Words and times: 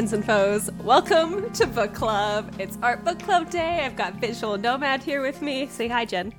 friends 0.00 0.14
and 0.14 0.24
foes. 0.24 0.70
Welcome 0.82 1.52
to 1.52 1.66
Book 1.66 1.92
Club. 1.92 2.54
It's 2.58 2.78
Art 2.82 3.04
Book 3.04 3.18
Club 3.18 3.50
Day. 3.50 3.84
I've 3.84 3.96
got 3.96 4.14
Visual 4.14 4.56
Nomad 4.56 5.02
here 5.02 5.20
with 5.20 5.42
me. 5.42 5.66
Say 5.66 5.88
hi, 5.88 6.06
Jen. 6.06 6.32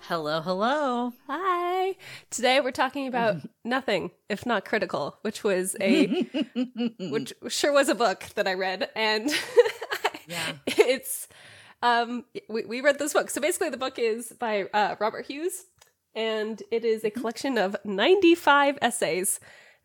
Hello, 0.00 0.40
hello. 0.40 1.12
Hi. 1.28 1.94
Today 2.30 2.58
we're 2.60 2.72
talking 2.72 3.06
about 3.06 3.36
nothing 3.64 4.10
if 4.28 4.44
not 4.44 4.64
critical, 4.64 5.18
which 5.22 5.44
was 5.44 5.76
a 5.80 6.06
which 6.98 7.32
sure 7.46 7.72
was 7.72 7.88
a 7.88 7.94
book 7.94 8.24
that 8.34 8.48
I 8.48 8.54
read 8.54 8.90
and 8.96 9.30
Yeah. 10.26 10.54
it's 10.66 11.28
um 11.80 12.24
we, 12.48 12.64
we 12.64 12.80
read 12.80 12.98
this 12.98 13.12
book. 13.12 13.30
So 13.30 13.40
basically 13.40 13.70
the 13.70 13.76
book 13.76 14.00
is 14.00 14.32
by 14.36 14.64
uh, 14.74 14.96
Robert 14.98 15.26
Hughes 15.26 15.66
and 16.16 16.60
it 16.72 16.84
is 16.84 17.04
a 17.04 17.10
collection 17.10 17.56
of 17.56 17.76
95 17.84 18.78
essays 18.82 19.38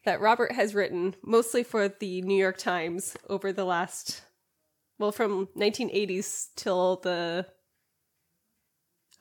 that 0.04 0.22
Robert 0.22 0.52
has 0.54 0.73
written 0.73 1.16
mostly 1.23 1.64
for 1.64 1.88
the 1.88 2.22
New 2.22 2.36
York 2.38 2.58
Times 2.58 3.16
over 3.30 3.52
the 3.54 3.66
last 3.66 4.22
well 4.98 5.12
from 5.12 5.48
1980s 5.58 6.48
till 6.55 6.98
the 6.98 7.46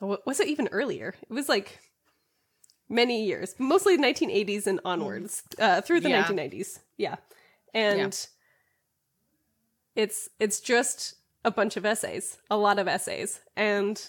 oh, 0.01 0.17
was 0.25 0.39
it 0.39 0.47
even 0.47 0.67
earlier? 0.71 1.15
It 1.29 1.33
was 1.33 1.49
like 1.49 1.79
many 2.89 3.25
years, 3.25 3.55
mostly 3.57 3.97
1980s 3.97 4.67
and 4.67 4.79
onwards, 4.83 5.43
uh, 5.59 5.81
through 5.81 6.01
the 6.01 6.09
Yeah. 6.09 6.23
1990s. 6.23 6.79
Yeah, 6.97 7.15
and 7.73 8.27
it's 9.95 10.29
it's 10.39 10.59
just 10.59 11.15
a 11.43 11.51
bunch 11.51 11.77
of 11.77 11.85
essays, 11.85 12.37
a 12.49 12.57
lot 12.57 12.79
of 12.79 12.87
essays, 12.87 13.39
and 13.55 14.01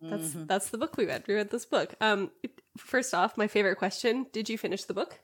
that's 0.00 0.32
that's 0.46 0.70
the 0.70 0.78
book 0.78 0.96
we 0.96 1.06
read. 1.06 1.24
We 1.26 1.34
read 1.34 1.50
this 1.50 1.66
book. 1.66 1.94
Um, 2.00 2.30
first 2.78 3.14
off, 3.14 3.36
my 3.36 3.46
favorite 3.46 3.76
question: 3.76 4.26
Did 4.32 4.48
you 4.48 4.56
finish 4.58 4.84
the 4.84 4.94
book? 4.94 5.20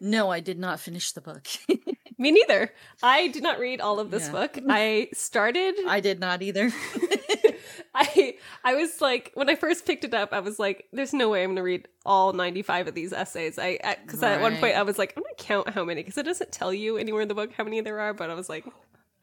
No, 0.00 0.30
I 0.30 0.40
did 0.40 0.58
not 0.58 0.80
finish 0.80 1.12
the 1.12 1.20
book. 1.20 1.46
Me 2.18 2.30
neither. 2.32 2.72
I 3.02 3.28
did 3.28 3.42
not 3.42 3.58
read 3.58 3.80
all 3.80 3.98
of 4.00 4.10
this 4.10 4.26
Yeah. 4.26 4.32
book. 4.32 4.58
I 4.68 5.08
started. 5.14 5.74
I 5.86 6.00
did 6.00 6.20
not 6.20 6.42
either. 6.42 6.70
I 7.94 8.36
I 8.64 8.74
was 8.74 9.00
like 9.00 9.32
when 9.34 9.48
I 9.48 9.54
first 9.56 9.84
picked 9.86 10.04
it 10.04 10.14
up, 10.14 10.32
I 10.32 10.40
was 10.40 10.58
like, 10.58 10.86
"There's 10.92 11.12
no 11.12 11.28
way 11.28 11.42
I'm 11.42 11.48
going 11.50 11.56
to 11.56 11.62
read 11.62 11.88
all 12.06 12.32
95 12.32 12.88
of 12.88 12.94
these 12.94 13.12
essays." 13.12 13.58
I 13.58 13.78
because 14.04 14.22
at 14.22 14.40
one 14.40 14.56
point 14.56 14.76
I 14.76 14.82
was 14.82 14.98
like, 14.98 15.14
"I'm 15.16 15.22
going 15.22 15.34
to 15.36 15.44
count 15.44 15.68
how 15.70 15.84
many," 15.84 16.02
because 16.02 16.18
it 16.18 16.24
doesn't 16.24 16.52
tell 16.52 16.72
you 16.72 16.96
anywhere 16.96 17.22
in 17.22 17.28
the 17.28 17.34
book 17.34 17.52
how 17.52 17.64
many 17.64 17.80
there 17.80 17.98
are. 18.00 18.14
But 18.14 18.30
I 18.30 18.34
was 18.34 18.48
like, 18.48 18.64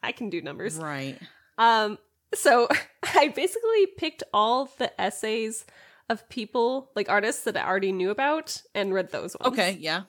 I 0.02 0.12
can 0.12 0.28
do 0.30 0.42
numbers. 0.42 0.76
right. 0.76 1.18
Um, 1.56 1.98
so 2.34 2.68
I 3.16 3.28
basically 3.28 3.86
picked 3.96 4.22
all 4.34 4.70
the 4.78 4.98
essays 5.00 5.64
of 6.10 6.28
people 6.28 6.90
like 6.94 7.08
artists 7.08 7.44
that 7.44 7.56
I 7.56 7.66
already 7.66 7.92
knew 7.92 8.10
about 8.10 8.62
and 8.74 8.92
read 8.92 9.10
those 9.12 9.36
ones. 9.40 9.52
Okay, 9.52 9.76
yeah. 9.80 10.02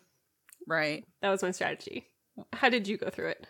Right. 0.70 1.04
that 1.22 1.30
was 1.32 1.42
my 1.42 1.52
strategy. 1.52 2.06
How 2.54 2.70
did 2.70 2.88
you 2.88 2.96
go 2.98 3.10
through 3.10 3.30
it? 3.30 3.48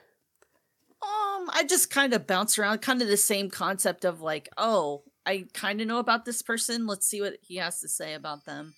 Um, 1.02 1.50
I 1.54 1.64
just 1.68 1.90
kind 1.92 2.14
of 2.14 2.26
bounce 2.26 2.58
around, 2.58 2.80
kind 2.80 3.02
of 3.02 3.08
the 3.08 3.18
same 3.18 3.50
concept 3.50 4.06
of 4.06 4.22
like, 4.22 4.50
oh, 4.58 5.04
I 5.26 5.46
kind 5.54 5.82
of 5.82 5.88
know 5.88 6.00
about 6.00 6.26
this 6.26 6.42
person. 6.42 6.88
Let's 6.88 7.06
see 7.08 7.22
what 7.22 7.36
he 7.42 7.58
has 7.58 7.82
to 7.82 7.88
say 7.90 8.14
about 8.14 8.46
them, 8.46 8.74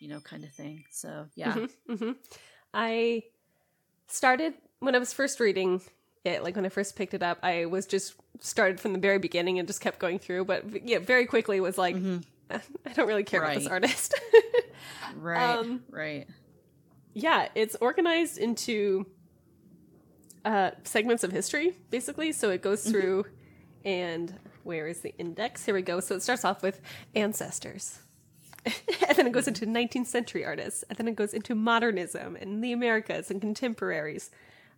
you 0.00 0.08
know, 0.08 0.20
kind 0.20 0.44
of 0.44 0.50
thing. 0.52 0.84
So, 0.90 1.26
yeah. 1.34 1.66
hmm 1.88 2.12
I 2.74 3.22
started 4.08 4.54
when 4.80 4.94
I 4.94 4.98
was 4.98 5.12
first 5.12 5.40
reading 5.40 5.80
it, 6.24 6.42
like 6.42 6.56
when 6.56 6.66
I 6.66 6.68
first 6.68 6.96
picked 6.96 7.14
it 7.14 7.22
up, 7.22 7.38
I 7.42 7.66
was 7.66 7.86
just 7.86 8.14
started 8.40 8.80
from 8.80 8.92
the 8.92 8.98
very 8.98 9.18
beginning 9.18 9.58
and 9.58 9.66
just 9.66 9.80
kept 9.80 9.98
going 9.98 10.18
through. 10.18 10.44
But 10.44 10.86
yeah, 10.86 10.98
very 10.98 11.26
quickly 11.26 11.60
was 11.60 11.78
like, 11.78 11.96
I 12.50 12.92
don't 12.94 13.06
really 13.08 13.24
care 13.24 13.42
about 13.42 13.54
this 13.54 13.66
artist. 13.66 14.14
Right. 15.16 15.56
Um, 15.56 15.82
right. 15.90 16.26
Yeah, 17.18 17.48
it's 17.54 17.76
organized 17.80 18.38
into 18.38 19.06
uh, 20.44 20.70
segments 20.84 21.24
of 21.24 21.32
history, 21.32 21.76
basically. 21.90 22.32
So 22.32 22.50
it 22.50 22.62
goes 22.62 22.84
through, 22.88 23.26
and 23.84 24.34
where 24.62 24.86
is 24.86 25.00
the 25.00 25.14
index? 25.18 25.64
Here 25.64 25.74
we 25.74 25.82
go. 25.82 26.00
So 26.00 26.14
it 26.14 26.22
starts 26.22 26.44
off 26.44 26.62
with 26.62 26.80
ancestors. 27.14 28.00
and 28.64 29.16
then 29.16 29.26
it 29.26 29.32
goes 29.32 29.48
into 29.48 29.66
19th 29.66 30.06
century 30.06 30.44
artists. 30.44 30.84
And 30.88 30.98
then 30.98 31.08
it 31.08 31.16
goes 31.16 31.34
into 31.34 31.54
modernism 31.54 32.36
and 32.36 32.62
the 32.62 32.72
Americas 32.72 33.30
and 33.30 33.40
contemporaries. 33.40 34.30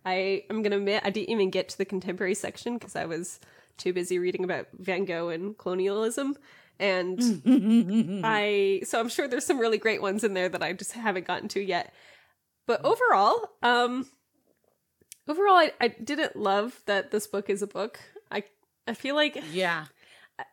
I 0.05 0.43
am 0.49 0.63
going 0.63 0.71
to 0.71 0.77
admit, 0.77 1.03
I 1.05 1.09
didn't 1.11 1.29
even 1.29 1.51
get 1.51 1.69
to 1.69 1.77
the 1.77 1.85
contemporary 1.85 2.33
section 2.33 2.77
because 2.77 2.95
I 2.95 3.05
was 3.05 3.39
too 3.77 3.93
busy 3.93 4.17
reading 4.17 4.43
about 4.43 4.67
Van 4.77 5.05
Gogh 5.05 5.29
and 5.29 5.57
colonialism. 5.57 6.37
And 6.79 8.21
I, 8.25 8.81
so 8.83 8.99
I'm 8.99 9.09
sure 9.09 9.27
there's 9.27 9.45
some 9.45 9.59
really 9.59 9.77
great 9.77 10.01
ones 10.01 10.23
in 10.23 10.33
there 10.33 10.49
that 10.49 10.63
I 10.63 10.73
just 10.73 10.93
haven't 10.93 11.27
gotten 11.27 11.47
to 11.49 11.61
yet. 11.61 11.93
But 12.67 12.83
overall, 12.85 13.49
um, 13.63 14.07
overall, 15.27 15.55
I, 15.55 15.71
I 15.79 15.87
didn't 15.89 16.35
love 16.35 16.81
that 16.85 17.11
this 17.11 17.27
book 17.27 17.49
is 17.49 17.61
a 17.61 17.67
book. 17.67 17.99
I, 18.31 18.43
I 18.87 18.93
feel 18.93 19.15
like 19.15 19.41
Yeah. 19.51 19.85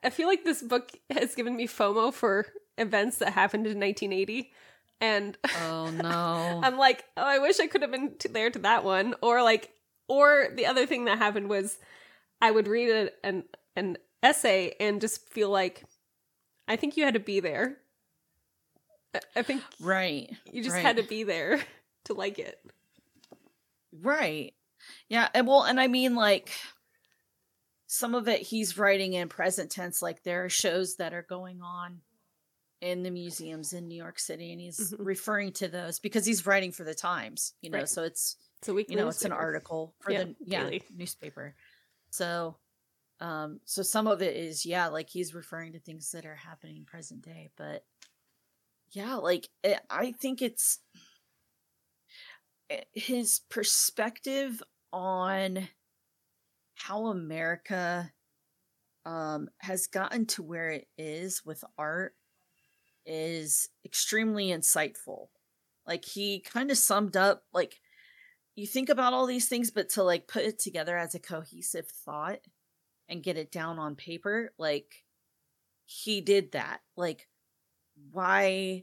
I 0.04 0.10
feel 0.10 0.26
like 0.28 0.44
this 0.44 0.60
book 0.62 0.90
has 1.10 1.34
given 1.34 1.56
me 1.56 1.66
FOMO 1.66 2.12
for 2.12 2.46
events 2.76 3.18
that 3.18 3.32
happened 3.32 3.66
in 3.66 3.80
1980, 3.80 4.52
and 5.00 5.38
Oh, 5.62 5.90
no. 5.94 6.60
I'm 6.62 6.76
like, 6.76 7.04
oh, 7.16 7.22
I 7.24 7.38
wish 7.38 7.58
I 7.60 7.66
could 7.68 7.82
have 7.82 7.90
been 7.90 8.14
t- 8.18 8.28
there 8.28 8.50
to 8.50 8.58
that 8.60 8.84
one, 8.84 9.14
or 9.22 9.42
like, 9.42 9.70
or 10.08 10.48
the 10.54 10.66
other 10.66 10.84
thing 10.86 11.04
that 11.06 11.18
happened 11.18 11.48
was, 11.48 11.78
I 12.42 12.50
would 12.50 12.68
read 12.68 12.90
a, 12.90 13.26
an 13.26 13.44
an 13.76 13.96
essay 14.22 14.74
and 14.80 15.00
just 15.00 15.28
feel 15.28 15.48
like, 15.50 15.84
I 16.66 16.76
think 16.76 16.96
you 16.96 17.04
had 17.04 17.14
to 17.14 17.20
be 17.20 17.40
there. 17.40 17.76
I- 19.14 19.20
I 19.36 19.42
think 19.42 19.62
right. 19.80 20.28
you 20.52 20.62
just 20.62 20.74
right. 20.74 20.84
had 20.84 20.96
to 20.96 21.02
be 21.02 21.22
there 21.22 21.60
to 22.08 22.14
like 22.14 22.38
it. 22.38 22.60
Right. 23.92 24.54
Yeah, 25.08 25.28
and 25.34 25.46
well, 25.46 25.64
and 25.64 25.80
I 25.80 25.86
mean 25.88 26.14
like 26.14 26.52
some 27.86 28.14
of 28.14 28.28
it 28.28 28.42
he's 28.42 28.76
writing 28.76 29.14
in 29.14 29.28
present 29.28 29.70
tense 29.70 30.02
like 30.02 30.22
there 30.22 30.44
are 30.44 30.48
shows 30.50 30.96
that 30.96 31.14
are 31.14 31.22
going 31.22 31.62
on 31.62 32.02
in 32.80 33.02
the 33.02 33.10
museums 33.10 33.72
in 33.72 33.88
New 33.88 33.96
York 33.96 34.18
City 34.18 34.52
and 34.52 34.60
he's 34.60 34.78
Mhm. 34.78 35.04
referring 35.04 35.52
to 35.52 35.68
those 35.68 35.98
because 35.98 36.24
he's 36.26 36.46
writing 36.46 36.70
for 36.70 36.84
the 36.84 36.94
Times, 36.94 37.54
you 37.62 37.70
know, 37.70 37.78
Right. 37.78 37.88
so 37.88 38.04
it's 38.04 38.36
So 38.62 38.74
we, 38.74 38.86
you 38.88 38.96
know, 38.96 39.08
it's 39.08 39.24
an 39.24 39.32
article 39.32 39.94
for 40.00 40.12
Yeah, 40.12 40.24
the 40.24 40.36
yeah, 40.40 40.70
newspaper. 40.94 41.54
So 42.10 42.58
um 43.20 43.60
so 43.64 43.82
some 43.82 44.06
of 44.06 44.22
it 44.22 44.36
is 44.36 44.64
yeah, 44.66 44.88
like 44.88 45.08
he's 45.10 45.34
referring 45.34 45.72
to 45.72 45.80
things 45.80 46.12
that 46.12 46.26
are 46.26 46.36
happening 46.36 46.84
present 46.84 47.22
day, 47.22 47.50
but 47.56 47.84
yeah, 48.90 49.16
like 49.16 49.48
it, 49.62 49.80
I 49.90 50.12
think 50.12 50.40
it's 50.42 50.78
eh, 50.94 51.00
his 52.92 53.40
perspective 53.48 54.62
on 54.92 55.68
how 56.74 57.06
America 57.06 58.12
um 59.04 59.48
has 59.58 59.86
gotten 59.86 60.26
to 60.26 60.42
where 60.42 60.70
it 60.70 60.88
is 60.96 61.44
with 61.44 61.64
art 61.76 62.14
is 63.06 63.68
extremely 63.84 64.48
insightful. 64.48 65.28
Like 65.86 66.04
he 66.04 66.40
kind 66.40 66.70
of 66.70 66.76
summed 66.76 67.16
up 67.16 67.44
like 67.52 67.80
you 68.54 68.66
think 68.66 68.88
about 68.88 69.12
all 69.12 69.26
these 69.26 69.48
things 69.48 69.70
but 69.70 69.88
to 69.90 70.02
like 70.02 70.26
put 70.26 70.42
it 70.42 70.58
together 70.58 70.96
as 70.96 71.14
a 71.14 71.20
cohesive 71.20 71.88
thought 71.88 72.40
and 73.08 73.22
get 73.22 73.38
it 73.38 73.52
down 73.52 73.78
on 73.78 73.94
paper 73.94 74.52
like 74.58 75.04
he 75.86 76.20
did 76.20 76.52
that 76.52 76.80
like 76.96 77.28
why 78.10 78.82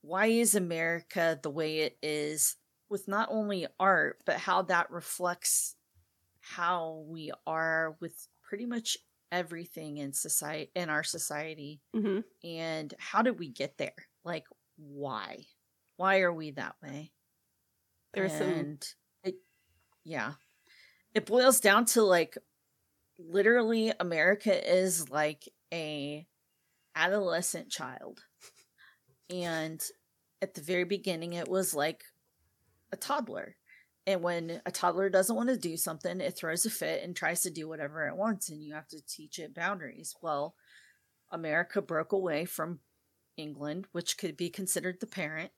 why 0.00 0.26
is 0.26 0.54
america 0.54 1.38
the 1.42 1.50
way 1.50 1.80
it 1.80 1.98
is 2.02 2.56
with 2.92 3.08
not 3.08 3.28
only 3.32 3.66
art 3.80 4.18
but 4.26 4.36
how 4.36 4.62
that 4.62 4.90
reflects 4.90 5.74
how 6.40 7.04
we 7.08 7.32
are 7.46 7.96
with 8.00 8.28
pretty 8.42 8.66
much 8.66 8.98
everything 9.32 9.96
in 9.96 10.12
society 10.12 10.70
in 10.76 10.90
our 10.90 11.02
society. 11.02 11.80
Hmm 11.96 12.20
and 12.44 12.92
how 12.98 13.22
did 13.22 13.38
we 13.38 13.48
get 13.48 13.78
there? 13.78 13.94
Like 14.24 14.44
why? 14.76 15.46
Why 15.96 16.20
are 16.20 16.32
we 16.32 16.50
that 16.52 16.76
way? 16.82 17.12
There's 18.12 18.32
some 18.32 18.48
and 18.48 18.86
it 19.24 19.36
yeah. 20.04 20.32
It 21.14 21.26
boils 21.26 21.60
down 21.60 21.86
to 21.86 22.02
like 22.02 22.36
literally 23.18 23.92
america 24.00 24.72
is 24.80 25.08
like 25.08 25.48
a 25.72 26.26
adolescent 26.94 27.70
child. 27.70 28.20
And 29.30 29.82
at 30.42 30.52
the 30.54 30.60
very 30.60 30.84
beginning 30.84 31.32
it 31.32 31.48
was 31.48 31.74
like 31.74 32.02
a 32.92 32.96
toddler. 32.96 33.56
And 34.06 34.22
when 34.22 34.60
a 34.66 34.70
toddler 34.70 35.08
doesn't 35.08 35.36
want 35.36 35.48
to 35.48 35.56
do 35.56 35.76
something 35.76 36.20
it 36.20 36.36
throws 36.36 36.66
a 36.66 36.70
fit 36.70 37.02
and 37.02 37.14
tries 37.14 37.42
to 37.42 37.50
do 37.50 37.68
whatever 37.68 38.06
it 38.08 38.16
wants 38.16 38.50
and 38.50 38.62
you 38.62 38.74
have 38.74 38.88
to 38.88 39.00
teach 39.06 39.38
it 39.38 39.54
boundaries. 39.54 40.14
Well 40.22 40.54
america 41.30 41.80
broke 41.80 42.12
away 42.12 42.44
from 42.44 42.78
england 43.38 43.86
which 43.92 44.18
could 44.18 44.36
be 44.36 44.50
considered 44.50 44.98
the 45.00 45.06
parent 45.06 45.50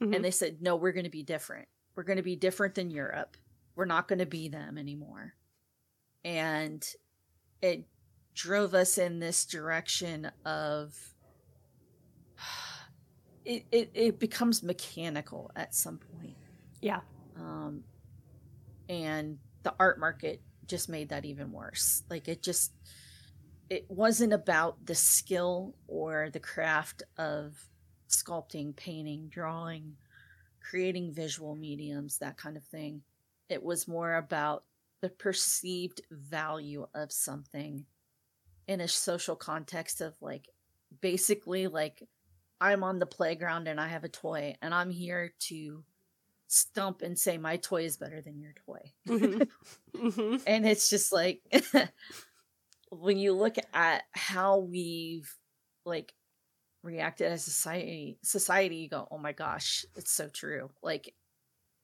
Mhm. 0.00 0.14
and 0.16 0.24
they 0.24 0.30
said 0.30 0.62
no 0.62 0.76
we're 0.76 0.92
going 0.92 1.04
to 1.04 1.10
be 1.10 1.22
different. 1.24 1.68
We're 1.96 2.04
going 2.04 2.16
to 2.18 2.22
be 2.22 2.36
different 2.36 2.74
than 2.76 2.90
europe. 2.90 3.36
We're 3.74 3.84
not 3.84 4.06
going 4.08 4.20
to 4.20 4.26
be 4.26 4.48
them 4.48 4.78
anymore. 4.78 5.34
And 6.24 6.86
it 7.60 7.84
drove 8.34 8.74
us 8.74 8.96
in 8.98 9.18
this 9.18 9.44
direction 9.44 10.30
of 10.44 10.96
it, 13.44 13.66
it, 13.72 13.90
it 13.94 14.18
becomes 14.20 14.62
mechanical 14.62 15.50
at 15.56 15.74
some 15.74 15.98
point 15.98 16.36
yeah. 16.80 17.00
Um, 17.36 17.84
and 18.88 19.38
the 19.62 19.74
art 19.78 19.98
market 19.98 20.40
just 20.66 20.88
made 20.88 21.10
that 21.10 21.24
even 21.24 21.52
worse. 21.52 22.02
Like 22.10 22.28
it 22.28 22.42
just, 22.42 22.72
it 23.70 23.86
wasn't 23.88 24.32
about 24.32 24.84
the 24.86 24.94
skill 24.94 25.74
or 25.86 26.30
the 26.30 26.40
craft 26.40 27.02
of 27.16 27.54
sculpting, 28.08 28.74
painting, 28.74 29.28
drawing, 29.28 29.94
creating 30.60 31.12
visual 31.12 31.54
mediums, 31.54 32.18
that 32.18 32.36
kind 32.36 32.56
of 32.56 32.64
thing. 32.64 33.02
It 33.48 33.62
was 33.62 33.88
more 33.88 34.14
about 34.14 34.64
the 35.00 35.08
perceived 35.08 36.02
value 36.10 36.86
of 36.94 37.12
something 37.12 37.84
in 38.66 38.80
a 38.80 38.88
social 38.88 39.36
context 39.36 40.00
of 40.00 40.14
like 40.20 40.48
basically 41.00 41.66
like 41.66 42.02
I'm 42.60 42.82
on 42.82 42.98
the 42.98 43.06
playground 43.06 43.68
and 43.68 43.80
I 43.80 43.88
have 43.88 44.04
a 44.04 44.08
toy 44.08 44.56
and 44.60 44.74
I'm 44.74 44.90
here 44.90 45.32
to 45.48 45.84
stump 46.48 47.02
and 47.02 47.18
say 47.18 47.38
my 47.38 47.58
toy 47.58 47.84
is 47.84 47.96
better 47.96 48.20
than 48.20 48.40
your 48.40 48.54
toy. 48.66 48.92
Mm-hmm. 49.06 50.06
mm-hmm. 50.06 50.36
And 50.46 50.66
it's 50.66 50.90
just 50.90 51.12
like 51.12 51.40
when 52.90 53.18
you 53.18 53.34
look 53.34 53.56
at 53.72 54.02
how 54.12 54.58
we've 54.58 55.32
like 55.84 56.12
reacted 56.82 57.30
as 57.30 57.44
society 57.44 58.18
society 58.22 58.76
you 58.76 58.88
go, 58.88 59.06
"Oh 59.10 59.18
my 59.18 59.32
gosh, 59.32 59.84
it's 59.94 60.10
so 60.10 60.28
true." 60.28 60.70
Like 60.82 61.14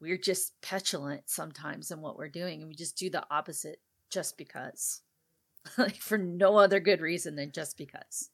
we're 0.00 0.18
just 0.18 0.60
petulant 0.60 1.22
sometimes 1.26 1.90
in 1.90 2.00
what 2.00 2.16
we're 2.16 2.28
doing 2.28 2.60
and 2.60 2.68
we 2.68 2.74
just 2.74 2.96
do 2.96 3.10
the 3.10 3.24
opposite 3.30 3.80
just 4.10 4.36
because. 4.36 5.02
like 5.78 5.96
for 5.96 6.18
no 6.18 6.56
other 6.56 6.78
good 6.80 7.00
reason 7.00 7.36
than 7.36 7.52
just 7.52 7.76
because. 7.76 8.30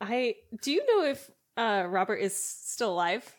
I 0.00 0.36
do 0.62 0.72
you 0.72 0.84
know 0.86 1.10
if 1.10 1.30
uh 1.56 1.86
Robert 1.88 2.16
is 2.16 2.36
still 2.36 2.92
alive? 2.92 3.30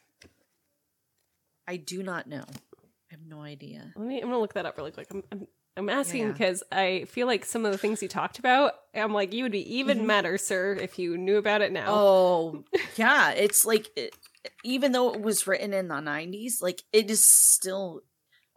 I 1.67 1.77
do 1.77 2.03
not 2.03 2.27
know. 2.27 2.43
I 2.47 3.11
have 3.11 3.25
no 3.25 3.41
idea. 3.41 3.91
Let 3.95 4.07
me. 4.07 4.19
I'm 4.21 4.27
gonna 4.27 4.39
look 4.39 4.53
that 4.53 4.65
up 4.65 4.77
really 4.77 4.91
quick. 4.91 5.07
I'm. 5.11 5.23
I'm, 5.31 5.47
I'm 5.75 5.89
asking 5.89 6.21
yeah. 6.21 6.31
because 6.31 6.63
I 6.71 7.05
feel 7.05 7.25
like 7.25 7.45
some 7.45 7.65
of 7.65 7.71
the 7.71 7.77
things 7.77 8.01
you 8.03 8.07
talked 8.07 8.37
about, 8.37 8.73
I'm 8.93 9.13
like, 9.13 9.33
you 9.33 9.43
would 9.43 9.51
be 9.51 9.77
even 9.77 9.99
mm-hmm. 9.99 10.07
madder, 10.07 10.37
sir, 10.37 10.73
if 10.73 10.99
you 10.99 11.17
knew 11.17 11.37
about 11.37 11.61
it 11.61 11.71
now. 11.71 11.85
Oh, 11.87 12.63
yeah. 12.95 13.31
It's 13.31 13.65
like, 13.65 13.89
it, 13.95 14.15
even 14.63 14.91
though 14.91 15.13
it 15.13 15.21
was 15.21 15.47
written 15.47 15.73
in 15.73 15.87
the 15.87 15.95
90s, 15.95 16.61
like, 16.61 16.83
it 16.91 17.09
is 17.09 17.25
still 17.25 18.01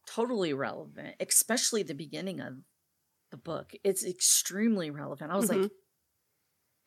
totally 0.06 0.52
relevant, 0.52 1.14
especially 1.18 1.82
the 1.82 1.94
beginning 1.94 2.40
of 2.40 2.54
the 3.30 3.38
book. 3.38 3.72
It's 3.82 4.04
extremely 4.04 4.90
relevant. 4.90 5.32
I 5.32 5.36
was 5.36 5.50
mm-hmm. 5.50 5.62
like, 5.62 5.70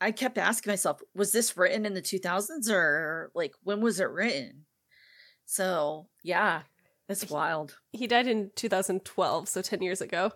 I 0.01 0.11
kept 0.11 0.37
asking 0.37 0.71
myself, 0.71 1.01
was 1.13 1.31
this 1.31 1.57
written 1.57 1.85
in 1.85 1.93
the 1.93 2.01
2000s 2.01 2.69
or 2.69 3.31
like 3.35 3.53
when 3.63 3.81
was 3.81 3.99
it 3.99 4.09
written? 4.09 4.65
So, 5.51 6.05
yeah, 6.21 6.61
it's 7.07 7.27
wild. 7.27 7.75
He 7.91 8.05
died 8.05 8.27
in 8.27 8.51
2012, 8.55 9.49
so 9.49 9.63
10 9.63 9.81
years 9.81 9.99
ago. 9.99 10.31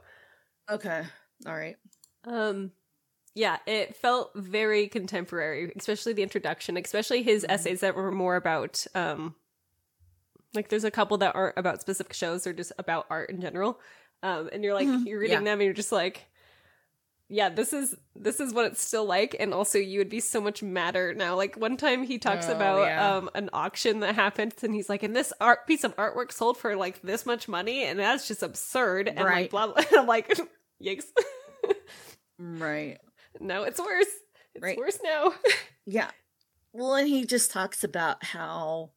Okay. 0.68 1.04
All 1.46 1.56
right. 1.56 1.76
Um 2.26 2.72
yeah, 3.36 3.58
it 3.68 3.96
felt 3.96 4.32
very 4.34 4.88
contemporary, 4.88 5.72
especially 5.78 6.14
the 6.14 6.24
introduction, 6.24 6.78
especially 6.78 7.22
his 7.22 7.44
mm-hmm. 7.44 7.52
essays 7.52 7.82
that 7.82 7.96
were 7.96 8.12
more 8.12 8.36
about 8.36 8.88
um 8.96 9.36
like 10.56 10.70
there's 10.70 10.84
a 10.84 10.90
couple 10.90 11.18
that 11.20 11.36
aren't 11.36 11.60
about 11.60 11.80
specific 11.82 12.14
shows 12.14 12.48
or 12.48 12.54
just 12.54 12.72
about 12.80 13.06
art 13.12 13.30
in 13.30 13.40
general. 13.40 13.80
Um 14.24 14.50
and 14.52 14.64
you're 14.64 14.74
like 14.74 14.88
mm-hmm. 14.88 15.06
you're 15.06 15.20
reading 15.20 15.46
yeah. 15.46 15.52
them 15.52 15.60
and 15.60 15.66
you're 15.66 15.74
just 15.74 15.92
like 15.92 16.26
yeah, 17.34 17.50
this 17.50 17.74
is 17.74 17.96
this 18.16 18.40
is 18.40 18.54
what 18.54 18.66
it's 18.66 18.82
still 18.82 19.06
like, 19.06 19.36
and 19.40 19.56
also 19.56 19.80
you 19.80 19.98
would 19.98 20.10
be 20.10 20.20
so 20.20 20.40
much 20.40 20.62
madder 20.62 21.16
now. 21.16 21.36
Like 21.36 21.56
one 21.56 21.78
time 21.78 22.04
he 22.04 22.20
talks 22.20 22.48
oh, 22.48 22.56
about 22.56 22.82
yeah. 22.84 23.16
um 23.16 23.30
an 23.34 23.50
auction 23.52 24.02
that 24.02 24.14
happened, 24.14 24.54
and 24.62 24.72
he's 24.72 24.88
like, 24.88 25.02
"And 25.02 25.16
this 25.16 25.34
art 25.42 25.66
piece 25.66 25.84
of 25.84 25.96
artwork 25.96 26.32
sold 26.32 26.58
for 26.58 26.76
like 26.76 27.02
this 27.02 27.26
much 27.26 27.48
money, 27.48 27.86
and 27.86 28.00
that's 28.00 28.28
just 28.28 28.44
absurd." 28.44 29.08
And 29.08 29.20
right. 29.20 29.42
like 29.42 29.50
blah 29.50 29.74
blah. 29.74 29.84
I'm 30.00 30.06
like, 30.06 30.40
yikes. 30.84 31.06
right. 32.38 33.00
No, 33.40 33.64
it's 33.64 33.80
worse. 33.80 34.06
It's 34.54 34.62
right. 34.62 34.78
worse 34.78 35.00
now. 35.04 35.34
yeah. 35.88 36.12
Well, 36.72 36.94
and 36.94 37.08
he 37.08 37.26
just 37.26 37.50
talks 37.50 37.84
about 37.84 38.24
how, 38.24 38.92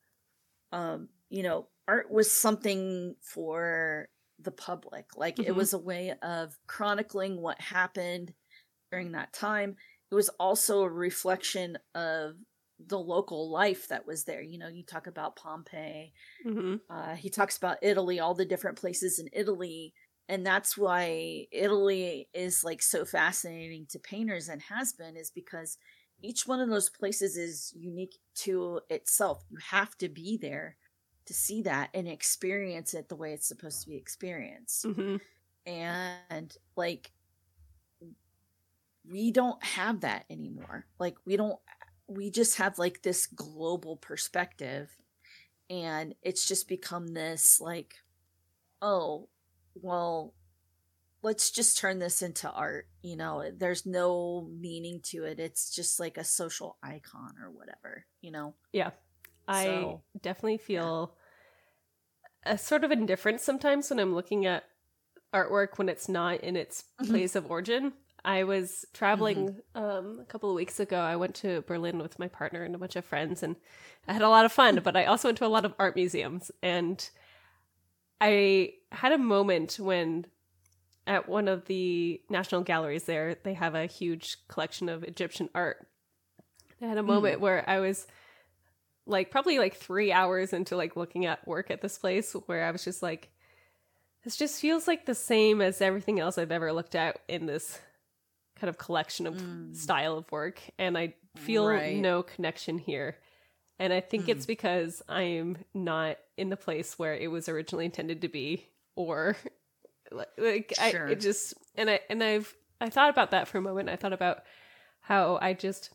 um, 0.72 1.08
you 1.30 1.42
know, 1.42 1.68
art 1.88 2.10
was 2.10 2.30
something 2.30 3.16
for 3.22 4.10
the 4.38 4.50
public. 4.50 5.06
Like 5.16 5.36
mm-hmm. 5.36 5.48
it 5.48 5.56
was 5.56 5.72
a 5.72 5.78
way 5.78 6.14
of 6.22 6.56
chronicling 6.66 7.40
what 7.40 7.60
happened 7.60 8.32
during 8.90 9.12
that 9.12 9.32
time. 9.32 9.76
It 10.10 10.14
was 10.14 10.28
also 10.40 10.82
a 10.82 10.90
reflection 10.90 11.78
of 11.94 12.34
the 12.78 12.98
local 12.98 13.50
life 13.50 13.88
that 13.88 14.06
was 14.06 14.24
there. 14.24 14.42
You 14.42 14.58
know, 14.58 14.68
you 14.68 14.84
talk 14.84 15.06
about 15.06 15.36
Pompeii. 15.36 16.12
Mm-hmm. 16.46 16.74
Uh, 16.90 17.14
he 17.14 17.30
talks 17.30 17.56
about 17.56 17.78
Italy, 17.82 18.20
all 18.20 18.34
the 18.34 18.44
different 18.44 18.78
places 18.78 19.18
in 19.18 19.28
Italy. 19.32 19.94
And 20.28 20.44
that's 20.44 20.76
why 20.76 21.46
Italy 21.52 22.28
is 22.34 22.64
like 22.64 22.82
so 22.82 23.04
fascinating 23.04 23.86
to 23.90 23.98
painters 23.98 24.48
and 24.48 24.60
has 24.62 24.92
been, 24.92 25.16
is 25.16 25.30
because 25.30 25.78
each 26.22 26.46
one 26.46 26.60
of 26.60 26.68
those 26.68 26.90
places 26.90 27.36
is 27.36 27.72
unique 27.76 28.16
to 28.36 28.80
itself. 28.90 29.44
You 29.48 29.58
have 29.70 29.96
to 29.98 30.08
be 30.08 30.38
there 30.40 30.76
to 31.26 31.34
see 31.34 31.62
that 31.62 31.90
and 31.93 32.08
experience 32.08 32.94
it 32.94 33.08
the 33.08 33.17
way 33.17 33.32
it's 33.32 33.49
supposed 33.49 33.82
to 33.82 33.88
be 33.88 33.96
experienced. 33.96 34.84
Mm-hmm. 34.84 35.17
And 35.67 36.56
like, 36.76 37.11
we 39.08 39.31
don't 39.31 39.62
have 39.64 40.00
that 40.00 40.25
anymore. 40.31 40.87
Like, 40.99 41.17
we 41.25 41.37
don't, 41.37 41.58
we 42.08 42.31
just 42.31 42.58
have 42.58 42.78
like 42.78 43.02
this 43.02 43.26
global 43.26 43.96
perspective. 43.96 44.90
And 45.69 46.14
it's 46.23 46.46
just 46.46 46.69
become 46.69 47.08
this 47.08 47.61
like, 47.61 47.94
oh, 48.81 49.29
well, 49.75 50.34
let's 51.22 51.50
just 51.50 51.79
turn 51.79 51.99
this 51.99 52.22
into 52.22 52.48
art. 52.48 52.86
You 53.03 53.17
know, 53.17 53.50
there's 53.56 53.84
no 53.84 54.48
meaning 54.60 55.00
to 55.06 55.24
it. 55.24 55.41
It's 55.41 55.74
just 55.74 55.98
like 55.98 56.19
a 56.19 56.24
social 56.24 56.77
icon 56.82 57.34
or 57.43 57.50
whatever, 57.50 58.06
you 58.20 58.31
know? 58.31 58.55
Yeah. 58.72 58.91
I 59.48 59.65
so, 59.65 60.03
definitely 60.20 60.58
feel 60.58 61.12
yeah. 61.12 61.22
A 62.46 62.56
sort 62.56 62.84
of 62.84 62.91
indifference 62.91 63.43
sometimes 63.43 63.91
when 63.91 63.98
I'm 63.98 64.15
looking 64.15 64.46
at 64.46 64.65
artwork 65.34 65.76
when 65.76 65.88
it's 65.88 66.08
not 66.08 66.41
in 66.41 66.56
its 66.56 66.84
mm-hmm. 67.00 67.12
place 67.12 67.36
of 67.36 67.50
origin. 67.50 67.93
I 68.24 68.44
was 68.44 68.84
traveling 68.93 69.56
mm-hmm. 69.76 69.84
um, 69.84 70.19
a 70.20 70.24
couple 70.24 70.50
of 70.50 70.56
weeks 70.56 70.81
ago. 70.81 70.98
I 70.98 71.17
went 71.17 71.36
to 71.36 71.62
Berlin 71.62 71.98
with 71.98 72.19
my 72.19 72.29
partner 72.29 72.62
and 72.65 72.74
a 72.74 72.79
bunch 72.79 72.96
of 72.96 73.05
friends, 73.05 73.43
and 73.43 73.55
I 74.08 74.12
had 74.12 74.22
a 74.22 74.29
lot 74.29 74.44
of 74.44 74.53
fun. 74.53 74.81
but 74.82 74.96
I 74.96 75.05
also 75.05 75.29
went 75.29 75.38
to 75.38 75.46
a 75.46 75.48
lot 75.48 75.65
of 75.65 75.74
art 75.79 75.94
museums, 75.94 76.50
and 76.62 77.08
I 78.20 78.74
had 78.91 79.12
a 79.12 79.19
moment 79.19 79.79
when 79.79 80.26
at 81.06 81.29
one 81.29 81.46
of 81.46 81.67
the 81.67 82.20
national 82.29 82.62
galleries 82.62 83.05
there, 83.05 83.36
they 83.44 83.55
have 83.55 83.76
a 83.76 83.86
huge 83.86 84.38
collection 84.48 84.88
of 84.88 85.05
Egyptian 85.05 85.48
art. 85.55 85.86
I 86.82 86.86
had 86.86 86.98
a 86.98 87.03
moment 87.03 87.38
mm. 87.38 87.41
where 87.41 87.69
I 87.69 87.79
was 87.79 88.06
like 89.06 89.31
probably 89.31 89.58
like 89.58 89.77
three 89.77 90.13
hours 90.13 90.53
into 90.53 90.77
like 90.77 90.96
looking 90.96 91.27
at 91.27 91.46
work 91.46 91.70
at 91.70 91.81
this 91.81 91.98
place 91.98 92.32
where 92.46 92.65
I 92.65 92.70
was 92.70 92.84
just 92.84 93.03
like, 93.03 93.31
this 94.25 94.36
just 94.36 94.60
feels 94.60 94.89
like 94.89 95.06
the 95.06 95.15
same 95.15 95.60
as 95.60 95.81
everything 95.81 96.19
else 96.19 96.36
I've 96.36 96.51
ever 96.51 96.72
looked 96.72 96.94
at 96.94 97.20
in 97.29 97.46
this 97.46 97.79
kind 98.58 98.69
of 98.69 98.79
collection 98.79 99.27
of 99.27 99.36
mm. 99.36 99.77
style 99.77 100.19
of 100.19 100.31
work. 100.32 100.60
And 100.79 100.98
I 100.98 101.15
feel 101.36 101.69
right. 101.69 101.96
no 101.96 102.22
connection 102.22 102.79
here. 102.79 103.17
And 103.79 103.93
I 103.93 104.01
think 104.01 104.27
mm. 104.27 104.29
it's 104.31 104.46
because 104.46 105.03
I'm 105.08 105.58
not 105.75 106.17
in 106.36 106.48
the 106.48 106.56
place 106.56 106.98
where 106.98 107.15
it 107.15 107.31
was 107.31 107.48
originally 107.48 107.84
intended 107.84 108.22
to 108.22 108.29
be 108.29 108.67
or 108.96 109.36
like 110.10 110.72
sure. 110.91 111.08
I 111.08 111.13
it 111.13 111.20
just 111.20 111.55
and 111.77 111.91
I 111.91 112.01
and 112.08 112.22
I've 112.22 112.55
I 112.81 112.91
thought 112.91 113.10
about 113.10 113.31
that 113.31 113.48
for 113.48 113.58
a 113.58 113.63
moment. 113.63 113.89
I 113.89 113.96
thought 113.96 114.13
about 114.13 114.43
how 115.01 115.39
I 115.41 115.53
just 115.53 115.91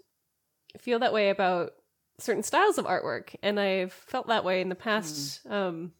feel 0.78 1.00
that 1.00 1.14
way 1.14 1.30
about 1.30 1.74
certain 2.22 2.44
styles 2.44 2.78
of 2.78 2.86
artwork 2.86 3.36
and 3.42 3.60
I've 3.60 3.94
felt 3.94 4.28
that 4.28 4.44
way 4.44 4.62
in 4.62 4.70
the 4.70 4.76
past 4.76 5.48
mm. 5.48 5.52
um 5.52 5.92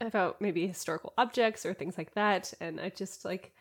about 0.00 0.40
maybe 0.40 0.66
historical 0.66 1.12
objects 1.16 1.64
or 1.64 1.72
things 1.72 1.96
like 1.96 2.14
that 2.14 2.52
and 2.60 2.80
I 2.80 2.90
just 2.90 3.24
like 3.24 3.52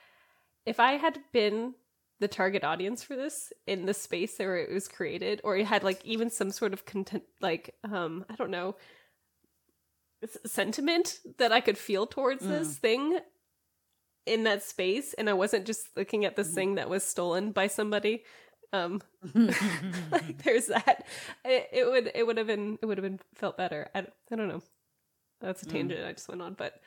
if 0.66 0.80
I 0.80 0.94
had 0.94 1.20
been 1.32 1.76
the 2.20 2.28
target 2.28 2.64
audience 2.64 3.04
for 3.04 3.16
this 3.16 3.52
in 3.68 3.86
the 3.86 3.94
space 3.94 4.38
where 4.38 4.58
it 4.58 4.74
was 4.74 4.88
created 4.88 5.42
or 5.44 5.58
it 5.58 5.66
had 5.66 5.84
like 5.84 6.04
even 6.06 6.30
some 6.30 6.52
sort 6.52 6.74
of 6.74 6.86
content 6.86 7.24
like 7.42 7.76
um 7.84 8.26
I 8.30 8.36
don't 8.36 8.52
know 8.52 8.76
sentiment 10.46 11.20
that 11.38 11.52
I 11.52 11.62
could 11.62 11.78
feel 11.78 12.08
towards 12.08 12.44
mm. 12.44 12.50
this 12.50 12.78
thing 12.78 13.20
in 14.26 14.44
that 14.44 14.64
space 14.64 15.14
and 15.14 15.30
I 15.30 15.34
wasn't 15.34 15.66
just 15.66 15.96
looking 15.96 16.26
at 16.26 16.36
this 16.36 16.52
mm. 16.52 16.56
thing 16.56 16.76
that 16.76 16.90
was 16.90 17.04
stolen 17.04 17.52
by 17.52 17.68
somebody 17.68 18.24
um 18.76 19.02
like 20.12 20.44
there's 20.44 20.68
that 20.68 21.06
it, 21.44 21.70
it, 21.72 21.90
would 21.90 22.12
it 22.14 22.26
would 22.26 22.38
have 22.38 22.48
been 22.48 22.78
it 22.82 22.86
would 22.86 22.98
have 22.98 23.04
been 23.04 23.20
felt 23.36 23.58
better 23.58 23.90
I, 23.94 24.06
I 24.32 24.36
don't 24.36 24.48
know 24.48 24.62
that's 25.42 25.64
a 25.64 25.66
mm. 25.66 25.72
tangent 25.72 26.02
mm. 26.02 26.08
I 26.08 26.14
just 26.14 26.28
went 26.28 26.42
on 26.42 26.54
but 26.54 26.80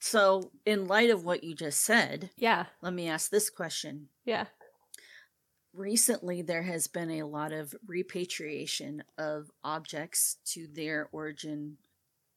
so 0.00 0.50
in 0.66 0.86
light 0.86 1.10
of 1.10 1.24
what 1.24 1.44
you 1.44 1.54
just 1.54 1.80
said 1.80 2.30
yeah 2.36 2.66
let 2.80 2.92
me 2.92 3.08
ask 3.08 3.30
this 3.30 3.50
question 3.50 4.08
yeah 4.24 4.46
recently 5.74 6.42
there 6.42 6.62
has 6.62 6.86
been 6.86 7.10
a 7.10 7.22
lot 7.22 7.52
of 7.52 7.74
repatriation 7.86 9.02
of 9.18 9.50
objects 9.64 10.36
to 10.44 10.66
their 10.66 11.08
origin 11.12 11.78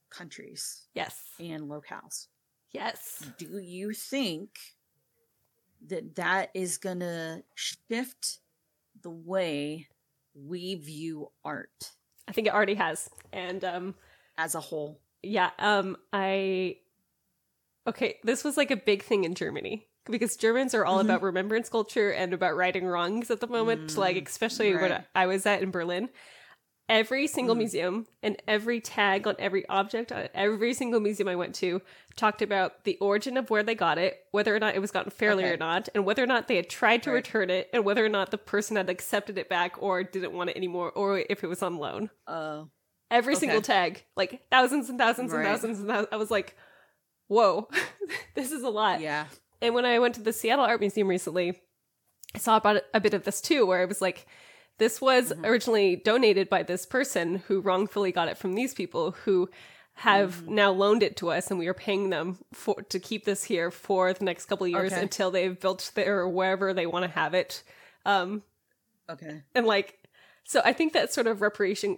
countries 0.10 0.88
Yes. 0.94 1.22
and 1.40 1.64
locales. 1.64 2.28
Yes. 2.72 3.26
Do 3.38 3.60
you 3.60 3.94
think 3.94 4.52
that 5.90 6.16
that 6.16 6.50
is 6.54 6.78
going 6.78 7.00
to 7.00 7.44
shift 7.56 8.40
the 9.02 9.10
way 9.10 9.88
we 10.34 10.76
view 10.76 11.30
art 11.44 11.92
I 12.28 12.32
think 12.32 12.48
it 12.48 12.54
already 12.54 12.76
has. 12.76 13.10
And 13.34 13.64
um 13.64 13.96
as 14.38 14.56
a 14.56 14.60
whole? 14.60 15.00
yeah, 15.24 15.52
um 15.60 15.98
I 16.14 16.78
Okay, 17.88 18.18
this 18.24 18.44
was 18.44 18.58
like 18.58 18.72
a 18.72 18.78
big 18.78 19.04
thing 19.04 19.24
in 19.24 19.36
Germany 19.36 19.88
because 20.06 20.36
Germans 20.38 20.74
are 20.74 20.86
all 20.86 20.98
Mhm. 20.98 21.06
about 21.06 21.22
remembrance 21.22 21.70
culture 21.70 22.12
and 22.12 22.34
about 22.34 22.56
righting 22.56 22.86
wrongs 22.86 23.30
at 23.30 23.40
the 23.42 23.48
moment, 23.48 23.96
like 23.98 24.16
Mm, 24.18 24.28
especially 24.28 24.76
when. 24.76 25.04
I 25.14 25.26
was 25.28 25.46
at 25.46 25.62
in 25.62 25.72
Berlin. 25.72 26.10
Every 26.88 27.26
single 27.26 27.56
Mm. 27.56 27.60
museum 27.60 28.08
and 28.22 28.40
every 28.48 28.80
tag 28.80 29.26
on 29.26 29.36
every 29.40 29.68
object 29.70 30.12
on 30.12 30.30
every 30.36 30.72
single 30.76 31.00
museum 31.00 31.28
I 31.28 31.36
went 31.36 31.56
to 31.56 31.82
talked 32.16 32.44
about 32.44 32.84
the 32.84 32.96
origin 33.00 33.38
of 33.38 33.50
where 33.50 33.64
they 33.64 33.74
got 33.74 33.98
it, 33.98 34.24
whether 34.32 34.56
or 34.56 34.60
not 34.60 34.76
it 34.76 34.80
was 34.80 34.92
gotten 34.92 35.10
fairly 35.10 35.44
Okay. 35.46 35.54
or 35.54 35.58
not, 35.58 35.90
and 35.96 36.06
whether 36.06 36.22
or 36.24 36.28
not 36.28 36.48
they 36.48 36.58
had 36.58 36.70
tried 36.70 37.02
to 37.04 37.10
Right. 37.10 37.16
return 37.16 37.50
it, 37.50 37.70
and 37.74 37.84
whether 37.86 38.06
or 38.06 38.10
not 38.10 38.30
the 38.30 38.38
person 38.38 38.78
had 38.78 38.88
accepted 38.90 39.36
it 39.40 39.50
back 39.50 39.82
or 39.82 40.04
didn't 40.04 40.34
want 40.34 40.52
it 40.52 40.58
anymore, 40.58 40.92
or 40.92 41.18
if 41.28 41.44
it 41.44 41.48
was 41.48 41.64
on 41.64 41.78
loan. 41.78 42.12
Uh, 42.28 42.66
Every 43.12 43.34
Okay. 43.34 43.42
single 43.42 43.62
tag, 43.62 44.04
like 44.16 44.48
thousands 44.50 44.90
and 44.90 44.98
thousands 45.00 45.32
Right. 45.32 45.40
and 45.40 45.48
thousands 45.48 45.80
and 45.80 45.88
thousands. 45.88 46.08
I 46.12 46.18
was 46.18 46.30
like, 46.32 46.56
whoa, 47.28 47.68
this 48.36 48.52
is 48.52 48.62
a 48.64 48.70
lot. 48.70 49.00
yeah. 49.00 49.28
And 49.62 49.74
when 49.74 49.86
I 49.86 49.98
went 50.00 50.16
to 50.16 50.22
the 50.22 50.34
Seattle 50.34 50.66
Art 50.66 50.80
Museum 50.82 51.08
recently, 51.08 51.62
I 52.36 52.38
saw 52.40 52.58
about 52.58 52.82
a 52.94 53.00
bit 53.00 53.14
of 53.14 53.24
this 53.24 53.42
too, 53.42 53.66
where 53.66 53.82
it 53.84 53.88
was 53.88 54.02
like, 54.02 54.26
this 54.78 55.00
was 55.02 55.32
Mhm. 55.32 55.46
originally 55.48 55.96
donated 55.96 56.50
by 56.50 56.64
this 56.64 56.86
person 56.86 57.38
who 57.48 57.60
wrongfully 57.62 58.12
got 58.12 58.28
it 58.28 58.38
from 58.38 58.54
these 58.54 58.74
people 58.74 59.12
who 59.12 59.50
have 60.00 60.42
Mhm. 60.44 60.48
now 60.50 60.72
loaned 60.72 61.02
it 61.04 61.16
to 61.18 61.32
us 61.32 61.50
and 61.50 61.58
we 61.58 61.68
are 61.68 61.74
paying 61.74 62.10
them 62.10 62.38
for 62.54 62.76
to 62.84 63.00
keep 63.00 63.24
this 63.24 63.46
here 63.46 63.72
for 63.72 64.12
the 64.12 64.26
next 64.26 64.46
couple 64.48 64.66
of 64.66 64.72
years 64.72 64.92
Okay. 64.92 65.02
until 65.02 65.32
they've 65.32 65.58
built 65.60 65.92
their 65.96 66.28
wherever 66.28 66.74
they 66.74 66.86
want 66.86 67.04
to 67.04 67.10
have 67.12 67.34
it. 67.34 67.64
Um 68.06 68.44
Okay. 69.10 69.44
and 69.54 69.66
like 69.66 70.00
so 70.44 70.62
I 70.66 70.74
think 70.74 70.94
that 70.94 71.14
sort 71.14 71.28
of 71.28 71.42
reparation 71.42 71.98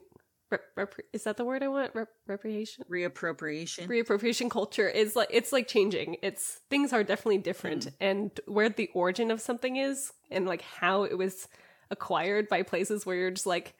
rep, 0.51 0.63
rep, 0.75 0.93
is 1.11 1.23
that 1.23 1.37
the 1.37 1.43
word 1.43 1.63
I 1.63 1.67
want? 1.69 1.93
Rep, 1.95 2.09
reparation? 2.27 2.85
Reappropriation. 2.89 3.87
reappropriation 3.87 4.49
culture 4.51 4.87
is 4.87 5.15
like 5.15 5.29
it's 5.31 5.51
like 5.51 5.67
changing 5.67 6.17
it's 6.21 6.61
things 6.69 6.93
are 6.93 7.03
definitely 7.03 7.39
different 7.39 7.87
and 7.99 8.39
where 8.45 8.69
the 8.69 8.89
origin 8.93 9.31
of 9.31 9.41
something 9.41 9.75
is 9.77 10.13
and 10.29 10.45
like 10.45 10.61
how 10.61 11.03
it 11.03 11.17
was 11.17 11.47
acquired 11.91 12.47
by 12.47 12.63
places 12.63 13.05
where 13.05 13.15
you're 13.15 13.31
just 13.31 13.45
like 13.45 13.75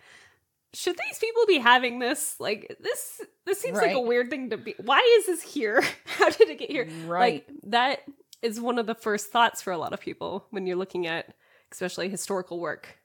should 0.74 0.98
these 0.98 1.18
people 1.18 1.44
be 1.48 1.58
having 1.58 2.00
this? 2.00 2.36
Like 2.40 2.78
this 2.80 3.22
this 3.46 3.60
seems 3.60 3.78
like 3.78 3.94
a 3.94 4.00
weird 4.00 4.30
thing 4.30 4.52
to 4.52 4.58
be 4.58 4.76
why 4.84 5.00
is 5.20 5.26
this 5.26 5.42
here? 5.42 5.82
How 6.06 6.30
did 6.30 6.50
it 6.50 6.60
get 6.60 6.70
here? 6.70 6.88
Right. 7.06 7.48
like 7.48 7.58
that 7.64 8.04
is 8.42 8.60
one 8.60 8.78
of 8.78 8.86
the 8.86 8.96
first 8.96 9.32
thoughts 9.32 9.62
for 9.62 9.72
a 9.72 9.78
lot 9.78 9.94
of 9.94 10.00
people 10.00 10.46
when 10.52 10.68
you're 10.68 10.78
looking 10.78 11.08
at 11.08 11.34
especially 11.72 12.10
historical 12.10 12.60
work. 12.60 13.00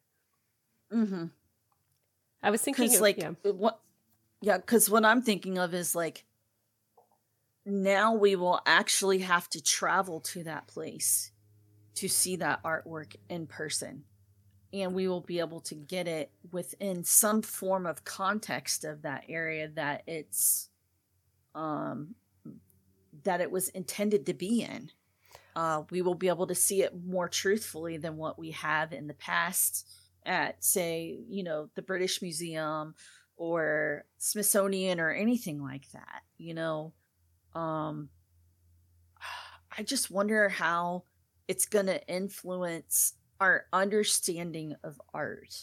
Mm-hmm. 0.92 1.24
i 2.42 2.50
was 2.50 2.60
thinking 2.60 2.94
of, 2.94 3.00
like 3.00 3.16
yeah. 3.16 3.30
what 3.52 3.80
yeah 4.42 4.58
because 4.58 4.90
what 4.90 5.06
i'm 5.06 5.22
thinking 5.22 5.56
of 5.56 5.72
is 5.72 5.94
like 5.94 6.26
now 7.64 8.12
we 8.12 8.36
will 8.36 8.60
actually 8.66 9.20
have 9.20 9.48
to 9.48 9.62
travel 9.62 10.20
to 10.20 10.44
that 10.44 10.66
place 10.66 11.30
to 11.94 12.08
see 12.08 12.36
that 12.36 12.62
artwork 12.62 13.16
in 13.30 13.46
person 13.46 14.04
and 14.72 14.94
we 14.94 15.06
will 15.06 15.20
be 15.20 15.38
able 15.38 15.60
to 15.60 15.74
get 15.74 16.08
it 16.08 16.30
within 16.50 17.04
some 17.04 17.42
form 17.42 17.86
of 17.86 18.04
context 18.04 18.84
of 18.84 19.02
that 19.02 19.24
area 19.28 19.68
that 19.74 20.02
it's 20.06 20.70
um 21.54 22.14
that 23.24 23.40
it 23.40 23.50
was 23.50 23.68
intended 23.68 24.26
to 24.26 24.34
be 24.34 24.62
in. 24.62 24.90
Uh 25.54 25.82
we 25.90 26.00
will 26.02 26.14
be 26.14 26.28
able 26.28 26.46
to 26.46 26.54
see 26.54 26.82
it 26.82 26.92
more 27.04 27.28
truthfully 27.28 27.98
than 27.98 28.16
what 28.16 28.38
we 28.38 28.52
have 28.52 28.92
in 28.92 29.06
the 29.06 29.14
past 29.14 29.88
at 30.24 30.62
say 30.64 31.18
you 31.28 31.42
know 31.42 31.68
the 31.74 31.82
british 31.82 32.22
museum 32.22 32.94
or 33.36 34.04
smithsonian 34.18 35.00
or 35.00 35.10
anything 35.10 35.60
like 35.60 35.90
that 35.90 36.22
you 36.38 36.54
know? 36.54 36.92
Um 37.54 38.08
i 39.76 39.82
just 39.82 40.10
wonder 40.10 40.48
how 40.48 41.02
it's 41.48 41.66
going 41.66 41.86
to 41.86 42.06
influence 42.08 43.14
our 43.42 43.64
understanding 43.72 44.74
of 44.84 45.00
art 45.12 45.54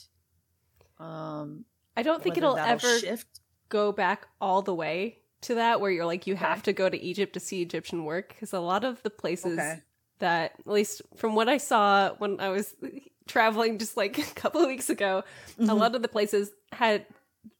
um 0.99 1.63
i 1.95 2.03
don't 2.03 2.21
think 2.21 2.37
it'll 2.37 2.57
ever 2.57 2.99
shift 2.99 3.39
go 3.69 3.91
back 3.91 4.27
all 4.41 4.61
the 4.61 4.73
way 4.73 5.17
to 5.41 5.55
that 5.55 5.79
where 5.79 5.89
you're 5.91 6.05
like 6.05 6.27
you 6.27 6.33
Okay. 6.35 6.43
have 6.45 6.61
to 6.63 6.73
go 6.73 6.89
to 6.89 6.99
Egypt 7.01 7.33
to 7.33 7.39
see 7.39 7.61
Egyptian 7.61 8.03
work 8.03 8.29
because 8.29 8.51
a 8.51 8.59
lot 8.59 8.83
of 8.83 9.01
the 9.03 9.09
places 9.09 9.57
Okay. 9.57 9.79
that 10.17 10.51
at 10.59 10.67
least 10.67 11.01
from 11.15 11.33
what 11.35 11.47
I 11.47 11.55
saw 11.57 12.13
when 12.17 12.41
I 12.41 12.49
was 12.49 12.75
traveling 13.27 13.77
just 13.77 13.95
like 13.95 14.17
a 14.17 14.23
couple 14.35 14.59
of 14.61 14.67
weeks 14.67 14.89
ago 14.89 15.23
a 15.57 15.61
Mhm. 15.61 15.79
lot 15.79 15.95
of 15.95 16.01
the 16.01 16.07
places 16.09 16.51
had 16.73 17.05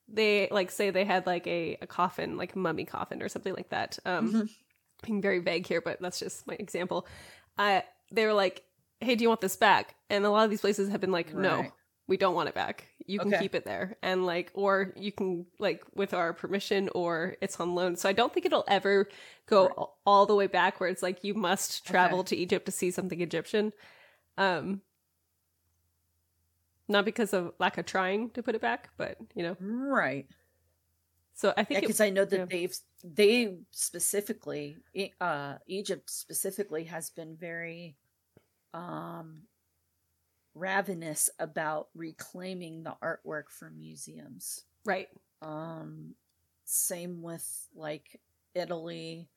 they 0.10 0.50
like 0.52 0.72
say 0.72 0.90
they 0.90 1.06
had 1.06 1.26
like 1.26 1.48
a, 1.48 1.78
a 1.82 1.88
coffin 1.88 2.36
like 2.36 2.54
a 2.56 2.60
mummy 2.60 2.84
coffin 2.84 3.22
or 3.22 3.30
something 3.30 3.54
like 3.54 3.70
that 3.70 3.98
um 4.06 4.34
Mhm. 4.34 4.50
being 5.04 5.22
very 5.22 5.40
vague 5.40 5.66
here 5.66 5.80
but 5.80 6.02
that's 6.02 6.20
just 6.20 6.46
my 6.48 6.56
example 6.56 7.08
uh 7.58 7.80
they 8.12 8.26
were 8.26 8.34
like 8.34 8.64
hey 9.02 9.16
do 9.16 9.24
you 9.24 9.30
want 9.30 9.42
this 9.42 9.56
back 9.56 9.96
and 10.10 10.26
a 10.26 10.30
lot 10.30 10.44
of 10.44 10.50
these 10.50 10.62
places 10.62 10.90
have 10.90 11.02
been 11.02 11.12
like 11.12 11.34
no 11.34 11.62
Right. 11.62 11.72
we 12.08 12.18
don't 12.18 12.36
want 12.36 12.50
it 12.50 12.56
back 12.56 12.86
you 13.06 13.20
can 13.20 13.30
Okay. 13.30 13.40
keep 13.40 13.56
it 13.56 13.66
there 13.66 13.98
and 14.04 14.26
like 14.26 14.52
or 14.54 14.94
you 14.96 15.12
can 15.12 15.46
like 15.60 15.84
with 15.96 16.14
our 16.14 16.34
permission 16.34 16.90
or 16.94 17.36
it's 17.42 17.60
on 17.60 17.76
loan 17.76 17.96
so 17.96 18.10
i 18.10 18.14
don't 18.14 18.34
think 18.34 18.46
it'll 18.46 18.66
ever 18.68 19.08
go 19.48 19.68
Right. 19.68 19.88
all, 20.06 20.26
the 20.26 20.36
way 20.36 20.48
back 20.48 20.80
where 20.80 20.90
it's 20.90 21.02
like 21.04 21.24
you 21.24 21.34
must 21.34 21.86
travel 21.86 22.20
Okay. 22.20 22.36
to 22.36 22.42
egypt 22.42 22.66
to 22.66 22.72
see 22.72 22.92
something 22.92 23.22
egyptian 23.22 23.72
um 24.38 24.82
not 26.88 27.06
because 27.06 27.34
of 27.34 27.54
lack 27.60 27.78
of 27.78 27.86
trying 27.86 28.30
to 28.32 28.44
put 28.44 28.56
it 28.56 28.62
back 28.62 28.90
but 28.98 29.18
you 29.36 29.44
know 29.44 29.56
right 29.60 30.28
so 31.36 31.54
i 31.58 31.64
think 31.64 31.82
because 31.82 32.02
i 32.02 32.10
know 32.10 32.26
that 32.26 32.38
yeah. 32.40 32.46
they've 32.46 32.76
they 33.04 33.58
specifically 33.72 34.76
uh 35.22 35.56
egypt 35.68 36.10
specifically 36.10 36.84
has 36.84 37.10
been 37.12 37.36
very 37.38 37.96
um 38.74 39.44
ravenous 40.56 41.30
about 41.40 41.88
reclaiming 41.96 42.84
the 42.84 42.96
artwork 43.04 43.50
for 43.50 43.70
museums. 43.70 44.64
Right. 44.86 45.08
Um 45.42 46.16
same 46.66 47.24
with 47.24 47.68
like 47.76 48.20
italy 48.54 49.28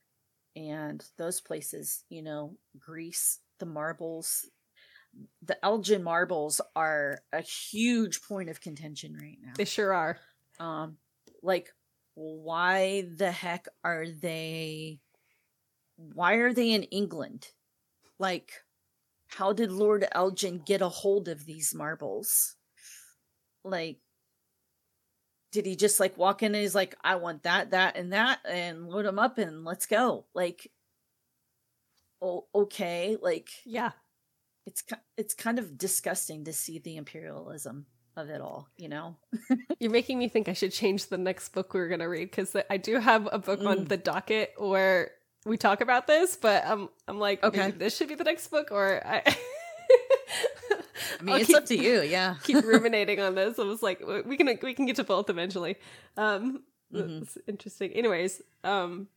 and 0.55 1.03
those 1.17 1.41
places 1.41 2.05
you 2.11 2.23
know 2.23 2.57
greece 2.79 3.39
the 3.59 3.67
marbles. 3.67 4.47
The 5.43 5.63
elgin 5.65 6.03
marbles 6.03 6.61
are 6.75 7.21
a 7.33 7.43
huge 7.43 8.23
point 8.23 8.49
of 8.49 8.61
contention 8.61 9.15
right 9.15 9.39
now. 9.43 9.53
They 9.57 9.65
sure 9.65 9.93
are. 9.93 10.19
Um 10.59 10.97
like 11.43 11.73
why 12.15 13.07
the 13.17 13.31
heck 13.31 13.69
are 13.85 14.07
they 14.07 15.01
why 15.97 16.35
are 16.35 16.53
they 16.53 16.73
in 16.73 16.85
england? 16.85 17.49
Like 18.19 18.53
how 19.37 19.53
did 19.53 19.71
lord 19.73 20.07
elgin 20.13 20.59
get 20.65 20.83
a 20.83 20.89
hold 20.89 21.29
of 21.29 21.45
these 21.47 21.75
marbles? 21.75 22.57
Like 23.65 23.99
did 25.53 25.67
he 25.67 25.77
just 25.77 26.01
like 26.01 26.17
walk 26.17 26.43
in 26.43 26.55
and 26.55 26.63
he's 26.63 26.75
like 26.75 26.95
i 27.05 27.15
want 27.17 27.43
that 27.43 27.71
that 27.73 27.97
and 27.97 28.13
that 28.15 28.39
and 28.49 28.89
load 28.89 29.05
them 29.05 29.19
up 29.19 29.39
and 29.39 29.65
let's 29.65 29.87
go. 29.87 30.25
Like 30.35 30.71
oh 32.21 32.47
okay 32.55 33.17
like 33.21 33.51
yeah. 33.65 33.91
it's 34.67 34.85
it's 35.17 35.35
kind 35.35 35.59
of 35.59 35.77
disgusting 35.77 36.45
to 36.45 36.53
see 36.53 36.79
the 36.79 36.97
imperialism 36.97 37.87
of 38.17 38.29
it 38.29 38.41
all 38.41 38.69
you 38.77 38.89
know? 38.89 39.17
You're 39.81 39.91
making 39.91 40.19
me 40.19 40.29
think 40.29 40.49
I 40.49 40.53
should 40.53 40.73
change 40.73 41.07
the 41.07 41.19
next 41.19 41.51
book 41.51 41.73
we 41.75 41.81
are 41.81 41.89
going 41.89 42.01
to 42.01 42.07
read 42.07 42.31
because 42.31 42.55
I 42.69 42.77
do 42.77 42.99
have 42.99 43.29
a 43.33 43.39
book 43.39 43.61
on 43.61 43.79
Mm. 43.81 43.89
the 43.89 43.97
docket 43.97 44.53
where 44.59 45.13
we 45.45 45.57
talk 45.57 45.81
about 45.81 46.07
this, 46.07 46.37
but 46.37 46.65
I'm 46.67 46.89
I'm 47.09 47.19
like, 47.19 47.43
Okay. 47.43 47.71
this 47.73 47.97
should 47.97 48.09
be 48.09 48.15
the 48.15 48.25
next 48.25 48.49
book, 48.49 48.69
or 48.71 49.01
I. 49.07 49.23
i 51.21 51.23
mean 51.23 51.35
I'll 51.35 51.41
it's 51.41 51.49
keep, 51.49 51.57
up 51.57 51.67
to 51.67 51.77
you 51.77 52.01
yeah 52.17 52.37
keep 52.43 52.65
ruminating 52.65 53.21
on 53.21 53.35
this. 53.35 53.59
I 53.59 53.65
was 53.65 53.83
like, 53.83 54.03
we 54.27 54.37
can 54.37 54.59
we 54.63 54.75
can 54.75 54.87
get 54.87 54.97
to 54.97 55.05
both 55.05 55.29
eventually. 55.31 55.77
Um, 56.17 56.63
Mhm. 56.93 57.23
it's 57.23 57.39
interesting. 57.49 57.91
Anyways, 57.93 58.43
um, 58.65 59.09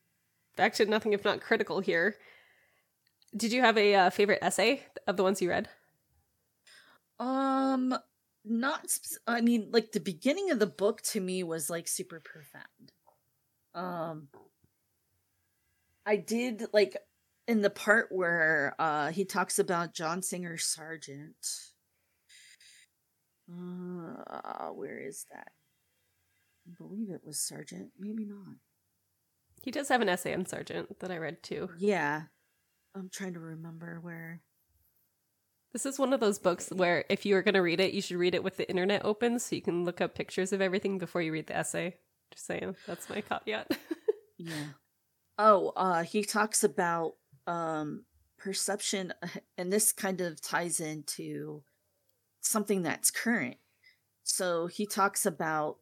back 0.55 0.73
to 0.75 0.85
nothing 0.85 1.11
if 1.13 1.25
not 1.25 1.41
critical 1.41 1.81
here. 1.81 2.15
Did 3.35 3.51
you 3.51 3.59
have 3.61 3.77
a 3.77 3.93
uh, 3.95 4.09
favorite 4.11 4.39
essay 4.41 4.81
of 5.07 5.17
the 5.17 5.23
ones 5.23 5.41
you 5.41 5.49
read? 5.49 5.67
Um, 7.19 7.93
not. 8.45 8.89
sp- 8.91 9.19
I 9.27 9.41
mean, 9.41 9.69
like 9.71 9.91
the 9.91 9.99
beginning 9.99 10.51
of 10.51 10.59
the 10.59 10.67
book 10.67 11.01
to 11.11 11.19
me 11.19 11.43
was 11.43 11.69
like 11.69 11.87
super 11.87 12.19
profound. 12.21 12.93
Um, 13.73 14.27
I 16.05 16.17
did 16.17 16.67
like 16.73 16.97
in 17.47 17.61
the 17.61 17.69
part 17.69 18.07
where 18.11 18.75
uh 18.79 19.11
he 19.11 19.25
talks 19.25 19.59
about 19.59 19.93
John 19.93 20.21
Singer 20.21 20.57
Sargent. 20.57 21.35
Uh, 23.51 24.69
where 24.69 24.97
is 24.97 25.25
that? 25.31 25.51
I 26.67 26.71
believe 26.77 27.09
it 27.09 27.21
was 27.23 27.39
Sargent, 27.39 27.91
maybe 27.99 28.25
not. 28.25 28.55
He 29.61 29.71
does 29.71 29.89
have 29.89 30.01
an 30.01 30.09
essay 30.09 30.33
on 30.33 30.45
Sargent 30.45 30.99
that 30.99 31.11
I 31.11 31.17
read 31.17 31.43
too. 31.43 31.69
Yeah. 31.77 32.23
I'm 32.95 33.09
trying 33.09 33.33
to 33.33 33.39
remember 33.39 33.99
where. 34.01 34.41
This 35.73 35.85
is 35.85 35.99
one 35.99 36.13
of 36.13 36.21
those 36.21 36.39
books 36.39 36.69
where 36.69 37.03
if 37.09 37.25
you 37.25 37.35
are 37.35 37.41
going 37.41 37.55
to 37.55 37.61
read 37.61 37.81
it, 37.81 37.93
you 37.93 38.01
should 38.01 38.17
read 38.17 38.33
it 38.33 38.43
with 38.43 38.57
the 38.57 38.69
internet 38.69 39.03
open 39.03 39.39
so 39.39 39.55
you 39.55 39.61
can 39.61 39.83
look 39.83 39.99
up 39.99 40.15
pictures 40.15 40.53
of 40.53 40.61
everything 40.61 40.97
before 40.97 41.21
you 41.21 41.33
read 41.33 41.47
the 41.47 41.57
essay. 41.57 41.95
Just 42.31 42.45
saying, 42.45 42.75
that's 42.87 43.09
my 43.09 43.21
caveat. 43.21 43.77
yeah. 44.37 44.53
Oh, 45.37 45.69
uh 45.75 46.03
he 46.03 46.23
talks 46.23 46.63
about 46.63 47.15
um 47.47 48.05
perception 48.37 49.13
and 49.57 49.71
this 49.71 49.91
kind 49.91 50.21
of 50.21 50.41
ties 50.41 50.79
into 50.79 51.63
something 52.41 52.83
that's 52.83 53.11
current. 53.11 53.57
So 54.23 54.67
he 54.67 54.85
talks 54.85 55.25
about 55.25 55.77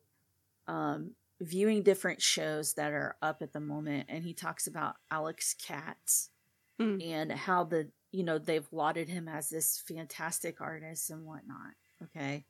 um 0.68 1.12
viewing 1.42 1.84
different 1.84 2.22
shows 2.22 2.74
that 2.76 2.94
are 2.94 3.18
up 3.22 3.42
at 3.42 3.52
the 3.54 3.60
moment 3.60 4.06
and 4.10 4.24
he 4.24 4.34
talks 4.34 4.68
about 4.68 4.96
Alex 5.12 5.54
Katz 5.54 6.30
Mm. 6.80 7.06
and 7.08 7.32
how 7.32 7.66
the 7.66 7.92
you 8.12 8.24
know 8.24 8.40
they've 8.40 8.68
lauded 8.72 9.08
him 9.08 9.28
as 9.28 9.48
this 9.48 9.84
fantastic 9.88 10.60
artist 10.60 11.12
and 11.12 11.24
whatnot 11.24 11.74
okay 12.02 12.46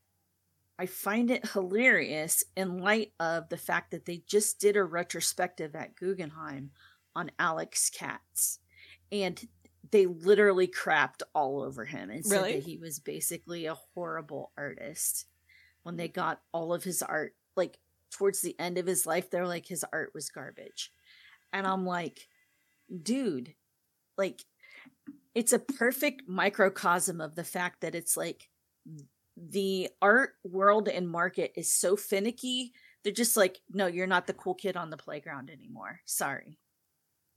i 0.80 0.86
find 0.86 1.30
it 1.30 1.46
hilarious 1.50 2.42
in 2.56 2.78
light 2.78 3.12
of 3.20 3.50
the 3.50 3.58
fact 3.58 3.92
that 3.92 4.06
they 4.06 4.24
just 4.26 4.62
did 4.62 4.78
a 4.78 4.84
retrospective 4.86 5.76
at 5.76 5.96
guggenheim 5.98 6.72
on 7.16 7.32
alex 7.40 7.90
katz. 7.90 8.60
And 9.12 9.40
they 9.92 10.06
literally 10.08 10.68
crapped 10.68 11.22
all 11.36 11.62
over 11.62 11.86
him 11.86 12.10
and 12.10 12.26
said 12.26 12.36
Really? 12.38 12.54
that 12.54 12.64
he 12.64 12.78
was 12.78 13.00
basically 13.00 13.66
a 13.68 13.76
horrible 13.94 14.52
artist. 14.58 15.26
When 15.84 15.98
they 15.98 16.08
got 16.08 16.42
all 16.52 16.74
of 16.74 16.84
his 16.84 17.02
art 17.02 17.36
like 17.56 17.78
towards 18.10 18.42
the 18.42 18.58
end 18.60 18.78
of 18.78 18.88
his 18.88 19.06
life 19.06 19.30
they're 19.30 19.48
like 19.48 19.68
his 19.68 19.86
art 19.94 20.12
was 20.14 20.30
garbage. 20.30 20.92
And 21.52 21.68
i'm 21.68 21.86
like 21.86 22.28
dude 23.02 23.54
like 24.18 24.44
it's 25.36 25.54
a 25.54 25.60
perfect 25.60 26.24
microcosm 26.28 27.20
of 27.22 27.36
the 27.36 27.44
fact 27.44 27.82
that 27.82 27.96
it's 27.96 28.16
like 28.16 28.50
the 29.36 29.90
art 30.02 30.32
world 30.44 30.88
and 30.88 31.10
market 31.10 31.52
is 31.56 31.72
so 31.72 31.96
finicky 31.96 32.72
they're 33.04 33.12
just 33.12 33.36
like 33.36 33.60
no 33.72 33.88
you're 33.88 34.08
not 34.08 34.28
the 34.28 34.34
cool 34.34 34.54
kid 34.54 34.78
on 34.78 34.90
the 34.90 34.98
playground 34.98 35.50
anymore. 35.50 36.00
Sorry 36.06 36.58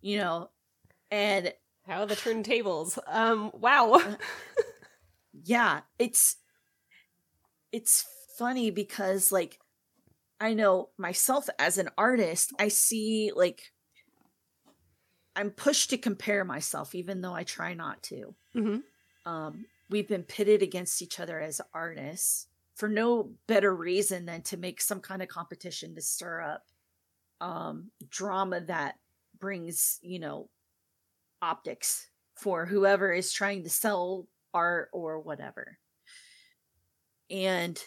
you 0.06 0.18
know 0.18 0.50
and 1.10 1.52
How 1.86 2.04
the 2.04 2.16
turntables. 2.16 2.98
Um, 3.06 3.50
wow. 3.54 4.00
yeah 5.44 5.80
it's 5.98 6.36
it's 7.72 8.06
funny 8.38 8.70
because 8.70 9.30
like 9.30 9.58
i 10.40 10.54
know 10.54 10.88
myself 10.96 11.48
as 11.58 11.76
an 11.76 11.90
artist 11.98 12.52
i 12.58 12.68
see 12.68 13.30
like 13.36 13.70
i'm 15.34 15.50
pushed 15.50 15.90
to 15.90 15.98
compare 15.98 16.42
myself 16.42 16.94
even 16.94 17.20
though 17.20 17.34
i 17.34 17.44
try 17.44 17.74
not 17.74 18.02
to 18.02 18.34
hmm 18.54 18.78
um 19.26 19.66
we've 19.90 20.08
been 20.08 20.22
pitted 20.22 20.62
against 20.62 21.02
each 21.02 21.20
other 21.20 21.38
as 21.38 21.60
artists 21.74 22.46
for 22.74 22.88
no 22.88 23.32
better 23.46 23.74
reason 23.74 24.24
than 24.24 24.40
to 24.40 24.56
make 24.56 24.80
some 24.80 25.00
kind 25.00 25.20
of 25.22 25.28
competition 25.28 25.94
to 25.94 26.00
stir 26.00 26.40
up 26.40 26.64
um 27.42 27.90
drama 28.08 28.60
that 28.60 28.96
brings 29.38 29.98
you 30.02 30.18
know 30.18 30.48
optics 31.42 32.08
for 32.34 32.66
whoever 32.66 33.12
is 33.12 33.32
trying 33.32 33.64
to 33.64 33.70
sell 33.70 34.26
art 34.54 34.88
or 34.92 35.20
whatever. 35.20 35.78
And 37.30 37.80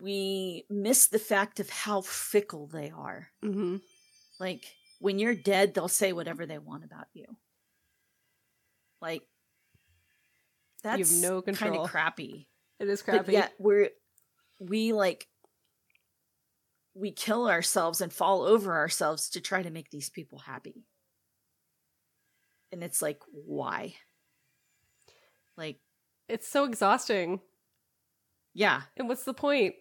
we 0.00 0.64
miss 0.68 1.06
the 1.06 1.18
fact 1.18 1.60
of 1.60 1.70
how 1.70 2.00
fickle 2.00 2.66
they 2.66 2.90
are. 2.90 3.28
Hmm 3.42 3.76
like 4.42 4.64
when 4.98 5.18
you're 5.18 5.34
dead 5.34 5.72
they'll 5.72 5.88
say 5.88 6.12
whatever 6.12 6.44
they 6.44 6.58
want 6.58 6.84
about 6.84 7.06
you. 7.14 7.24
Like 9.00 9.22
that's 10.82 11.22
no 11.22 11.40
kind 11.42 11.76
of 11.76 11.88
crappy. 11.88 12.48
It 12.80 12.88
is 12.88 13.02
but 13.02 13.12
crappy. 13.12 13.32
yet 13.32 13.52
we're 13.58 13.90
we 14.58 14.92
like 14.92 15.26
we 16.94 17.10
kill 17.10 17.48
ourselves 17.48 18.00
and 18.00 18.12
fall 18.12 18.42
over 18.42 18.74
ourselves 18.74 19.30
to 19.30 19.40
try 19.40 19.62
to 19.62 19.70
make 19.70 19.90
these 19.90 20.10
people 20.10 20.38
happy. 20.40 20.84
And 22.70 22.82
it's 22.82 23.02
like 23.02 23.20
why? 23.30 23.94
Like 25.56 25.78
It's 26.28 26.48
so 26.48 26.64
exhausting. 26.64 27.40
yeah. 28.54 28.82
And 28.96 29.08
what's 29.08 29.24
the 29.24 29.34
point? 29.34 29.74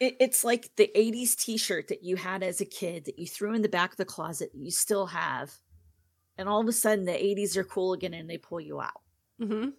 it, 0.00 0.16
it's 0.20 0.44
like 0.44 0.70
the 0.76 0.90
80s 0.96 1.36
t-shirt 1.36 1.88
that 1.88 2.02
you 2.02 2.16
had 2.16 2.42
as 2.42 2.60
a 2.60 2.64
kid 2.66 3.04
that 3.06 3.18
you 3.18 3.26
threw 3.26 3.54
in 3.54 3.62
the 3.62 3.68
back 3.68 3.92
of 3.92 3.96
the 3.96 4.04
closet 4.04 4.50
that 4.52 4.58
you 4.60 4.70
still 4.70 5.06
have 5.06 5.52
and 6.36 6.48
all 6.48 6.60
of 6.60 6.68
a 6.68 6.72
sudden 6.72 7.04
the 7.04 7.12
80s 7.12 7.56
are 7.56 7.64
cool 7.64 7.92
again 7.92 8.14
and 8.14 8.28
they 8.28 8.38
pull 8.38 8.60
you 8.60 8.80
out. 8.80 9.00
Mm-hmm. 9.40 9.70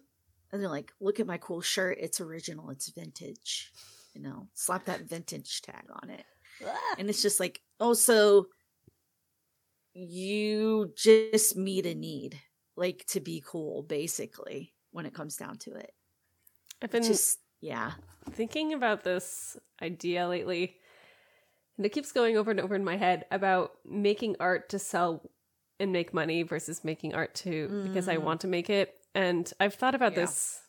and 0.52 0.62
they're 0.62 0.68
like 0.68 0.92
look 1.00 1.18
at 1.20 1.26
my 1.26 1.38
cool 1.38 1.62
shirt. 1.62 1.96
It's 2.00 2.20
original. 2.20 2.68
It's 2.70 2.90
vintage 2.90 3.72
you 4.16 4.22
know 4.22 4.48
slap 4.54 4.86
that 4.86 5.02
vintage 5.02 5.60
tag 5.60 5.84
on 6.02 6.08
it 6.10 6.24
and 6.98 7.10
it's 7.10 7.20
just 7.22 7.38
like 7.38 7.60
oh 7.80 7.92
so 7.92 8.46
you 9.94 10.92
just 10.96 11.56
meet 11.56 11.86
a 11.86 11.94
need 11.94 12.40
like 12.76 13.04
to 13.08 13.20
be 13.20 13.42
cool 13.46 13.82
basically 13.82 14.72
when 14.90 15.06
it 15.06 15.14
comes 15.14 15.36
down 15.36 15.56
to 15.58 15.72
it 15.74 15.92
I've 16.82 16.90
been 16.90 17.02
just 17.02 17.38
yeah 17.60 17.92
thinking 18.32 18.72
about 18.72 19.04
this 19.04 19.56
idea 19.82 20.26
lately, 20.28 20.76
and 21.76 21.86
it 21.86 21.90
keeps 21.90 22.12
going 22.12 22.36
over 22.36 22.50
and 22.50 22.60
over 22.60 22.74
in 22.74 22.84
my 22.84 22.96
head 22.96 23.24
about 23.30 23.72
making 23.84 24.36
art 24.40 24.68
to 24.70 24.78
sell 24.78 25.22
and 25.78 25.92
make 25.92 26.14
money 26.14 26.42
versus 26.42 26.84
making 26.84 27.14
art 27.14 27.34
to 27.36 27.68
because 27.82 28.08
I 28.08 28.16
Mm. 28.16 28.22
want 28.22 28.40
to 28.42 28.46
make 28.48 28.70
it. 28.70 28.98
And 29.14 29.50
I've 29.60 29.74
thought 29.74 29.94
about 29.94 30.12
Yeah. 30.12 30.22
this 30.26 30.65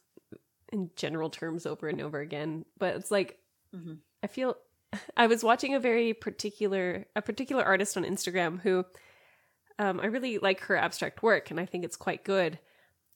in 0.71 0.91
general 0.95 1.29
terms 1.29 1.65
over 1.65 1.87
and 1.87 2.01
over 2.01 2.19
again, 2.19 2.65
but 2.77 2.95
it's 2.95 3.11
like 3.11 3.39
Mhm. 3.73 3.99
I 4.23 4.27
feel 4.27 4.57
I 5.17 5.27
was 5.27 5.43
watching 5.43 5.73
a 5.75 5.79
very 5.79 6.13
particular 6.13 7.05
a 7.15 7.21
particular 7.21 7.63
artist 7.63 7.97
on 7.97 8.03
Instagram 8.03 8.59
who 8.61 8.85
um, 9.79 9.99
I 9.99 10.05
really 10.07 10.39
like 10.39 10.61
her 10.61 10.75
abstract 10.77 11.21
work 11.23 11.51
and 11.51 11.59
I 11.59 11.65
think 11.65 11.85
it's 11.85 11.97
quite 11.97 12.23
good. 12.23 12.59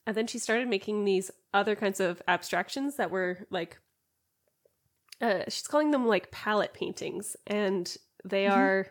And 0.06 0.16
then 0.16 0.26
she 0.26 0.38
started 0.38 0.68
making 0.68 1.04
these 1.04 1.30
other 1.54 1.76
kinds 1.76 2.00
of 2.00 2.22
abstractions 2.28 2.96
that 2.96 3.10
were 3.10 3.46
like 3.50 3.78
uh, 5.20 5.44
she's 5.48 5.66
calling 5.66 5.90
them 5.90 6.06
like 6.06 6.30
palette 6.30 6.74
paintings 6.74 7.36
and 7.46 7.96
they 8.24 8.46
Mhm. 8.46 8.48
are 8.48 8.86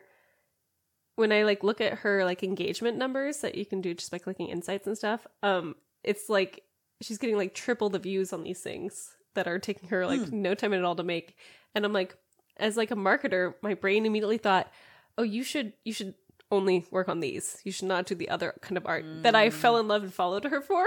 when 1.15 1.31
I 1.31 1.43
like 1.43 1.63
look 1.63 1.81
at 1.81 1.99
her 1.99 2.23
like 2.25 2.43
engagement 2.43 2.97
numbers 2.97 3.39
that 3.41 3.55
you 3.55 3.65
can 3.65 3.81
do 3.81 3.93
just 3.93 4.11
by 4.11 4.17
clicking 4.17 4.47
insights 4.47 4.87
and 4.87 4.97
stuff, 4.97 5.27
um, 5.43 5.75
it's 6.03 6.29
like 6.29 6.63
she's 7.01 7.17
getting 7.17 7.37
like 7.37 7.53
triple 7.53 7.89
the 7.89 7.99
views 7.99 8.31
on 8.33 8.43
these 8.43 8.59
things 8.61 9.15
that 9.33 9.47
are 9.47 9.59
taking 9.59 9.89
her 9.89 10.05
like 10.05 10.21
Hmm. 10.27 10.41
no 10.41 10.53
time 10.55 10.73
at 10.73 10.83
all 10.83 10.95
to 10.95 11.03
make. 11.03 11.35
And 11.75 11.85
I'm 11.85 11.93
like, 11.93 12.15
as 12.57 12.77
like 12.77 12.91
a 12.91 12.95
marketer, 12.95 13.53
my 13.61 13.73
brain 13.73 14.05
immediately 14.05 14.37
thought, 14.37 14.71
oh, 15.17 15.23
you 15.23 15.43
should 15.43 15.73
you 15.83 15.93
should 15.93 16.15
only 16.51 16.85
work 16.91 17.07
on 17.07 17.21
these. 17.21 17.61
You 17.63 17.71
should 17.71 17.87
not 17.87 18.05
do 18.05 18.13
the 18.13 18.27
other 18.29 18.53
kind 18.61 18.75
of 18.77 18.85
art 18.85 19.05
that 19.23 19.35
I 19.35 19.49
fell 19.49 19.77
in 19.77 19.87
love 19.87 20.03
and 20.03 20.13
followed 20.13 20.43
her 20.43 20.59
for. 20.61 20.85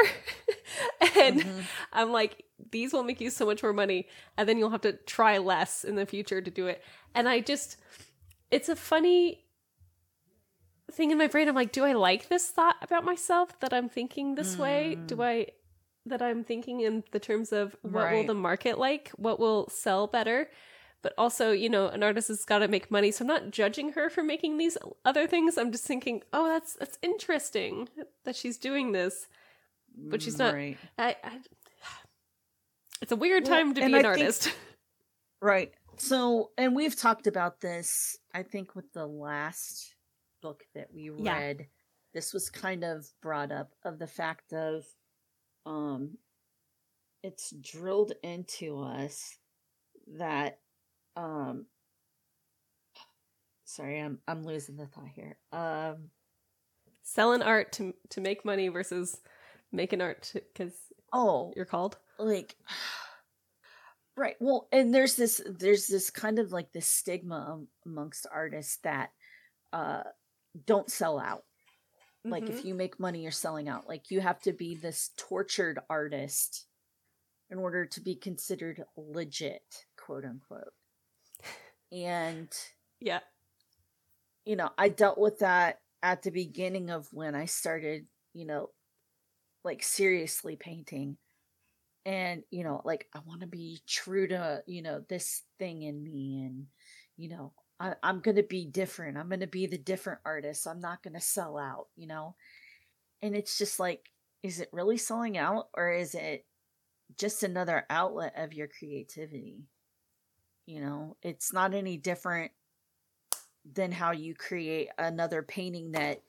and 1.16 1.40
Mhm. 1.40 1.62
I'm 1.92 2.12
like, 2.12 2.44
these 2.70 2.92
will 2.92 3.02
make 3.02 3.20
you 3.20 3.30
so 3.30 3.46
much 3.46 3.62
more 3.62 3.72
money, 3.72 4.06
and 4.36 4.46
then 4.48 4.58
you'll 4.58 4.70
have 4.70 4.82
to 4.82 4.92
try 4.92 5.38
less 5.38 5.82
in 5.84 5.94
the 5.96 6.04
future 6.04 6.42
to 6.42 6.50
do 6.50 6.66
it. 6.66 6.82
And 7.14 7.28
I 7.28 7.40
just, 7.40 7.78
it's 8.50 8.68
a 8.68 8.76
funny 8.76 9.44
thing 10.92 11.10
in 11.10 11.18
my 11.18 11.26
brain. 11.28 11.48
I'm 11.48 11.54
like, 11.54 11.72
do 11.72 11.84
I 11.84 11.92
like 11.94 12.28
this 12.28 12.48
thought 12.50 12.76
about 12.82 13.04
myself 13.04 13.58
that 13.60 13.72
I'm 13.72 13.88
thinking 13.88 14.34
this 14.34 14.58
way? 14.58 14.96
Do 15.06 15.22
I, 15.22 15.46
that 16.06 16.20
I'm 16.22 16.44
thinking 16.44 16.80
in 16.80 17.02
the 17.12 17.18
terms 17.18 17.52
of 17.52 17.76
what 17.82 18.12
will 18.12 18.24
the 18.26 18.34
market 18.34 18.78
like? 18.78 19.10
What 19.16 19.38
will 19.40 19.68
sell 19.68 20.06
better? 20.06 20.48
But 21.02 21.12
also, 21.18 21.50
you 21.50 21.68
know, 21.68 21.88
an 21.88 22.02
artist 22.02 22.28
has 22.28 22.44
got 22.44 22.60
to 22.60 22.68
make 22.68 22.90
money, 22.90 23.10
so 23.10 23.24
I'm 23.24 23.28
not 23.28 23.50
judging 23.50 23.92
her 23.92 24.08
for 24.08 24.22
making 24.22 24.56
these 24.56 24.78
other 25.04 25.26
things. 25.26 25.58
I'm 25.58 25.70
just 25.72 25.84
thinking, 25.84 26.22
oh, 26.32 26.48
that's 26.48 26.74
that's 26.74 26.98
interesting 27.02 27.88
that 28.24 28.34
she's 28.36 28.56
doing 28.56 28.92
this, 28.92 29.26
but 29.96 30.22
she's 30.22 30.38
not. 30.38 30.54
right 30.54 30.78
I, 30.98 31.16
I 31.22 31.38
it's 33.02 33.12
a 33.12 33.16
weird 33.16 33.44
Well, 33.44 33.52
time 33.58 33.74
to 33.74 33.80
be 33.80 33.86
an 33.86 33.94
I 33.94 33.98
think- 33.98 34.06
artist. 34.06 34.52
Right. 35.42 35.74
So, 35.98 36.52
and 36.56 36.74
we've 36.74 36.96
talked 36.96 37.26
about 37.26 37.60
this, 37.60 38.16
I 38.32 38.42
think, 38.42 38.74
with 38.74 38.90
the 38.94 39.06
last 39.06 39.94
book 40.40 40.64
that 40.74 40.88
we 40.94 41.10
Yeah. 41.18 41.36
read. 41.36 41.66
This 42.14 42.32
was 42.32 42.48
kind 42.48 42.82
of 42.82 43.06
brought 43.20 43.52
up 43.52 43.74
of 43.84 43.98
the 43.98 44.06
fact 44.06 44.54
of 44.54 44.86
um 45.66 46.18
it's 47.22 47.50
drilled 47.60 48.12
into 48.22 48.80
us 48.80 49.36
that 50.18 50.58
um 51.16 51.66
sorry, 53.64 53.98
I'm 54.00 54.18
I'm 54.28 54.44
losing 54.44 54.76
the 54.76 54.86
thought 54.86 55.08
here. 55.14 55.36
Um 55.52 56.10
Selling 57.02 57.42
art 57.42 57.72
to 57.72 57.94
to 58.10 58.20
make 58.20 58.44
money 58.44 58.68
versus 58.68 59.20
making 59.72 60.00
art 60.00 60.32
because 60.34 60.72
oh, 61.12 61.52
you're 61.54 61.64
called. 61.66 61.98
like 62.18 62.56
right 64.16 64.36
well 64.38 64.68
and 64.70 64.94
there's 64.94 65.16
this 65.16 65.40
there's 65.58 65.88
this 65.88 66.08
kind 66.08 66.38
of 66.38 66.52
like 66.52 66.72
this 66.72 66.86
stigma 66.86 67.60
amongst 67.84 68.28
artists 68.32 68.76
that 68.84 69.10
uh 69.72 70.04
don't 70.66 70.88
sell 70.88 71.18
out 71.18 71.42
like 72.30 72.50
if 72.50 72.64
Mhm. 72.64 72.64
you 72.64 72.74
make 72.74 73.00
money 73.00 73.22
you're 73.22 73.30
selling 73.32 73.68
out. 73.68 73.88
Like 73.88 74.10
you 74.10 74.20
have 74.20 74.40
to 74.42 74.52
be 74.52 74.74
this 74.74 75.10
tortured 75.16 75.78
artist 75.90 76.66
in 77.50 77.58
order 77.58 77.86
to 77.86 78.00
be 78.00 78.16
considered 78.16 78.84
legit 78.96 79.86
quote 79.96 80.24
unquote. 80.24 80.74
And 81.92 82.52
yeah, 83.00 83.20
you 84.44 84.56
know 84.56 84.70
i 84.78 84.88
dealt 84.88 85.18
with 85.18 85.38
that 85.40 85.80
at 86.02 86.22
the 86.22 86.30
beginning 86.30 86.90
of 86.90 87.08
when 87.12 87.34
i 87.34 87.44
started 87.44 88.06
you 88.32 88.44
know 88.44 88.70
like 89.64 89.82
seriously 89.82 90.56
painting. 90.56 91.16
And 92.06 92.44
you 92.50 92.64
know 92.64 92.82
like 92.84 93.08
i 93.14 93.20
want 93.26 93.42
to 93.42 93.46
be 93.46 93.80
true 93.88 94.28
to 94.28 94.62
you 94.66 94.82
know 94.82 95.04
this 95.08 95.42
thing 95.58 95.82
in 95.82 96.02
me 96.02 96.42
and 96.44 96.66
you 97.16 97.28
know 97.28 97.52
I, 97.80 97.94
i'm 98.02 98.20
gonna 98.20 98.42
be 98.42 98.64
different. 98.66 99.16
I'm 99.16 99.28
gonna 99.28 99.46
be 99.46 99.66
the 99.66 99.78
different 99.78 100.20
artist. 100.24 100.66
I'm 100.66 100.80
not 100.80 101.02
gonna 101.02 101.20
sell 101.20 101.58
out 101.58 101.88
you 101.96 102.06
know? 102.06 102.34
And 103.22 103.34
it's 103.34 103.58
just 103.58 103.80
like 103.80 104.10
is 104.42 104.60
it 104.60 104.68
really 104.72 104.98
selling 104.98 105.38
out 105.38 105.68
or 105.74 105.92
is 105.92 106.14
it 106.14 106.44
just 107.18 107.42
another 107.42 107.86
outlet 107.90 108.34
of 108.36 108.54
your 108.54 108.68
creativity? 108.68 109.64
You 110.66 110.80
know 110.80 111.16
it's 111.22 111.52
not 111.52 111.74
any 111.74 111.96
different 111.96 112.52
than 113.72 113.92
how 113.92 114.12
you 114.12 114.34
create 114.34 114.90
another 114.98 115.42
painting 115.42 115.92
that 115.92 116.22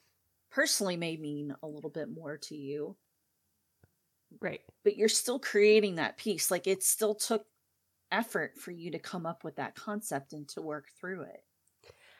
personally 0.52 0.96
may 0.96 1.18
mean 1.18 1.54
a 1.64 1.68
little 1.68 1.90
bit 1.90 2.10
more 2.10 2.38
to 2.38 2.56
you. 2.56 2.96
Right. 4.42 4.62
but 4.84 4.98
you're 4.98 5.08
still 5.08 5.40
creating 5.40 5.96
that 5.96 6.18
piece. 6.18 6.52
Like 6.52 6.68
it 6.68 6.84
still 6.84 7.16
took 7.16 7.46
effort 8.12 8.58
for 8.58 8.72
you 8.72 8.92
to 8.92 9.00
come 9.00 9.26
up 9.26 9.44
with 9.44 9.56
that 9.58 9.76
concept 9.76 10.34
and 10.34 10.48
to 10.50 10.62
work 10.62 10.88
through 11.00 11.22
it 11.24 11.42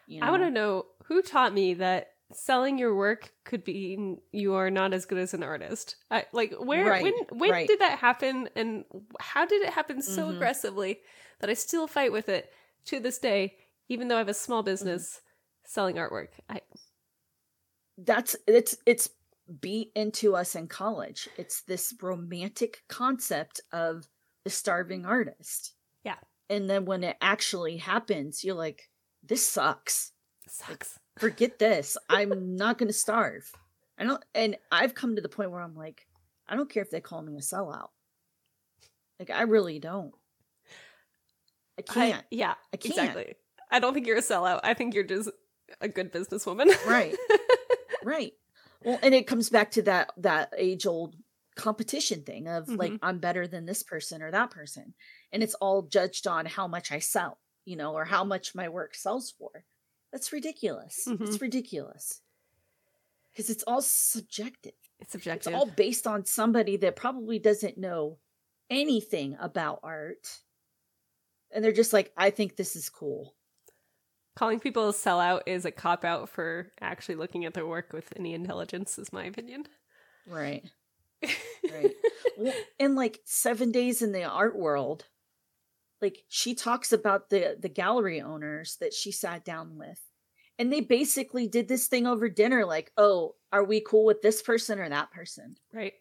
you 0.08 0.22
I 0.22 0.32
want 0.32 0.44
to 0.44 0.50
know 0.50 0.86
who 1.06 1.22
taught 1.22 1.54
me 1.54 1.74
that 1.76 2.14
selling 2.32 2.78
your 2.78 2.96
work 2.96 3.34
could 3.44 3.64
be 3.64 4.18
you 4.32 4.54
are 4.56 4.72
not 4.72 4.94
as 4.94 5.06
good 5.06 5.18
as 5.20 5.34
an 5.34 5.44
artist. 5.44 5.98
I, 6.10 6.26
like 6.32 6.54
where 6.54 6.94
Right, 6.94 7.00
when 7.00 7.14
when 7.32 7.54
right. 7.54 7.68
did 7.68 7.80
that 7.80 8.00
happen 8.00 8.50
and 8.56 8.86
how 9.20 9.46
did 9.46 9.62
it 9.62 9.74
happen 9.74 10.02
so 10.02 10.30
Mhm. 10.30 10.30
aggressively 10.30 11.02
that 11.40 11.50
I 11.50 11.54
still 11.54 11.88
fight 11.88 12.12
with 12.12 12.30
it 12.30 12.52
to 12.86 13.00
this 13.00 13.20
day 13.20 13.58
even 13.88 14.08
though 14.08 14.16
I 14.16 14.20
have 14.20 14.30
a 14.30 14.34
small 14.34 14.64
Mm-hmm. 14.82 15.04
business 15.04 15.22
selling 15.66 15.96
artwork. 15.98 16.30
I 16.50 16.62
that's 17.98 18.36
it's 18.48 18.78
it's 18.86 19.10
beat 19.62 19.92
into 19.96 20.36
us 20.36 20.56
in 20.56 20.68
college 20.68 21.30
it's 21.38 21.62
this 21.64 21.94
romantic 22.02 22.84
concept 22.90 23.62
of 23.72 24.08
the 24.46 24.50
starving 24.50 25.06
artist 25.06 25.74
Yeah. 26.06 26.16
and 26.50 26.70
then 26.70 26.86
when 26.86 27.04
it 27.04 27.18
actually 27.22 27.78
happens 27.78 28.44
you're 28.44 28.56
like 28.56 28.90
this 29.24 29.46
sucks 29.46 30.12
sucks. 30.48 30.98
forget 31.18 31.60
this 31.60 31.98
i'm 32.10 32.56
not 32.56 32.78
going 32.78 32.88
to 32.88 32.94
starve 32.94 33.52
i 33.98 34.04
don't 34.06 34.24
and 34.34 34.56
i've 34.72 34.94
come 34.96 35.16
to 35.16 35.22
the 35.22 35.28
point 35.30 35.52
where 35.52 35.62
i'm 35.62 35.76
like 35.76 36.06
i 36.48 36.56
don't 36.56 36.70
care 36.70 36.84
if 36.84 36.92
they 36.92 37.02
call 37.02 37.22
me 37.22 37.36
a 37.36 37.40
sellout 37.42 37.90
like 39.20 39.30
i 39.32 39.42
really 39.42 39.80
don't 39.80 40.14
i 41.78 41.82
I, 41.82 41.82
can't 41.82 42.26
yeah, 42.32 42.54
I 42.74 42.78
can't. 42.78 42.96
exactly. 42.98 43.34
I 43.72 43.80
don't 43.80 43.94
think 43.94 44.06
you're 44.08 44.18
a 44.18 44.22
sellout. 44.22 44.62
I 44.64 44.74
think 44.76 44.94
you're 44.94 45.04
just 45.04 45.30
a 45.82 45.88
good 45.90 46.14
businesswoman. 46.14 46.68
right 46.86 47.16
right 48.04 48.32
well 48.84 49.00
and 49.02 49.14
it 49.16 49.26
comes 49.28 49.50
back 49.50 49.72
to 49.72 49.82
that 49.82 50.12
that 50.18 50.54
age 50.56 50.86
old 50.86 51.16
competition 51.56 52.24
thing 52.24 52.48
of 52.48 52.68
like 52.70 52.92
Mhm. 52.94 53.00
i'm 53.02 53.20
better 53.20 53.48
than 53.48 53.66
this 53.66 53.82
person 53.84 54.22
or 54.22 54.30
that 54.32 54.52
person. 54.52 54.94
And 55.32 55.42
it's 55.42 55.56
all 55.56 55.84
judged 55.84 56.28
on 56.28 56.46
how 56.46 56.68
much 56.68 56.92
i 56.92 57.00
sell 57.00 57.40
you 57.66 57.76
know 57.76 57.94
or 57.94 58.06
how 58.06 58.24
much 58.24 58.54
my 58.56 58.70
work 58.70 58.94
sells 58.96 59.32
for. 59.32 59.66
That's 60.12 60.32
ridiculous. 60.32 61.08
It's 61.08 61.42
ridiculous. 61.42 62.22
Because 63.32 63.50
it's 63.50 63.64
all 63.64 63.82
subjective. 63.82 64.74
It's 65.00 65.12
subjective. 65.12 65.54
it's 65.54 65.60
all 65.60 65.66
based 65.66 66.08
on 66.08 66.26
somebody 66.26 66.78
that 66.78 66.96
probably 66.96 67.38
doesn't 67.40 67.78
know 67.78 68.20
anything 68.70 69.36
about 69.42 69.80
art. 69.84 70.42
And 71.52 71.64
they're 71.64 71.72
just 71.72 71.94
like 71.94 72.12
i 72.18 72.30
think 72.30 72.56
this 72.56 72.76
is 72.76 72.90
cool. 72.90 73.34
Calling 74.36 74.60
people 74.60 74.90
a 74.90 74.94
sellout 74.94 75.42
is 75.46 75.64
a 75.66 75.72
cop 75.72 76.04
out 76.04 76.28
for 76.30 76.72
actually 76.82 77.16
looking 77.16 77.46
at 77.46 77.54
their 77.54 77.66
work 77.66 77.94
with 77.94 78.12
any 78.18 78.34
intelligence, 78.34 79.00
is 79.00 79.14
my 79.14 79.24
opinion. 79.26 79.66
right 80.28 80.64
Right. 81.72 81.94
well, 82.38 82.54
and 82.80 82.96
like 82.96 83.20
seven 83.26 83.72
days 83.72 84.02
in 84.02 84.12
the 84.12 84.24
art 84.24 84.58
world 84.58 85.06
like 86.02 86.20
she 86.28 86.54
talks 86.54 86.94
about 86.94 87.30
the 87.30 87.58
the 87.60 87.70
gallery 87.70 88.22
owners 88.22 88.78
that 88.80 88.94
she 88.94 89.12
sat 89.12 89.44
down 89.46 89.78
with 89.78 90.00
and 90.60 90.72
they 90.72 90.82
basically 90.82 91.48
did 91.48 91.68
this 91.68 91.88
thing 91.88 92.06
over 92.06 92.30
dinner 92.30 92.66
like 92.66 92.92
oh 92.98 93.36
are 93.52 93.64
we 93.64 93.82
cool 93.82 94.06
with 94.06 94.22
this 94.22 94.42
person 94.42 94.80
or 94.80 94.90
that 94.90 95.12
person 95.12 95.56
right. 95.74 95.94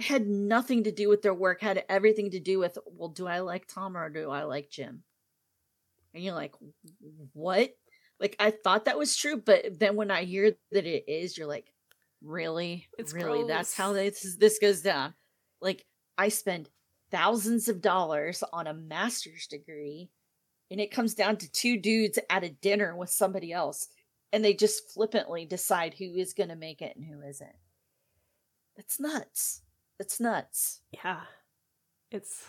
Had 0.00 0.26
nothing 0.26 0.84
to 0.84 0.92
do 0.92 1.08
with 1.08 1.22
their 1.22 1.34
work 1.34 1.60
had 1.60 1.84
everything 1.88 2.32
to 2.32 2.40
do 2.40 2.58
with 2.58 2.76
well 2.86 3.08
do 3.08 3.26
i 3.26 3.40
like 3.40 3.66
tom 3.66 3.96
or 3.96 4.08
do 4.10 4.28
i 4.30 4.42
like 4.42 4.68
jim 4.68 5.04
and 6.12 6.22
you're 6.22 6.34
like 6.34 6.54
what 7.32 7.74
like 8.18 8.34
i 8.40 8.50
thought 8.50 8.86
that 8.86 8.98
was 8.98 9.16
true 9.16 9.36
but 9.36 9.78
then 9.78 9.94
when 9.94 10.10
i 10.10 10.24
hear 10.24 10.52
that 10.72 10.84
it 10.84 11.04
is 11.08 11.38
you're 11.38 11.46
like 11.46 11.72
really 12.24 12.86
It's 12.98 13.12
really 13.12 13.46
that's 13.46 13.74
how 13.74 13.92
this 13.92 14.36
this 14.38 14.58
goes 14.58 14.80
down 14.80 15.14
like 15.60 15.84
i 16.18 16.28
spend 16.28 16.68
thousands 17.10 17.68
of 17.68 17.80
dollars 17.80 18.42
on 18.52 18.66
a 18.66 18.74
master's 18.74 19.46
degree 19.46 20.10
and 20.70 20.80
it 20.80 20.90
comes 20.90 21.14
down 21.14 21.36
to 21.36 21.52
two 21.52 21.78
dudes 21.78 22.18
at 22.30 22.44
a 22.44 22.48
dinner 22.48 22.96
with 22.96 23.10
somebody 23.10 23.52
else 23.52 23.88
and 24.32 24.44
they 24.44 24.54
just 24.54 24.92
flippantly 24.92 25.44
decide 25.44 25.94
who 25.94 26.16
is 26.16 26.32
going 26.32 26.48
to 26.48 26.56
make 26.56 26.82
it 26.82 26.96
and 26.96 27.04
who 27.04 27.20
isn't 27.20 27.54
that's 28.76 28.98
nuts 28.98 29.62
that's 29.98 30.20
nuts 30.20 30.80
Yeah. 30.92 31.20
It's 32.10 32.46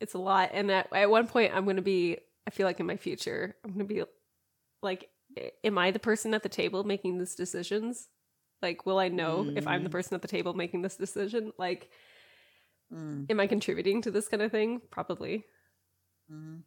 it's 0.00 0.14
a 0.14 0.18
lot. 0.18 0.50
And 0.52 0.70
at, 0.70 0.88
at 0.92 1.10
one 1.10 1.26
point 1.26 1.52
I'm 1.54 1.64
gonna 1.66 1.82
be 1.82 2.18
I 2.46 2.50
feel 2.50 2.66
like 2.66 2.80
in 2.80 2.86
my 2.86 2.96
future, 2.96 3.56
I'm 3.64 3.72
gonna 3.72 3.84
be 3.84 4.02
like 4.82 5.08
am 5.62 5.78
I 5.78 5.90
the 5.90 5.98
person 5.98 6.34
at 6.34 6.42
the 6.42 6.48
table 6.48 6.84
making 6.84 7.18
these 7.18 7.34
decisions? 7.34 8.08
Like 8.62 8.84
will 8.86 8.98
I 8.98 9.08
know 9.08 9.50
if 9.54 9.66
I'm 9.66 9.82
the 9.84 9.88
Mm. 9.88 9.92
person 9.92 10.14
at 10.14 10.22
the 10.22 10.28
table 10.28 10.54
making 10.54 10.82
this 10.82 10.96
decision? 10.96 11.52
Like 11.58 11.90
Mm, 12.92 13.26
am 13.30 13.38
I 13.38 13.46
contributing 13.46 14.00
to 14.02 14.10
this 14.10 14.28
kind 14.28 14.42
of 14.42 14.50
thing? 14.50 14.80
Probably. 14.90 15.44
mhm. 16.32 16.62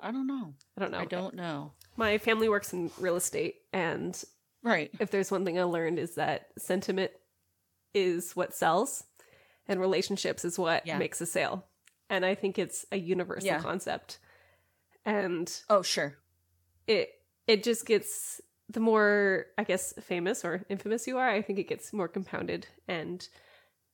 i 0.00 0.10
don't 0.12 0.26
know 0.28 0.54
I 0.76 0.80
don't 0.80 0.92
know. 0.92 0.98
i 0.98 1.04
don't 1.04 1.34
know 1.34 1.72
My 1.96 2.18
family 2.18 2.48
works 2.48 2.72
in 2.72 2.90
real 3.00 3.16
estate 3.16 3.56
and 3.72 4.20
right 4.62 4.90
if 5.00 5.10
there's 5.10 5.30
one 5.32 5.44
thing 5.44 5.58
I 5.58 5.64
learned 5.64 5.98
is 5.98 6.14
that 6.14 6.48
sentiment 6.56 7.10
is 7.94 8.36
what 8.36 8.54
sells 8.54 9.02
and 9.66 9.80
relationships 9.80 10.44
is 10.44 10.56
what 10.58 10.86
Yeah. 10.86 10.98
makes 10.98 11.20
a 11.20 11.26
sale. 11.26 11.66
And 12.08 12.24
I 12.24 12.34
think 12.36 12.58
it's 12.58 12.86
a 12.92 12.96
universal 12.96 13.46
Yeah. 13.48 13.60
concept. 13.60 14.18
And 15.04 15.52
oh 15.68 15.82
sure 15.82 16.16
it 16.86 17.10
it 17.48 17.64
just 17.64 17.86
gets 17.86 18.40
the 18.70 18.80
more 18.80 19.46
I 19.56 19.64
guess 19.64 19.94
famous 20.00 20.44
or 20.44 20.64
infamous 20.68 21.06
you 21.06 21.18
are, 21.18 21.28
I 21.28 21.40
think 21.42 21.58
it 21.58 21.68
gets 21.68 21.92
more 21.92 22.08
compounded 22.08 22.66
and 22.86 23.26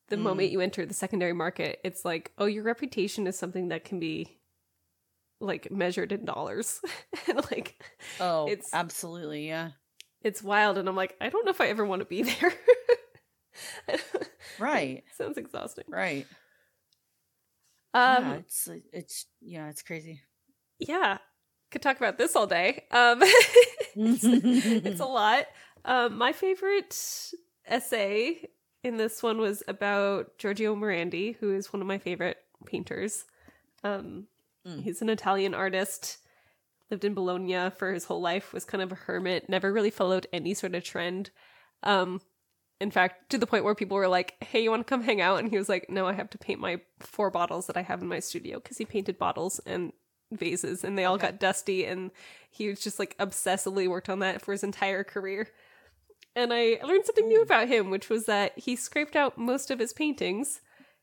the 0.08 0.16
Mm. 0.16 0.22
moment 0.22 0.50
you 0.50 0.60
enter 0.60 0.84
the 0.84 0.92
secondary 0.94 1.32
market, 1.32 1.80
it's 1.82 2.04
like, 2.04 2.32
oh, 2.36 2.44
your 2.44 2.62
reputation 2.62 3.26
is 3.26 3.38
something 3.38 3.68
that 3.68 3.84
can 3.84 3.98
be 4.00 4.36
like 5.40 5.70
measured 5.70 6.12
in 6.12 6.24
dollars. 6.24 6.80
and 7.28 7.38
like 7.50 7.82
oh 8.20 8.46
It's- 8.48 8.70
absolutely 8.72 9.46
yeah 9.48 9.70
it's 10.22 10.42
wild 10.42 10.78
and 10.78 10.88
I'm 10.88 10.96
like, 10.96 11.16
I 11.20 11.28
don't 11.28 11.44
know 11.44 11.50
if 11.50 11.60
I 11.60 11.68
ever 11.68 11.84
want 11.86 12.00
to 12.00 12.06
be 12.06 12.22
there. 12.24 12.52
right 14.58 15.04
Sounds 15.16 15.38
exhausting. 15.38 15.84
right 15.88 16.26
Um, 17.92 18.24
yeah 18.24 18.34
it's 18.34 18.68
it's 18.92 19.26
yeah 19.40 19.68
it's 19.68 19.82
crazy 19.82 20.20
yeah. 20.80 21.18
Could 21.74 21.82
talk 21.82 21.96
about 21.96 22.18
this 22.18 22.36
all 22.36 22.46
day. 22.46 22.84
Um, 22.90 23.18
it's, 23.96 24.22
it's 24.24 25.00
a 25.00 25.04
lot. 25.20 25.46
Um, 25.84 26.16
my 26.16 26.32
favorite 26.32 26.96
essay 27.66 28.46
in 28.82 28.96
this 28.96 29.22
one 29.22 29.38
was 29.38 29.62
about 29.68 30.38
Giorgio 30.38 30.74
Morandi, 30.76 31.36
who 31.36 31.52
is 31.52 31.72
one 31.72 31.82
of 31.82 31.88
my 31.88 31.98
favorite 31.98 32.38
painters. 32.64 33.24
Um, 33.82 34.28
Mm. 34.66 34.82
He's 34.82 35.02
an 35.02 35.10
Italian 35.10 35.54
artist, 35.54 36.18
lived 36.90 37.04
in 37.04 37.14
Bologna 37.14 37.70
for 37.70 37.92
his 37.92 38.04
whole 38.04 38.20
life, 38.20 38.52
was 38.52 38.64
kind 38.64 38.82
of 38.82 38.92
a 38.92 38.94
hermit, 38.94 39.48
never 39.48 39.72
really 39.72 39.90
followed 39.90 40.26
any 40.32 40.54
sort 40.54 40.74
of 40.74 40.82
trend. 40.82 41.30
Um, 41.82 42.20
in 42.80 42.90
fact, 42.90 43.30
to 43.30 43.38
the 43.38 43.46
point 43.46 43.64
where 43.64 43.74
people 43.74 43.96
were 43.96 44.08
like, 44.08 44.42
"Hey, 44.42 44.62
you 44.62 44.70
want 44.70 44.86
to 44.86 44.90
come 44.90 45.02
hang 45.02 45.20
out?" 45.20 45.38
And 45.38 45.50
he 45.50 45.58
was 45.58 45.68
like, 45.68 45.90
"No, 45.90 46.06
I 46.06 46.12
have 46.12 46.30
to 46.30 46.38
paint 46.38 46.60
my 46.60 46.80
four 46.98 47.30
bottles 47.30 47.66
that 47.66 47.76
I 47.76 47.82
have 47.82 48.02
in 48.02 48.08
my 48.08 48.20
studio 48.20 48.58
because 48.58 48.78
he 48.78 48.84
painted 48.84 49.18
bottles 49.18 49.60
and 49.66 49.92
vases, 50.38 50.84
and 50.84 50.98
they 50.98 51.04
all 51.04 51.14
Okay. 51.14 51.28
got 51.28 51.40
dusty." 51.40 51.84
And 51.84 52.10
he 52.50 52.68
was 52.68 52.80
just 52.80 52.98
like 52.98 53.16
obsessively 53.18 53.88
worked 53.88 54.08
on 54.08 54.20
that 54.20 54.40
for 54.40 54.52
his 54.52 54.62
entire 54.62 55.04
career. 55.04 55.48
And 56.36 56.52
I 56.52 56.78
learned 56.82 57.04
something 57.04 57.28
new 57.28 57.38
hmm. 57.38 57.44
about 57.44 57.68
him, 57.68 57.90
which 57.90 58.08
was 58.08 58.26
that 58.26 58.58
he 58.58 58.76
scraped 58.76 59.16
out 59.16 59.38
most 59.38 59.70
of 59.70 59.78
his 59.78 59.92
paintings. 59.92 60.60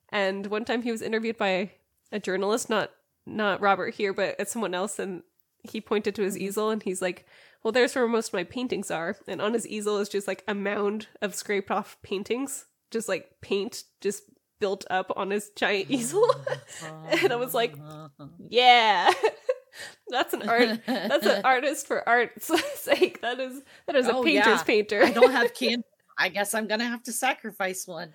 And 0.09 0.47
one 0.47 0.65
time 0.65 0.81
he 0.81 0.91
was 0.91 1.01
interviewed 1.01 1.37
by 1.37 1.71
a 2.11 2.19
journalist, 2.19 2.69
not 2.69 2.91
not 3.25 3.61
Robert 3.61 3.93
here, 3.95 4.13
but 4.13 4.47
someone 4.47 4.73
else, 4.73 4.99
and 4.99 5.23
he 5.63 5.79
pointed 5.79 6.15
to 6.15 6.23
his 6.23 6.35
mm-hmm. 6.35 6.43
easel 6.45 6.69
and 6.69 6.83
he's 6.83 7.01
like, 7.01 7.25
"Well, 7.63 7.71
there's 7.71 7.95
where 7.95 8.07
most 8.07 8.29
of 8.29 8.33
my 8.33 8.43
paintings 8.43 8.91
are." 8.91 9.17
And 9.27 9.41
on 9.41 9.53
his 9.53 9.67
easel 9.67 9.99
is 9.99 10.09
just 10.09 10.27
like 10.27 10.43
a 10.47 10.55
mound 10.55 11.07
of 11.21 11.35
scraped 11.35 11.71
off 11.71 11.97
paintings, 12.01 12.65
just 12.89 13.07
like 13.07 13.41
paint 13.41 13.83
just 14.01 14.23
built 14.61 14.85
up 14.89 15.11
on 15.17 15.31
his 15.31 15.49
giant 15.57 15.89
easel. 15.91 16.23
and 17.21 17.33
I 17.33 17.35
was 17.35 17.53
like, 17.53 17.75
"Yeah." 18.49 19.11
That's 20.09 20.33
an 20.33 20.47
art. 20.47 20.79
That's 20.85 21.25
an 21.25 21.41
artist 21.45 21.87
for 21.87 22.07
art's 22.07 22.49
sake. 22.79 23.21
That 23.21 23.39
is 23.39 23.61
that 23.87 23.95
is 23.97 24.07
a 24.07 24.13
Oh, 24.15 24.23
painter's 24.23 24.45
yeah. 24.59 24.63
painter. 24.63 25.03
I 25.03 25.11
don't 25.11 25.31
have 25.31 25.53
can. 25.53 25.83
I 26.17 26.29
guess 26.29 26.53
I'm 26.53 26.67
gonna 26.67 26.85
have 26.87 27.03
to 27.03 27.11
sacrifice 27.13 27.87
one. 27.87 28.13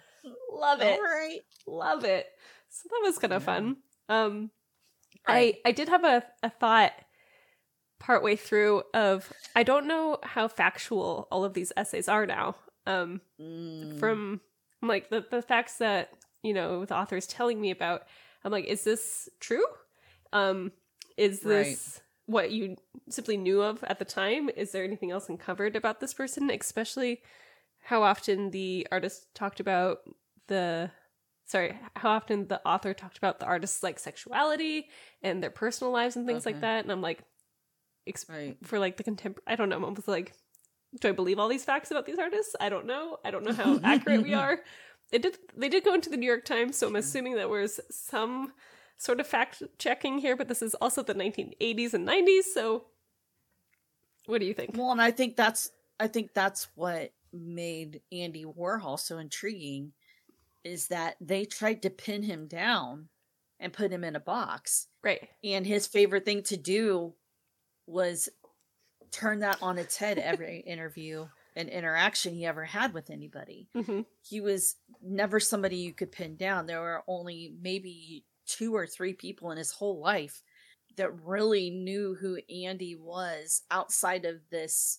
love 0.53 0.81
it. 0.83 0.99
All 0.99 1.03
right. 1.03 1.41
love 1.67 2.05
it 2.05 2.27
so 2.69 2.89
that 2.91 3.01
was 3.03 3.17
kind 3.19 3.33
of 3.33 3.43
Yeah. 3.43 3.47
fun 3.47 3.77
um 4.09 4.51
Right. 5.29 5.57
i 5.65 5.69
i 5.69 5.73
did 5.73 5.89
have 5.89 6.05
a, 6.05 6.23
a 6.43 6.51
thought 6.51 6.93
partway 7.99 8.37
through 8.37 8.83
of 8.93 9.33
i 9.55 9.63
don't 9.63 9.87
know 9.87 10.19
how 10.23 10.47
factual 10.49 11.27
all 11.31 11.45
of 11.45 11.55
these 11.55 11.73
essays 11.77 12.09
are 12.09 12.27
now 12.27 12.55
um 12.87 13.21
Mm. 13.41 13.99
from 13.99 14.41
like 14.83 15.09
the, 15.11 15.25
the 15.31 15.43
facts 15.43 15.79
that 15.79 16.11
you 16.47 16.55
know 16.55 16.85
the 16.85 16.97
author 16.97 17.17
is 17.17 17.27
telling 17.27 17.61
me 17.61 17.71
about 17.71 18.03
i'm 18.45 18.53
like 18.53 18.67
is 18.67 18.85
this 18.85 19.29
true? 19.41 19.65
Um 20.33 20.73
is 21.17 21.41
this 21.41 22.01
what 22.27 22.51
you 22.51 22.77
simply 23.09 23.37
knew 23.37 23.63
of 23.63 23.83
at 23.85 23.99
the 23.99 24.05
time? 24.05 24.51
Is 24.55 24.73
there 24.73 24.85
anything 24.85 25.11
else 25.11 25.29
uncovered 25.29 25.77
about 25.77 26.01
this 26.01 26.13
person? 26.13 26.51
Especially 26.51 27.23
how 27.79 28.03
often 28.03 28.51
the 28.51 28.87
artist 28.91 29.35
talked 29.35 29.61
about 29.61 30.01
the 30.49 30.91
sorry 31.47 31.79
how 31.95 32.11
often 32.11 32.49
the 32.49 32.61
author 32.67 32.93
talked 32.93 33.17
about 33.17 33.39
the 33.39 33.47
artist's 33.47 33.83
like 33.83 33.99
sexuality 33.99 34.89
and 35.23 35.43
their 35.43 35.51
personal 35.51 35.93
lives 35.93 36.17
and 36.17 36.27
things 36.27 36.45
like 36.45 36.61
that. 36.61 36.83
And 36.83 36.93
i'm 36.93 37.03
like 37.03 37.23
ex- 38.07 38.27
right. 38.29 38.57
for 38.65 38.79
like 38.79 38.97
the 38.97 39.05
contemporary 39.05 39.45
i 39.47 39.57
don't 39.57 39.69
know. 39.69 39.77
I'm 39.77 39.85
almost 39.85 40.09
like 40.09 40.33
do 41.01 41.09
i 41.09 41.13
believe 41.13 41.39
all 41.39 41.49
these 41.49 41.65
facts 41.65 41.91
about 41.91 42.07
these 42.07 42.19
artists? 42.19 42.57
I 42.61 42.69
don't 42.69 42.87
know. 42.87 43.19
I 43.25 43.31
don't 43.31 43.45
know 43.45 43.53
how 43.53 43.79
accurate 43.85 44.23
we 44.23 44.35
are 44.35 44.61
it 45.13 45.23
did 45.23 45.39
they 45.57 45.69
did 45.69 45.85
go 45.85 45.95
into 45.95 46.11
the 46.11 46.17
new 46.17 46.27
york 46.27 46.45
times 46.45 46.77
so 46.77 46.87
i'm 46.87 46.97
assuming 46.97 47.35
that 47.35 47.49
was 47.49 47.81
some 47.91 48.53
sort 48.97 49.21
of 49.21 49.27
fact 49.27 49.63
checking 49.79 50.19
here 50.19 50.37
but 50.37 50.49
this 50.49 50.63
is 50.63 50.75
also 50.77 51.03
the 51.03 51.15
1980s 51.15 51.95
and 51.95 52.07
90s 52.07 52.43
so 52.53 52.87
what 54.27 54.41
do 54.41 54.47
you 54.47 54.55
think? 54.55 54.77
Well, 54.77 54.91
and 54.91 55.01
I 55.01 55.11
think 55.11 55.37
that's 55.37 55.71
I 55.99 56.09
think 56.09 56.35
that's 56.35 56.69
what 56.75 57.13
made 57.33 58.03
Andy 58.13 58.45
Warhol 58.45 58.99
so 58.99 59.19
intriguing 59.19 59.93
is 60.65 60.89
that 60.89 61.17
they 61.21 61.45
tried 61.45 61.83
to 61.83 61.91
pin 61.91 62.23
him 62.23 62.47
down 62.47 63.09
and 63.61 63.73
put 63.73 63.93
him 63.93 64.05
in 64.05 64.17
a 64.17 64.21
box. 64.21 64.89
right. 65.03 65.29
And 65.43 65.67
his 65.67 65.87
favorite 65.87 66.25
thing 66.25 66.43
to 66.45 66.57
do 66.57 67.15
was 67.87 68.29
turn 69.11 69.39
that 69.39 69.59
on 69.63 69.79
its 69.79 69.97
head 69.97 70.19
every 70.19 70.59
interview 70.67 71.27
and 71.57 71.69
interaction 71.69 72.35
he 72.35 72.47
ever 72.47 72.65
had 72.65 72.95
with 72.95 73.11
anybody. 73.11 73.69
hmm 73.75 74.03
He 74.23 74.41
was 74.41 74.77
never 75.03 75.41
somebody 75.41 75.77
you 75.77 75.93
could 75.93 76.13
pin 76.13 76.37
down. 76.37 76.67
There 76.67 76.81
were 76.81 77.03
only 77.09 77.55
maybe 77.61 78.25
two 78.47 78.75
or 78.77 78.87
three 78.87 79.15
people 79.15 79.51
in 79.51 79.59
his 79.59 79.73
whole 79.73 80.01
life 80.01 80.43
that 80.97 81.25
really 81.25 81.71
knew 81.71 82.15
who 82.15 82.39
Andy 82.49 82.95
was 82.95 83.63
outside 83.71 84.25
of 84.25 84.37
this 84.51 84.99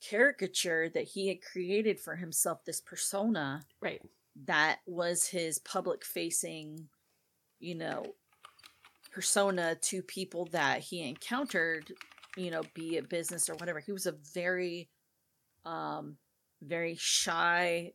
caricature 0.00 0.88
that 0.90 1.04
he 1.04 1.28
had 1.28 1.42
created 1.42 1.98
for 1.98 2.14
himself, 2.16 2.64
this 2.64 2.80
persona 2.80 3.64
right 3.80 4.00
that 4.44 4.80
was 4.86 5.26
his 5.26 5.58
public 5.60 6.04
facing, 6.04 6.88
you 7.58 7.74
know, 7.74 8.04
persona 9.12 9.76
to 9.76 10.02
people 10.02 10.46
that 10.52 10.80
he 10.80 11.08
encountered, 11.08 11.92
you 12.36 12.50
know, 12.50 12.62
be 12.74 12.96
it 12.96 13.08
business 13.08 13.48
or 13.48 13.54
whatever. 13.54 13.80
He 13.80 13.92
was 13.92 14.06
a 14.06 14.14
very, 14.34 14.90
um, 15.66 16.18
very 16.62 16.96
shy, 16.96 17.94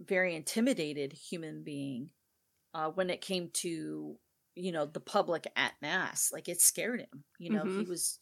very 0.00 0.36
intimidated 0.36 1.12
human 1.14 1.64
being 1.64 2.10
uh, 2.74 2.90
when 2.90 3.10
it 3.10 3.20
came 3.20 3.50
to, 3.50 4.18
you 4.54 4.72
know, 4.72 4.86
the 4.86 5.00
public 5.00 5.46
at 5.56 5.74
mass. 5.82 6.32
Like 6.32 6.48
it 6.48 6.60
scared 6.60 7.00
him. 7.00 7.24
You 7.38 7.50
know, 7.50 7.66
he 7.66 7.84
Mhm. 7.84 7.86
was 7.86 8.18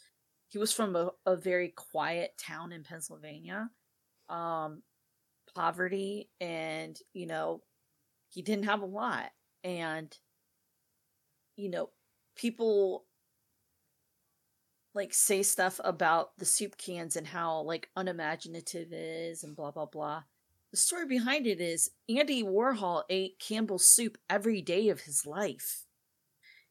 he 0.48 0.58
was 0.58 0.72
from 0.72 0.96
a, 0.96 1.12
a 1.26 1.36
very 1.36 1.70
quiet 1.70 2.38
town 2.38 2.72
in 2.72 2.84
Pennsylvania. 2.84 3.70
Um, 4.28 4.82
poverty 5.54 6.30
and 6.40 6.98
you 7.12 7.26
know 7.26 7.62
he 8.30 8.42
didn't 8.42 8.66
have 8.66 8.82
a 8.82 8.86
lot 8.86 9.32
and 9.64 10.18
you 11.56 11.68
know 11.68 11.90
people 12.36 13.06
like 14.94 15.12
say 15.12 15.42
stuff 15.42 15.80
about 15.84 16.36
the 16.38 16.44
soup 16.44 16.76
cans 16.78 17.16
and 17.16 17.26
how 17.26 17.60
like 17.62 17.88
unimaginative 17.96 18.92
it 18.92 18.96
is 18.96 19.44
and 19.44 19.56
blah 19.56 19.70
blah 19.70 19.86
blah. 19.86 20.22
The 20.70 20.76
story 20.76 21.06
behind 21.06 21.46
it 21.46 21.60
is 21.60 21.90
andy 22.08 22.42
warhol 22.42 23.02
ate 23.10 23.38
campbell's 23.38 23.86
soup 23.86 24.18
every 24.30 24.62
day 24.62 24.88
of 24.88 25.02
his 25.02 25.26
life. 25.26 25.84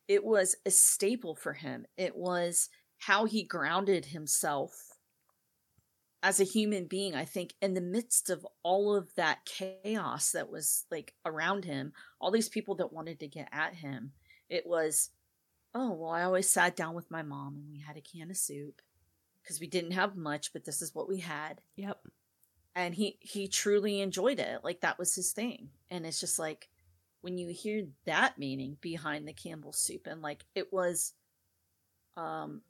It 0.07 0.23
was 0.23 0.55
a 0.65 0.71
staple 0.71 1.35
for 1.35 1.53
him. 1.53 1.85
It 1.97 2.15
was 2.15 2.69
how 2.99 3.25
he 3.25 3.43
grounded 3.43 4.05
himself 4.05 4.71
as 6.21 6.39
a 6.39 6.45
human 6.45 6.85
being 6.85 7.13
i 7.15 7.25
think 7.25 7.53
in 7.61 7.73
the 7.73 7.81
midst 7.81 8.29
of 8.29 8.47
all 8.63 8.95
of 8.95 9.13
that 9.15 9.39
chaos 9.43 10.31
that 10.31 10.49
was 10.49 10.85
like 10.89 11.13
around 11.25 11.65
him 11.65 11.91
all 12.21 12.31
these 12.31 12.47
people 12.47 12.75
that 12.75 12.93
wanted 12.93 13.19
to 13.19 13.27
get 13.27 13.49
at 13.51 13.75
him. 13.75 14.13
It 14.49 14.65
was 14.65 15.09
oh 15.75 15.91
well 15.93 16.11
i 16.11 16.23
always 16.23 16.49
sat 16.49 16.75
down 16.75 16.93
with 16.93 17.09
my 17.11 17.21
mom 17.21 17.55
and 17.57 17.69
we 17.71 17.79
had 17.79 17.97
a 17.97 18.01
can 18.01 18.29
of 18.29 18.37
soup 18.37 18.81
because 19.41 19.59
we 19.59 19.67
didn't 19.67 19.91
have 19.91 20.15
much 20.15 20.53
but 20.53 20.63
this 20.65 20.81
is 20.81 20.95
what 20.95 21.09
we 21.09 21.19
had. 21.19 21.59
Yep. 21.75 21.99
And 22.75 22.95
he 22.95 23.17
he 23.19 23.47
truly 23.47 23.99
enjoyed 24.01 24.39
it. 24.39 24.63
Like 24.63 24.81
that 24.81 24.97
was 24.97 25.13
his 25.13 25.31
thing. 25.31 25.69
And 25.91 26.05
it's 26.05 26.19
just 26.19 26.39
like 26.39 26.69
when 27.21 27.37
you 27.37 27.49
hear 27.49 27.85
that 28.05 28.37
meaning 28.39 28.77
behind 28.81 29.27
the 29.27 29.33
campbell 29.33 29.73
soup 29.73 30.07
and 30.07 30.21
like 30.21 30.45
it 30.55 30.71
was 30.73 31.13
um 32.15 32.61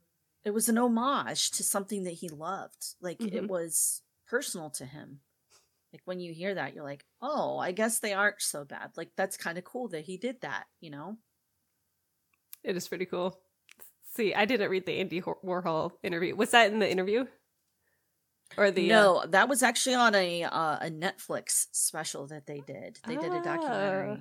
it 0.43 0.51
was 0.51 0.67
an 0.67 0.77
homage 0.77 1.51
to 1.51 1.63
something 1.63 2.03
that 2.03 2.11
he 2.15 2.27
loved. 2.29 2.95
Like 3.01 3.21
it 3.21 3.43
Mhm. 3.43 3.47
was 3.47 4.01
personal 4.25 4.69
to 4.71 4.85
him. 4.85 5.21
Like 5.93 6.01
when 6.05 6.19
you 6.19 6.33
hear 6.33 6.55
that 6.55 6.73
you're 6.73 6.83
like 6.83 7.05
oh 7.21 7.59
i 7.59 7.71
guess 7.71 7.99
they 7.99 8.13
aren't 8.13 8.41
so 8.41 8.65
bad. 8.65 8.91
Like 8.97 9.11
that's 9.15 9.37
kind 9.37 9.57
of 9.57 9.63
cool 9.63 9.87
that 9.89 10.05
he 10.05 10.17
did 10.17 10.41
that 10.41 10.65
you 10.81 10.89
know 10.89 11.17
it 12.63 12.75
is 12.75 12.87
pretty 12.87 13.05
cool 13.05 13.39
see 14.15 14.33
i 14.33 14.45
didn't 14.45 14.69
read 14.69 14.85
the 14.85 14.99
andy 14.99 15.21
warhol 15.21 15.91
interview 16.03 16.35
was 16.35 16.51
that 16.51 16.71
in 16.71 16.79
the 16.79 16.89
interview 16.89 17.25
or 18.57 18.69
the 18.71 18.91
uh, 18.91 18.95
no 18.95 19.25
that 19.27 19.49
was 19.49 19.63
actually 19.63 19.95
on 19.95 20.13
a 20.15 20.43
uh, 20.43 20.77
a 20.81 20.89
netflix 20.91 21.67
special 21.71 22.27
that 22.27 22.45
they 22.45 22.61
did 22.61 22.99
they 23.07 23.15
did 23.15 23.33
a 23.33 23.41
documentary 23.43 24.17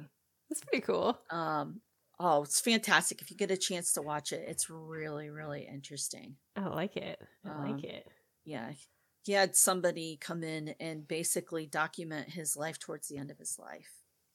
that's 0.49 0.63
pretty 0.65 0.83
cool 0.83 1.19
Um, 1.31 1.81
oh, 2.21 2.43
it's 2.43 2.61
fantastic. 2.61 3.23
If 3.23 3.31
you 3.31 3.39
get 3.39 3.51
a 3.51 3.57
chance 3.57 3.95
to 3.95 4.03
watch 4.03 4.31
it, 4.33 4.45
it's 4.47 4.69
really, 4.69 5.31
really 5.31 5.67
interesting. 5.67 6.37
i 6.57 6.67
like 6.69 6.97
it 6.97 7.19
i 7.45 7.49
Um, 7.51 7.73
like 7.73 7.85
it 7.85 8.07
Yeah. 8.45 8.73
He 9.25 9.33
had 9.33 9.57
somebody 9.57 10.19
come 10.21 10.43
in 10.45 10.75
and 10.79 11.09
basically 11.09 11.65
document 11.65 12.29
his 12.29 12.55
life 12.57 12.79
towards 12.79 13.09
the 13.09 13.17
end 13.17 13.31
of 13.31 13.39
his 13.39 13.59
life. 13.59 13.89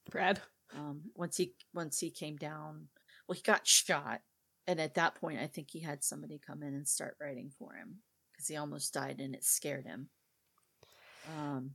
brad 0.09 0.41
Um, 0.75 1.11
once 1.15 1.37
he 1.37 1.53
once 1.73 1.99
he 1.99 2.09
came 2.09 2.35
down, 2.35 2.87
well, 3.27 3.35
he 3.35 3.41
got 3.41 3.67
shot, 3.67 4.21
and 4.65 4.79
at 4.79 4.95
that 4.95 5.15
point, 5.15 5.39
I 5.39 5.47
think 5.47 5.69
he 5.71 5.79
had 5.81 6.03
somebody 6.03 6.39
come 6.45 6.63
in 6.63 6.73
and 6.73 6.87
start 6.87 7.17
writing 7.21 7.51
for 7.57 7.73
him 7.73 7.97
because 8.31 8.47
he 8.47 8.55
almost 8.57 8.93
died, 8.93 9.19
and 9.19 9.35
it 9.35 9.43
scared 9.43 9.85
him. 9.85 10.09
Um, 11.37 11.71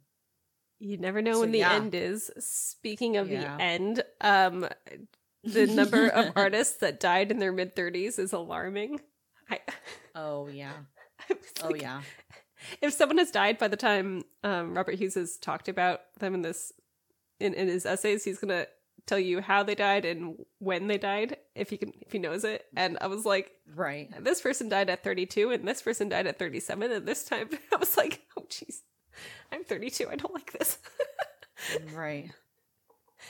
You 0.78 0.96
never 0.98 1.22
know 1.22 1.34
So, 1.34 1.40
when 1.40 1.52
the 1.52 1.58
yeah. 1.60 1.74
end 1.74 1.94
is. 1.94 2.30
Speaking 2.38 3.16
of 3.16 3.30
Yeah. 3.30 3.56
the 3.56 3.62
end, 3.62 4.02
um, 4.20 4.68
the 5.44 5.66
number 5.66 6.08
of 6.08 6.32
artists 6.36 6.78
that 6.78 7.00
died 7.00 7.30
in 7.30 7.38
their 7.38 7.52
mid 7.52 7.76
thirties 7.76 8.18
is 8.18 8.32
alarming. 8.32 9.00
I, 9.50 9.60
oh 10.14 10.48
yeah, 10.48 10.72
I 11.28 11.34
was 11.34 11.52
oh 11.62 11.74
yeah. 11.74 12.02
If 12.80 12.92
someone 12.94 13.18
has 13.18 13.30
died 13.32 13.58
by 13.58 13.68
the 13.68 13.76
time 13.76 14.24
um, 14.44 14.74
Robert 14.74 14.94
Hughes 14.94 15.14
has 15.14 15.36
talked 15.36 15.68
about 15.68 16.00
them 16.20 16.34
in 16.34 16.42
this 16.42 16.72
in, 17.40 17.54
in 17.54 17.66
his 17.68 17.84
essays, 17.84 18.24
he's 18.24 18.38
gonna 18.38 18.66
tell 19.06 19.18
you 19.18 19.40
how 19.40 19.62
they 19.62 19.74
died 19.74 20.04
and 20.04 20.36
when 20.58 20.86
they 20.86 20.98
died, 20.98 21.36
if 21.54 21.70
he 21.70 21.76
can 21.76 21.92
if 22.00 22.12
he 22.12 22.18
knows 22.18 22.44
it. 22.44 22.64
And 22.76 22.98
I 23.00 23.06
was 23.08 23.24
like, 23.24 23.50
Right. 23.74 24.08
this 24.22 24.40
person 24.40 24.68
died 24.68 24.90
at 24.90 25.02
thirty 25.04 25.26
two, 25.26 25.50
and 25.50 25.66
this 25.66 25.82
person 25.82 26.08
died 26.08 26.26
at 26.26 26.38
thirty 26.38 26.60
seven, 26.60 26.90
and 26.92 27.06
this 27.06 27.24
time 27.24 27.48
I 27.72 27.76
was 27.76 27.96
like, 27.96 28.20
oh 28.36 28.42
jeez, 28.48 28.76
I'm 29.50 29.64
thirty 29.64 29.90
two. 29.90 30.08
I 30.10 30.16
don't 30.16 30.34
like 30.34 30.52
this. 30.52 30.78
right 31.94 32.30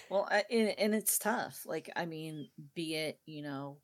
well 0.08 0.26
I- 0.30 0.44
and, 0.50 0.74
and 0.78 0.94
it's 0.94 1.18
tough 1.18 1.64
like 1.66 1.90
i 1.94 2.06
mean 2.06 2.48
be 2.74 2.94
it 2.94 3.18
you 3.26 3.42
know 3.42 3.76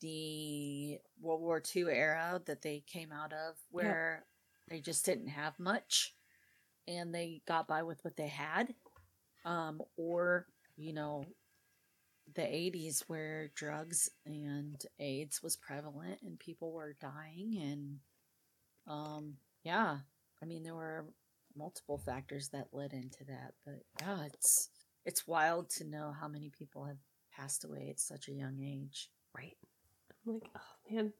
the 0.00 0.98
world 1.20 1.40
war 1.40 1.62
ii 1.76 1.84
era 1.88 2.40
that 2.46 2.62
they 2.62 2.82
came 2.86 3.12
out 3.12 3.32
of 3.32 3.54
where 3.70 4.24
they 4.68 4.80
just 4.80 5.06
didn't 5.06 5.28
have 5.28 5.58
much 5.60 6.14
and 6.88 7.14
they 7.14 7.42
got 7.46 7.68
by 7.68 7.84
with 7.84 8.04
what 8.04 8.16
they 8.16 8.26
had 8.26 8.74
um 9.44 9.80
or 9.96 10.46
you 10.80 10.92
know 10.92 11.24
the 12.34 12.42
80s 12.42 13.02
where 13.08 13.50
drugs 13.54 14.08
and 14.24 14.80
AIDS 14.98 15.42
was 15.42 15.56
prevalent 15.56 16.20
and 16.22 16.38
people 16.38 16.72
were 16.72 16.96
dying 17.00 17.58
and 17.60 17.98
um 18.86 19.34
yeah, 19.62 19.98
I 20.42 20.46
mean 20.46 20.62
there 20.62 20.74
were 20.74 21.04
multiple 21.56 21.98
factors 21.98 22.48
that 22.50 22.68
led 22.72 22.92
into 22.92 23.24
that, 23.24 23.54
but 23.64 23.82
yeah, 24.00 24.24
it's 24.24 24.70
it's 25.04 25.26
wild 25.26 25.70
to 25.70 25.84
know 25.84 26.14
how 26.18 26.28
many 26.28 26.50
people 26.50 26.84
have 26.84 26.98
passed 27.34 27.64
away 27.64 27.88
at 27.90 28.00
such 28.00 28.28
a 28.28 28.32
young 28.32 28.60
age. 28.60 29.10
Right. 29.36 29.56
I'm 30.26 30.34
like, 30.34 30.48
oh 30.56 30.94
man, 30.94 31.12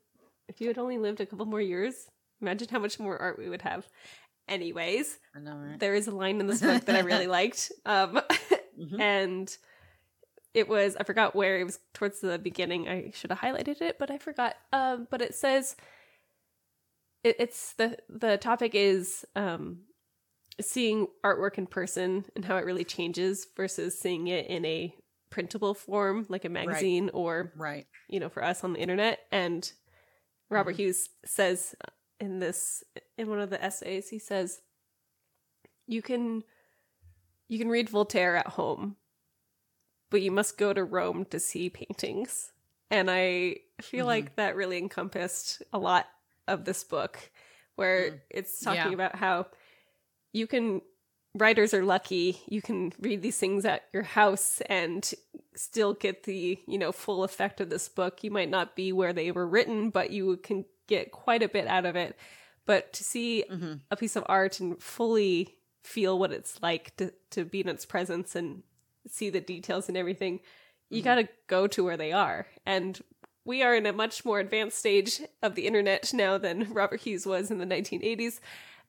if 0.49 0.61
you 0.61 0.69
had 0.69 0.79
only 0.79 0.99
lived 0.99 1.21
a 1.21 1.27
couple 1.27 1.47
more 1.47 1.61
years, 1.61 1.95
imagine 2.41 2.69
how 2.71 2.79
much 2.79 2.99
more 2.99 3.19
art 3.19 3.39
we 3.39 3.49
would 3.49 3.63
have. 3.63 3.87
Anyways, 4.49 5.19
I 5.35 5.39
know, 5.39 5.57
right? 5.57 5.79
there 5.79 5.95
is 5.95 6.09
a 6.09 6.11
line 6.11 6.41
in 6.41 6.47
this 6.47 6.61
book 6.61 6.85
that 6.87 6.97
I 6.97 7.01
really 7.01 7.27
liked. 7.39 7.71
Um, 7.87 8.21
Mhm. 8.81 9.01
and 9.01 9.57
it 10.55 10.69
was 10.69 10.97
I 10.97 11.05
forgot 11.05 11.35
where 11.37 11.59
it 11.61 11.65
was 11.65 11.79
towards 11.95 12.21
the 12.21 12.39
beginning. 12.39 12.89
I 12.89 13.11
should 13.15 13.31
have 13.31 13.41
highlighted 13.41 13.81
it, 13.81 13.99
but 13.99 14.11
I 14.11 14.19
forgot. 14.19 14.57
Um, 14.73 15.07
but 15.11 15.23
it 15.23 15.35
says 15.35 15.77
it, 17.23 17.37
it's 17.39 17.75
the 17.75 17.99
the 18.09 18.37
topic 18.39 18.75
is 18.75 19.25
um, 19.37 19.81
seeing 20.61 21.07
artwork 21.25 21.59
in 21.59 21.67
person 21.67 22.25
and 22.35 22.45
how 22.45 22.57
it 22.57 22.65
really 22.65 22.85
changes 22.85 23.47
versus 23.57 23.99
seeing 23.99 24.27
it 24.29 24.47
in 24.47 24.65
a 24.65 24.95
printable 25.31 25.75
form 25.75 26.27
like 26.29 26.45
a 26.45 26.49
magazine 26.49 27.09
or 27.15 27.53
Right. 27.57 27.87
you 28.09 28.19
know 28.19 28.29
for 28.29 28.43
us 28.43 28.65
on 28.65 28.73
the 28.73 28.81
internet. 28.81 29.21
And 29.31 29.71
Robert 30.49 30.75
Mhm. 30.75 30.79
Hughes 30.79 31.09
says 31.25 31.77
in 32.19 32.41
this 32.41 32.83
in 33.17 33.29
one 33.29 33.39
of 33.41 33.51
the 33.51 33.63
essays, 33.63 34.09
he 34.09 34.19
says 34.19 34.61
you 35.87 36.03
can 36.03 36.43
you 37.51 37.59
can 37.59 37.69
read 37.69 37.91
Voltaire 37.91 38.37
at 38.37 38.49
home, 38.49 38.97
but 40.11 40.23
you 40.23 40.31
must 40.31 40.59
go 40.59 40.73
to 40.73 40.85
Rome 40.85 41.25
to 41.27 41.39
see 41.39 41.71
paintings. 41.71 42.53
And 42.91 43.11
I 43.11 43.57
feel 43.81 44.07
Mhm. 44.07 44.09
like 44.09 44.37
that 44.37 44.57
really 44.57 44.79
encompassed 44.79 45.63
a 45.73 45.79
lot 45.79 46.07
of 46.49 46.65
this 46.65 46.83
book, 46.83 47.31
where 47.77 48.13
Mm. 48.13 48.21
it's 48.31 48.61
talking 48.63 48.93
Yeah. 48.93 48.95
about 48.95 49.17
how 49.17 49.47
you 50.33 50.47
can 50.47 50.83
writers 51.35 51.75
are 51.75 51.85
lucky 51.85 52.41
you 52.49 52.63
can 52.63 52.93
read 53.01 53.23
these 53.23 53.39
things 53.39 53.65
at 53.65 53.85
your 53.93 54.03
house 54.03 54.61
and 54.63 55.15
still 55.55 55.95
get 55.95 56.25
the 56.25 56.59
you 56.67 56.79
know 56.79 56.93
full 56.93 57.25
effect 57.25 57.61
of 57.61 57.71
this 57.71 57.89
book 57.89 58.25
you 58.25 58.31
might 58.33 58.51
not 58.51 58.77
be 58.77 58.93
where 58.93 59.13
they 59.13 59.31
were 59.33 59.47
written 59.47 59.91
but 59.91 60.11
you 60.11 60.37
can 60.39 60.65
get 60.89 61.13
quite 61.13 61.43
a 61.43 61.49
bit 61.49 61.67
out 61.69 61.87
of 61.87 61.97
it 61.97 62.17
but 62.67 62.93
to 62.93 63.05
see 63.05 63.45
hmm 63.49 63.75
a 63.91 63.97
piece 63.97 64.17
of 64.17 64.25
art 64.29 64.61
and 64.61 64.83
fully 64.83 65.60
feel 65.83 66.19
what 66.19 66.33
it's 66.33 66.61
like 66.63 66.95
to, 66.97 67.13
to 67.31 67.45
be 67.45 67.61
in 67.61 67.69
its 67.69 67.87
presence 67.87 68.35
and 68.35 68.63
see 69.09 69.31
the 69.31 69.41
details 69.41 69.89
and 69.89 69.97
everything, 69.97 70.41
you 70.91 71.01
Mhm. 71.01 71.05
got 71.05 71.15
to 71.17 71.29
go 71.47 71.67
to 71.67 71.85
where 71.85 71.97
they 71.97 72.13
are. 72.13 72.47
And 72.67 73.01
we 73.45 73.63
are 73.63 73.75
in 73.75 73.87
a 73.87 73.93
much 73.93 74.25
more 74.25 74.39
advanced 74.41 74.79
stage 74.79 75.21
of 75.43 75.55
the 75.55 75.67
internet 75.67 76.13
now 76.13 76.37
than 76.39 76.73
Robert 76.75 77.01
Hughes 77.01 77.27
was 77.27 77.51
in 77.51 77.59
the 77.59 77.67
1980s. 77.67 78.41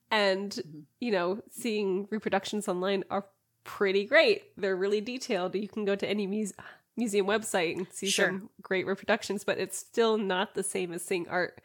And, 0.10 0.52
Mhm. 0.52 0.84
you 1.00 1.12
know, 1.12 1.42
seeing 1.50 2.08
reproductions 2.12 2.68
online 2.68 3.04
are 3.10 3.26
pretty 3.64 4.06
great. 4.06 4.44
They're 4.58 4.76
really 4.76 5.02
detailed. 5.02 5.56
You 5.56 5.68
can 5.70 5.86
go 5.86 5.96
to 5.96 6.08
any 6.10 6.28
muse- 6.28 6.54
museum 6.98 7.26
website 7.28 7.78
and 7.78 7.88
see 7.94 8.10
Sure. 8.10 8.28
some 8.28 8.50
great 8.62 8.86
reproductions, 8.86 9.44
but 9.46 9.58
it's 9.58 9.78
still 9.78 10.18
not 10.18 10.54
the 10.56 10.64
same 10.64 10.92
as 10.92 11.04
seeing 11.06 11.28
art 11.30 11.62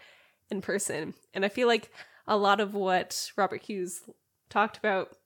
in 0.51 0.61
person. 0.61 1.15
And 1.35 1.45
I 1.45 1.49
feel 1.49 1.67
like 1.67 1.91
a 2.29 2.37
lot 2.37 2.61
of 2.61 2.75
what 2.75 3.33
Robert 3.37 3.63
Hughes 3.63 4.09
talked 4.51 4.77
about 4.79 5.17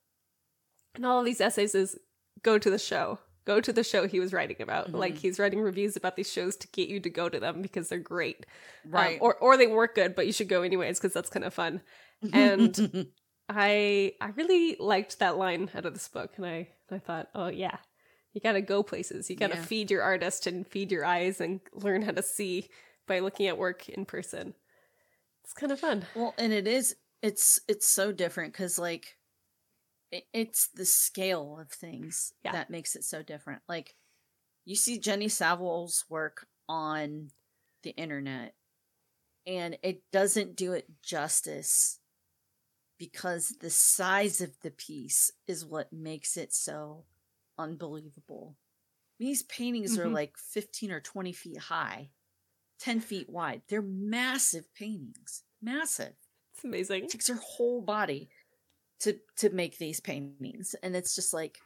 in 0.97 1.05
all 1.05 1.19
of 1.21 1.25
these 1.25 1.41
essays 1.41 1.75
is 1.75 1.99
go 2.43 2.59
to 2.59 2.71
the 2.71 2.79
show. 2.79 3.19
Go 3.47 3.61
to 3.61 3.73
the 3.73 3.83
show 3.85 4.07
he 4.07 4.21
was 4.21 4.33
writing 4.33 4.61
about. 4.61 4.91
Mhm. 4.93 4.99
Like 4.99 5.17
he's 5.17 5.39
writing 5.39 5.61
reviews 5.61 5.97
about 5.97 6.15
these 6.17 6.31
shows 6.31 6.57
to 6.57 6.69
get 6.69 6.89
you 6.89 7.01
to 7.01 7.11
go 7.11 7.29
to 7.29 7.41
them 7.41 7.63
because 7.63 7.89
they're 7.89 7.99
great. 7.99 8.47
Um, 8.85 8.91
Right. 8.93 9.19
or 9.21 9.37
or 9.37 9.57
they 9.57 9.67
work 9.67 9.95
good, 9.95 10.15
but 10.15 10.27
you 10.27 10.33
should 10.33 10.49
go 10.49 10.63
anyways 10.63 10.99
because 10.99 11.13
that's 11.15 11.31
kind 11.31 11.45
of 11.45 11.55
fun. 11.55 11.83
and- 12.33 13.07
I 13.53 14.13
I 14.21 14.29
really 14.37 14.77
liked 14.79 15.19
that 15.19 15.37
line 15.37 15.71
out 15.75 15.85
of 15.85 15.93
this 15.93 16.07
book, 16.09 16.33
and 16.37 16.47
I 16.47 16.69
I 16.91 16.99
thought, 16.99 17.29
oh 17.35 17.49
yeah, 17.49 17.79
you 18.33 18.41
got 18.41 18.53
to 18.53 18.61
go 18.61 18.83
places. 18.85 19.29
You 19.29 19.35
got 19.37 19.51
to 19.51 19.57
Yeah. 19.57 19.65
feed 19.65 19.91
your 19.91 20.03
artist 20.03 20.47
and 20.47 20.65
feed 20.69 20.93
your 20.93 21.05
eyes 21.05 21.41
and 21.41 21.61
learn 21.73 22.03
how 22.03 22.13
to 22.13 22.23
see 22.23 22.69
by 23.09 23.19
looking 23.19 23.49
at 23.49 23.59
work 23.59 23.89
in 23.89 24.05
person. 24.05 24.55
It's 25.43 25.53
kind 25.53 25.73
of 25.73 25.81
fun. 25.81 26.07
well, 26.15 26.33
and 26.39 26.53
it 26.53 26.69
is 26.69 26.95
it's 27.23 27.61
it's 27.69 27.87
so 27.87 28.13
different 28.13 28.53
because 28.53 28.79
like 28.79 29.19
it, 30.11 30.25
it's 30.33 30.69
the 30.69 30.85
scale 30.87 31.59
of 31.61 31.71
things 31.71 32.33
Yeah. 32.45 32.53
that 32.53 32.71
makes 32.71 32.97
it 32.97 33.05
so 33.05 33.23
different. 33.23 33.63
Like 33.69 33.97
you 34.65 34.77
see 34.77 34.99
Jenny 34.99 35.29
Saville's 35.29 36.05
work 36.09 36.49
on 36.69 37.31
the 37.83 37.91
internet, 37.93 38.55
and 39.47 39.79
it 39.83 40.03
doesn't 40.13 40.57
do 40.57 40.73
it 40.75 40.89
justice 41.03 42.01
because 42.99 43.51
the 43.61 43.71
size 43.71 44.41
of 44.41 44.59
the 44.61 44.71
piece 44.71 45.33
is 45.47 45.65
what 45.65 45.93
makes 45.93 46.37
it 46.37 46.53
so 46.53 47.07
unbelievable. 47.59 48.59
These 49.19 49.45
paintings 49.45 49.99
are 49.99 50.09
Mhm. 50.09 50.15
like 50.15 50.37
15 50.39 50.93
or 50.93 51.01
20 51.01 51.33
feet 51.33 51.59
high, 51.59 52.13
10 52.79 53.01
feet 53.01 53.29
wide. 53.31 53.63
They're 53.69 53.83
massive 53.83 54.73
paintings. 54.75 55.45
Massive. 55.63 56.20
It's 56.61 56.65
amazing. 56.65 57.05
It 57.05 57.11
takes 57.11 57.29
her 57.29 57.37
whole 57.37 57.81
body 57.83 58.31
to 59.01 59.21
to 59.39 59.51
make 59.51 59.79
these 59.79 60.01
paintings. 60.01 60.75
And 60.83 60.97
it's 60.97 61.15
just 61.15 61.33
like 61.35 61.59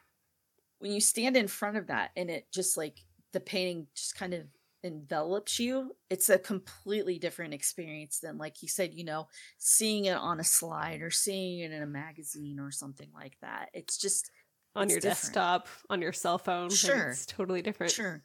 when 0.79 0.93
you 0.93 1.01
stand 1.01 1.37
in 1.37 1.49
front 1.49 1.77
of 1.79 1.89
that 1.89 2.13
and 2.17 2.31
it 2.31 2.53
just 2.53 2.77
like 2.77 3.01
the 3.33 3.41
painting 3.41 3.89
just 3.95 4.17
kind 4.17 4.35
of 4.35 4.49
envelops 4.85 5.59
you, 5.61 5.97
it's 6.11 6.31
a 6.31 6.39
completely 6.39 7.19
different 7.19 7.55
experience 7.55 8.21
than 8.21 8.39
like 8.39 8.63
you 8.63 8.69
said, 8.69 8.95
you 8.95 9.05
know, 9.05 9.29
seeing 9.59 10.07
it 10.07 10.17
on 10.17 10.41
a 10.41 10.45
slide 10.45 11.03
or 11.03 11.11
seeing 11.11 11.61
it 11.61 11.73
in 11.73 11.83
a 11.83 11.87
magazine 11.87 12.61
or 12.61 12.71
something 12.71 13.13
like 13.13 13.39
that. 13.41 13.71
It's 13.75 13.99
just 13.99 14.31
On 14.77 14.89
It's 14.89 14.91
your 14.91 15.01
different. 15.01 15.41
desktop, 15.41 15.69
on 15.89 16.03
your 16.03 16.13
cell 16.13 16.39
phone, 16.39 16.79
Sure. 16.79 17.21
it's 17.21 17.27
totally 17.27 17.63
different. 17.63 17.97
Sure. 17.97 18.25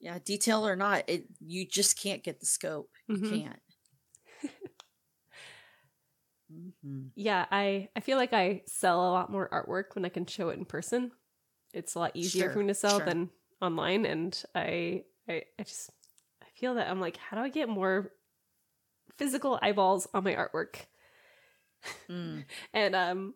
Yeah, 0.00 0.18
detail 0.20 0.66
or 0.66 0.76
not, 0.76 1.08
it 1.08 1.26
you 1.40 1.66
just 1.66 1.98
can't 1.98 2.22
get 2.22 2.40
the 2.40 2.46
scope. 2.46 2.92
You 3.08 3.18
Mhm. 3.18 3.42
can't. 3.42 3.60
Hmm 6.48 7.08
Yeah, 7.14 7.46
I 7.50 7.88
I 7.96 8.00
feel 8.00 8.16
like 8.16 8.32
I 8.32 8.62
sell 8.66 9.00
a 9.08 9.12
lot 9.12 9.30
more 9.30 9.48
artwork 9.50 9.94
when 9.94 10.04
I 10.04 10.08
can 10.08 10.26
show 10.26 10.50
it 10.50 10.58
in 10.58 10.64
person. 10.64 11.12
It's 11.74 11.94
a 11.94 11.98
lot 11.98 12.12
easier 12.14 12.48
Sure, 12.48 12.50
for 12.50 12.60
me 12.60 12.68
to 12.68 12.74
sell 12.74 13.00
sure. 13.00 13.00
than 13.00 13.30
online, 13.60 14.06
and 14.06 14.42
I, 14.54 15.04
I 15.28 15.44
I 15.58 15.62
just 15.64 15.90
I 16.42 16.46
feel 16.54 16.74
that 16.74 16.88
I'm 16.90 17.00
like, 17.00 17.16
how 17.16 17.36
do 17.38 17.42
I 17.44 17.48
get 17.50 17.68
more 17.68 18.12
physical 19.16 19.58
eyeballs 19.62 20.06
on 20.14 20.24
my 20.24 20.34
artwork? 20.34 20.86
Mm. 22.08 22.44
And 22.72 22.94
um, 22.94 23.34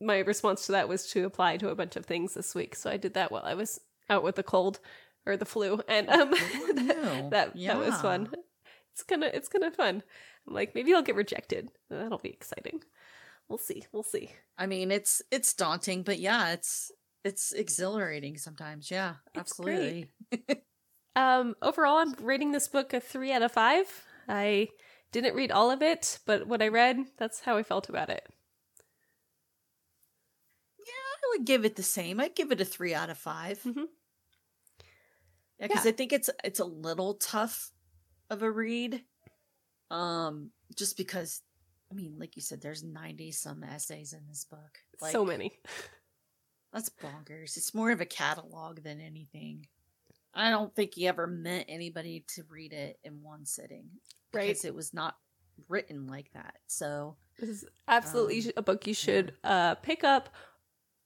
my 0.00 0.18
response 0.20 0.66
to 0.66 0.72
that 0.72 0.88
was 0.88 1.08
to 1.12 1.24
apply 1.24 1.56
to 1.58 1.70
a 1.70 1.74
bunch 1.74 1.96
of 1.96 2.06
things 2.06 2.34
this 2.34 2.54
week. 2.54 2.74
So 2.74 2.90
I 2.90 2.96
did 2.96 3.14
that 3.14 3.32
while 3.32 3.44
I 3.44 3.54
was 3.54 3.80
out 4.10 4.22
with 4.22 4.36
the 4.36 4.42
cold 4.42 4.80
or 5.26 5.36
the 5.36 5.44
flu, 5.46 5.80
and 5.88 6.08
um, 6.10 6.34
Good 6.38 6.54
on 6.62 6.74
that, 6.86 6.96
you. 6.96 7.30
that 7.30 7.56
that 7.66 7.78
was 7.80 8.00
fun. 8.00 8.28
It's 8.92 9.02
gonna 9.04 9.26
it's 9.32 9.48
gonna 9.48 9.70
fun. 9.70 10.02
I'm 10.46 10.54
like, 10.54 10.74
maybe 10.74 10.94
I'll 10.94 11.02
get 11.02 11.16
rejected. 11.16 11.70
That'll 11.90 12.18
be 12.18 12.30
exciting. 12.30 12.82
We'll 13.48 13.58
see. 13.58 13.84
We'll 13.92 14.02
see. 14.02 14.30
I 14.56 14.66
mean, 14.66 14.90
it's 14.90 15.22
it's 15.30 15.54
daunting, 15.54 16.02
but 16.02 16.18
yeah, 16.18 16.52
it's 16.52 16.90
it's 17.24 17.52
exhilarating 17.52 18.36
sometimes. 18.36 18.90
Yeah, 18.90 19.14
It's 19.34 19.38
absolutely. 19.40 20.10
Um, 21.16 21.54
overall, 21.62 21.98
I'm 21.98 22.12
rating 22.14 22.50
this 22.52 22.66
book 22.66 22.92
a 22.92 22.98
three 23.00 23.30
out 23.32 23.42
of 23.42 23.52
five. 23.52 23.86
I 24.28 24.68
didn't 25.12 25.36
read 25.36 25.52
all 25.52 25.70
of 25.70 25.80
it, 25.80 26.18
but 26.26 26.48
what 26.48 26.60
I 26.60 26.68
read, 26.68 26.98
that's 27.16 27.40
how 27.40 27.56
I 27.56 27.62
felt 27.62 27.88
about 27.88 28.10
it. 28.10 28.26
Yeah, 30.78 30.84
I 30.92 31.38
would 31.38 31.46
give 31.46 31.64
it 31.64 31.76
the 31.76 31.82
same. 31.84 32.18
I'd 32.18 32.34
give 32.34 32.50
it 32.50 32.60
a 32.60 32.64
three 32.64 32.94
out 32.94 33.10
of 33.10 33.18
5 33.18 33.60
mm-hmm. 33.62 33.84
Yeah, 35.60 35.68
because 35.68 35.84
Yeah. 35.84 35.90
I 35.90 35.94
think 35.94 36.12
it's 36.12 36.30
it's 36.42 36.58
a 36.58 36.64
little 36.64 37.14
tough 37.14 37.70
of 38.28 38.42
a 38.42 38.50
read. 38.50 39.04
Um, 39.90 40.50
just 40.76 40.96
because 40.96 41.42
I 41.90 41.94
mean, 41.94 42.16
like 42.18 42.36
you 42.36 42.42
said, 42.42 42.60
there's 42.60 42.82
ninety 42.82 43.30
some 43.30 43.62
essays 43.62 44.12
in 44.12 44.26
this 44.28 44.44
book. 44.44 44.78
Like, 45.00 45.12
so 45.12 45.24
many. 45.24 45.52
That's 46.72 46.90
bonkers. 46.90 47.56
It's 47.56 47.74
more 47.74 47.92
of 47.92 48.00
a 48.00 48.06
catalog 48.06 48.82
than 48.82 49.00
anything. 49.00 49.66
I 50.34 50.50
don't 50.50 50.74
think 50.74 50.94
he 50.94 51.06
ever 51.06 51.28
meant 51.28 51.66
anybody 51.68 52.24
to 52.34 52.42
read 52.48 52.72
it 52.72 52.98
in 53.04 53.22
one 53.22 53.46
sitting. 53.46 53.86
Right. 54.32 54.48
Because 54.48 54.64
it 54.64 54.74
was 54.74 54.92
not 54.92 55.16
written 55.68 56.08
like 56.08 56.32
that. 56.34 56.56
So 56.66 57.16
This 57.38 57.48
is 57.48 57.64
absolutely 57.86 58.46
Um, 58.46 58.52
a 58.56 58.62
book 58.62 58.86
you 58.88 58.94
should 58.94 59.34
uh 59.44 59.76
pick 59.76 60.02
up. 60.02 60.30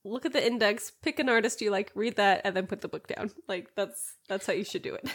Look 0.05 0.25
at 0.25 0.33
the 0.33 0.47
index, 0.47 0.91
pick 1.03 1.19
an 1.19 1.29
artist 1.29 1.61
you 1.61 1.71
like, 1.71 1.93
read 1.95 2.17
that, 2.17 2.43
and 2.45 2.57
then 2.57 2.67
put 2.67 2.81
the 2.81 2.89
book 2.89 3.07
down. 3.09 3.31
Like 3.47 3.75
that's 3.75 4.15
that's 4.29 4.47
how 4.47 4.55
you 4.55 4.65
should 4.65 4.83
do 4.83 4.95
it. 4.95 5.07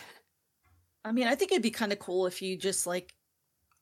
I 1.04 1.12
mean, 1.12 1.28
I 1.28 1.34
think 1.34 1.52
it'd 1.52 1.64
be 1.64 1.72
kind 1.72 1.92
of 1.92 1.98
cool 1.98 2.28
if 2.28 2.44
you 2.44 2.56
just 2.58 2.86
like 2.86 3.16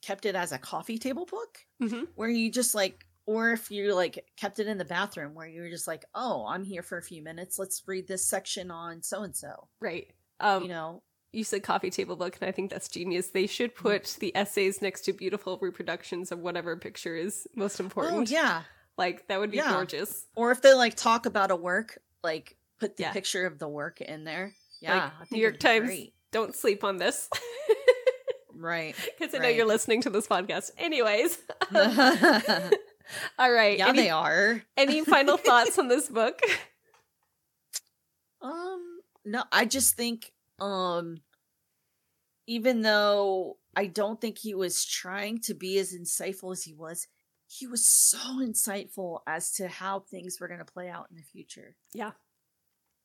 kept 0.02 0.26
it 0.26 0.36
as 0.36 0.52
a 0.52 0.58
coffee 0.58 0.98
table 0.98 1.26
book 1.26 1.60
hmm 1.80 2.04
where 2.16 2.30
you 2.30 2.50
just 2.52 2.74
like 2.76 3.06
or 3.28 3.52
if 3.52 3.70
you 3.70 3.94
like 3.94 4.26
kept 4.36 4.60
it 4.60 4.68
in 4.68 4.78
the 4.80 4.86
bathroom 4.86 5.36
where 5.36 5.48
you 5.48 5.62
were 5.62 5.70
just 5.70 5.88
like, 5.88 6.04
"Oh, 6.16 6.46
I'm 6.48 6.64
here 6.64 6.82
for 6.82 6.98
a 6.98 7.04
few 7.04 7.22
minutes. 7.24 7.60
Let's 7.60 7.84
read 7.88 8.08
this 8.08 8.26
section 8.28 8.72
on 8.72 9.04
so 9.04 9.22
and 9.22 9.36
so." 9.36 9.68
Right. 9.80 10.08
Um, 10.40 10.64
You 10.64 10.70
know, 10.70 11.04
you 11.32 11.44
said 11.44 11.62
coffee 11.62 11.92
table 11.92 12.16
book, 12.16 12.38
and 12.42 12.50
I 12.50 12.52
think 12.52 12.72
that's 12.72 12.90
genius. 12.90 13.30
They 13.30 13.46
should 13.48 13.76
Mm-hmm. 13.76 13.88
put 13.88 14.18
the 14.20 14.36
essays 14.36 14.82
next 14.82 15.02
to 15.02 15.14
beautiful 15.14 15.60
reproductions 15.62 16.32
of 16.32 16.40
whatever 16.40 16.76
picture 16.78 17.16
is 17.16 17.48
most 17.56 17.80
important. 17.80 18.28
oh 18.30 18.32
yeah. 18.34 18.64
Like 18.98 19.28
that 19.28 19.40
would 19.40 19.52
be 19.52 19.58
Yeah. 19.58 19.70
gorgeous. 19.70 20.26
Or 20.36 20.52
if 20.52 20.62
they 20.64 20.74
like 20.74 20.96
talk 20.96 21.28
about 21.28 21.52
a 21.52 21.56
work, 21.56 22.00
like 22.24 22.58
put 22.80 22.98
the 22.98 23.04
Yeah. 23.04 23.14
picture 23.14 23.46
of 23.46 23.60
the 23.60 23.70
work 23.70 24.02
in 24.02 24.24
there. 24.24 24.56
Yeah, 24.82 25.12
Like, 25.20 25.32
New 25.32 25.40
York 25.40 25.60
Times, 25.60 25.86
great. 25.86 26.14
don't 26.32 26.56
sleep 26.56 26.84
on 26.84 26.98
this. 26.98 27.30
right? 28.62 28.96
Because 29.20 29.36
I 29.36 29.40
know 29.40 29.48
you're 29.48 29.66
listening 29.66 30.02
to 30.04 30.10
this 30.10 30.28
podcast. 30.28 30.72
Anyways. 30.78 31.38
All 33.38 33.52
right. 33.52 33.78
yeah, 33.78 33.90
any, 33.90 34.02
they 34.02 34.10
are. 34.10 34.64
any 34.78 35.04
final 35.04 35.38
thoughts 35.38 35.78
on 35.78 35.88
this 35.88 36.08
book? 36.08 36.40
Um, 38.42 39.02
no, 39.26 39.44
I 39.52 39.66
just 39.66 39.96
think, 39.96 40.32
um, 40.60 41.22
even 42.48 42.82
though 42.82 43.58
I 43.76 43.86
don't 43.88 44.20
think 44.20 44.38
he 44.38 44.54
was 44.54 44.86
trying 44.86 45.40
to 45.42 45.54
be 45.54 45.78
as 45.78 45.94
insightful 45.94 46.52
as 46.52 46.64
he 46.64 46.74
was, 46.74 47.08
he 47.48 47.68
was 47.68 47.86
so 47.86 48.18
insightful 48.40 49.20
as 49.28 49.52
to 49.54 49.68
how 49.68 50.00
things 50.00 50.40
were 50.40 50.48
going 50.48 50.60
to 50.60 50.66
play 50.66 50.90
out 50.90 51.08
in 51.12 51.18
the 51.18 51.24
future. 51.24 51.76
Yeah. 51.94 52.12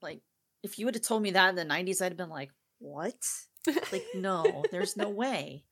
Like, 0.01 0.21
if 0.63 0.79
you 0.79 0.87
would 0.87 0.95
have 0.95 1.03
told 1.03 1.23
me 1.23 1.33
that 1.33 1.49
in 1.51 1.57
the 1.57 1.65
90s, 1.65 2.01
I'd 2.01 2.13
have 2.13 2.17
been 2.17 2.29
like, 2.29 2.51
what? 2.79 3.17
Like, 3.93 4.07
no, 4.14 4.64
there's 4.71 4.97
no 4.97 5.09
way. 5.09 5.64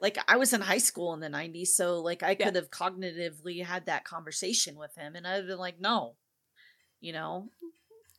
Like, 0.00 0.18
I 0.28 0.36
was 0.36 0.52
in 0.52 0.60
high 0.60 0.78
school 0.78 1.14
in 1.14 1.20
the 1.20 1.28
90s, 1.28 1.68
so 1.68 2.00
like 2.00 2.22
I 2.22 2.36
Yeah. 2.38 2.46
could 2.46 2.56
have 2.56 2.70
cognitively 2.70 3.64
had 3.64 3.86
that 3.86 4.04
conversation 4.04 4.76
with 4.76 4.94
him, 4.94 5.16
and 5.16 5.26
I'd 5.26 5.36
have 5.36 5.46
been 5.46 5.58
like, 5.58 5.80
no, 5.80 6.16
you 7.00 7.12
know? 7.12 7.48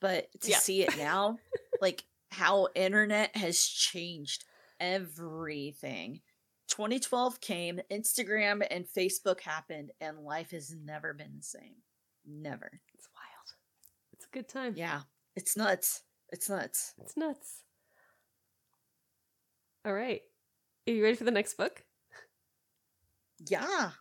But 0.02 0.28
to 0.42 0.52
Yeah. 0.52 0.58
see 0.60 0.84
it 0.84 0.98
now, 0.98 1.38
like 1.82 2.04
how 2.32 2.68
internet 2.76 3.36
has 3.38 3.64
changed 3.66 4.44
everything. 4.80 6.22
2012 6.68 7.40
came, 7.42 7.80
Instagram 7.92 8.66
and 8.70 8.86
Facebook 8.88 9.40
happened, 9.40 9.92
and 10.02 10.20
life 10.20 10.52
has 10.52 10.74
never 10.76 11.14
been 11.14 11.38
the 11.38 11.44
same. 11.44 11.76
Never. 12.26 12.82
It's 12.94 13.08
wild. 13.14 13.56
It's 14.14 14.26
a 14.26 14.30
good 14.30 14.48
time. 14.50 14.74
Yeah. 14.76 15.02
It's 15.36 15.56
nuts. 15.56 16.02
It's 16.32 16.50
nuts. 16.50 16.94
It's 17.02 17.16
nuts. 17.16 17.62
All 19.86 19.94
right. 19.94 20.22
Are 20.88 20.92
you 20.92 21.04
ready 21.04 21.16
for 21.16 21.26
the 21.26 21.32
next 21.32 21.56
book? 21.58 21.84
Yeah. 23.48 23.92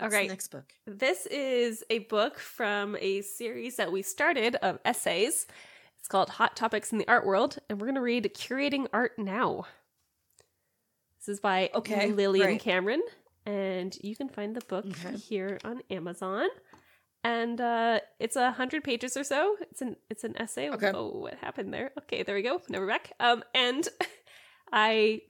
All 0.00 0.10
the 0.10 0.26
next 0.28 0.48
book. 0.48 0.72
This 0.86 1.26
is 1.26 1.84
a 1.90 2.00
book 2.00 2.38
from 2.38 2.96
a 3.00 3.20
series 3.22 3.76
that 3.76 3.92
we 3.92 4.02
started 4.02 4.56
of 4.56 4.78
essays. 4.84 5.46
It's 5.98 6.08
called 6.08 6.30
Hot 6.30 6.56
Topics 6.56 6.92
in 6.92 6.98
the 6.98 7.08
Art 7.08 7.26
World, 7.26 7.58
and 7.68 7.80
we're 7.80 7.86
going 7.86 7.96
to 7.96 8.00
read 8.00 8.30
Curating 8.34 8.86
Art 8.92 9.18
Now. 9.18 9.66
This 11.18 11.28
is 11.28 11.40
by 11.40 11.70
Okay, 11.74 12.12
Lillian 12.12 12.46
right. 12.46 12.60
Cameron, 12.60 13.02
and 13.44 13.96
you 14.02 14.14
can 14.16 14.28
find 14.28 14.54
the 14.54 14.64
book 14.66 14.86
Okay. 14.86 15.16
here 15.16 15.58
on 15.64 15.82
Amazon. 15.90 16.48
And 17.24 17.60
uh, 17.60 18.00
it's 18.20 18.36
a 18.36 18.52
hundred 18.52 18.84
pages 18.84 19.16
or 19.16 19.24
so. 19.24 19.56
It's 19.62 19.82
an 19.82 19.96
it's 20.08 20.22
an 20.24 20.36
essay. 20.40 20.70
Okay. 20.70 20.92
Oh, 20.94 21.08
what 21.18 21.34
happened 21.34 21.74
there? 21.74 21.90
Okay, 22.02 22.22
there 22.22 22.36
we 22.36 22.42
go. 22.42 22.62
Now 22.68 22.78
we're 22.78 22.86
back. 22.86 23.12
Um, 23.18 23.42
and 23.54 23.86
I 24.72 25.22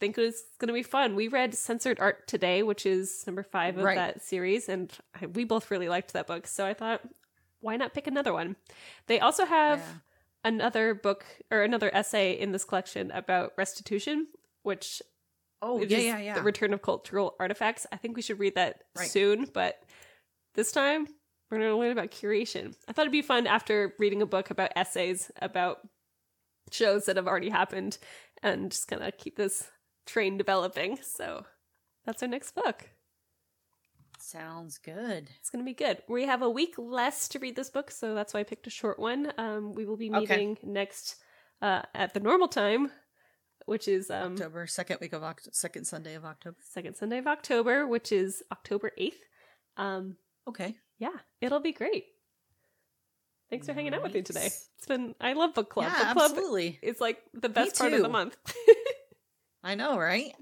think 0.00 0.18
it's 0.18 0.42
going 0.58 0.68
to 0.68 0.74
be 0.74 0.82
fun. 0.82 1.14
We 1.14 1.28
read 1.28 1.54
Censored 1.54 2.00
Art 2.00 2.26
today, 2.26 2.62
which 2.62 2.84
is 2.86 3.24
number 3.26 3.42
five 3.42 3.76
of 3.78 3.84
Right. 3.84 3.96
that 3.96 4.22
series, 4.22 4.68
and 4.68 4.92
I, 5.20 5.26
we 5.26 5.44
both 5.44 5.70
really 5.70 5.88
liked 5.88 6.12
that 6.12 6.26
book. 6.26 6.46
So 6.46 6.66
I 6.66 6.74
thought, 6.74 7.00
why 7.60 7.76
not 7.76 7.94
pick 7.94 8.06
another 8.06 8.32
one? 8.32 8.56
They 9.06 9.20
also 9.20 9.44
have 9.44 9.78
Yeah. 9.78 9.94
another 10.44 10.94
book 10.94 11.24
or 11.50 11.62
another 11.62 11.90
essay 11.94 12.32
in 12.32 12.52
this 12.52 12.64
collection 12.64 13.10
about 13.12 13.52
restitution, 13.56 14.28
which 14.62 15.00
Oh, 15.62 15.80
yeah, 15.80 15.96
yeah, 15.98 16.18
yeah. 16.18 16.34
the 16.34 16.42
return 16.42 16.74
of 16.74 16.82
cultural 16.82 17.36
artifacts. 17.40 17.86
I 17.90 17.96
think 17.96 18.16
we 18.16 18.22
should 18.22 18.38
read 18.38 18.54
that 18.56 18.82
Right. 18.96 19.08
soon, 19.08 19.44
but 19.46 19.82
this 20.54 20.72
time 20.72 21.06
we're 21.50 21.58
going 21.58 21.70
to 21.70 21.76
learn 21.76 21.92
about 21.92 22.10
curation. 22.10 22.74
I 22.86 22.92
thought 22.92 23.02
it'd 23.02 23.12
be 23.12 23.22
fun 23.22 23.46
after 23.46 23.94
reading 23.98 24.20
a 24.20 24.26
book 24.26 24.50
about 24.50 24.72
essays 24.76 25.30
about 25.40 25.88
shows 26.70 27.06
that 27.06 27.16
have 27.16 27.26
already 27.28 27.48
happened 27.50 27.96
and 28.44 28.70
just 28.70 28.86
kind 28.86 29.02
of 29.02 29.16
keep 29.18 29.36
this 29.36 29.68
train 30.06 30.38
developing. 30.38 30.98
So 31.02 31.44
that's 32.06 32.22
our 32.22 32.28
next 32.28 32.54
book. 32.54 32.88
Sounds 34.20 34.78
good. 34.78 35.28
It's 35.40 35.50
going 35.50 35.64
to 35.64 35.68
be 35.68 35.74
good. 35.74 35.98
We 36.08 36.24
have 36.26 36.42
a 36.42 36.48
week 36.48 36.74
less 36.78 37.28
to 37.28 37.38
read 37.38 37.56
this 37.56 37.70
book, 37.70 37.90
so 37.90 38.14
that's 38.14 38.32
why 38.32 38.40
I 38.40 38.44
picked 38.44 38.66
a 38.66 38.70
short 38.70 38.98
one. 38.98 39.32
Um, 39.38 39.72
we 39.72 39.84
will 39.84 39.96
be 39.96 40.08
Okay. 40.10 40.20
meeting 40.20 40.58
next 40.62 41.16
uh, 41.60 41.82
at 41.94 42.14
the 42.14 42.20
normal 42.20 42.48
time, 42.48 42.90
which 43.66 43.86
is 43.88 44.10
um, 44.10 44.32
October, 44.34 44.66
second 44.66 44.98
week 45.00 45.12
of 45.12 45.22
October, 45.22 45.50
second 45.52 45.84
Sunday 45.86 46.14
of 46.14 46.24
October. 46.24 46.56
second 46.60 46.96
Sunday 46.96 47.18
of 47.18 47.26
October, 47.26 47.86
which 47.86 48.12
is 48.12 48.42
October 48.52 48.92
8th. 48.98 49.12
Um, 49.76 50.16
Okay. 50.48 50.76
yeah, 50.98 51.16
it'll 51.40 51.60
be 51.60 51.72
great. 51.72 52.04
Thanks 53.50 53.66
for 53.66 53.72
hanging 53.74 53.94
out 53.94 54.02
with 54.02 54.14
me 54.14 54.22
today. 54.22 54.46
It's 54.46 54.86
been, 54.88 55.14
I 55.20 55.34
love 55.34 55.54
book 55.54 55.70
club. 55.70 55.86
yeah, 55.86 56.12
book 56.12 56.14
club 56.14 56.30
absolutely. 56.32 56.78
It's 56.82 57.00
like 57.00 57.22
the 57.32 57.48
best 57.48 57.78
part 57.78 57.92
of 57.92 58.02
the 58.02 58.08
month. 58.08 58.36
I 59.62 59.74
know, 59.76 59.96
right? 59.98 60.32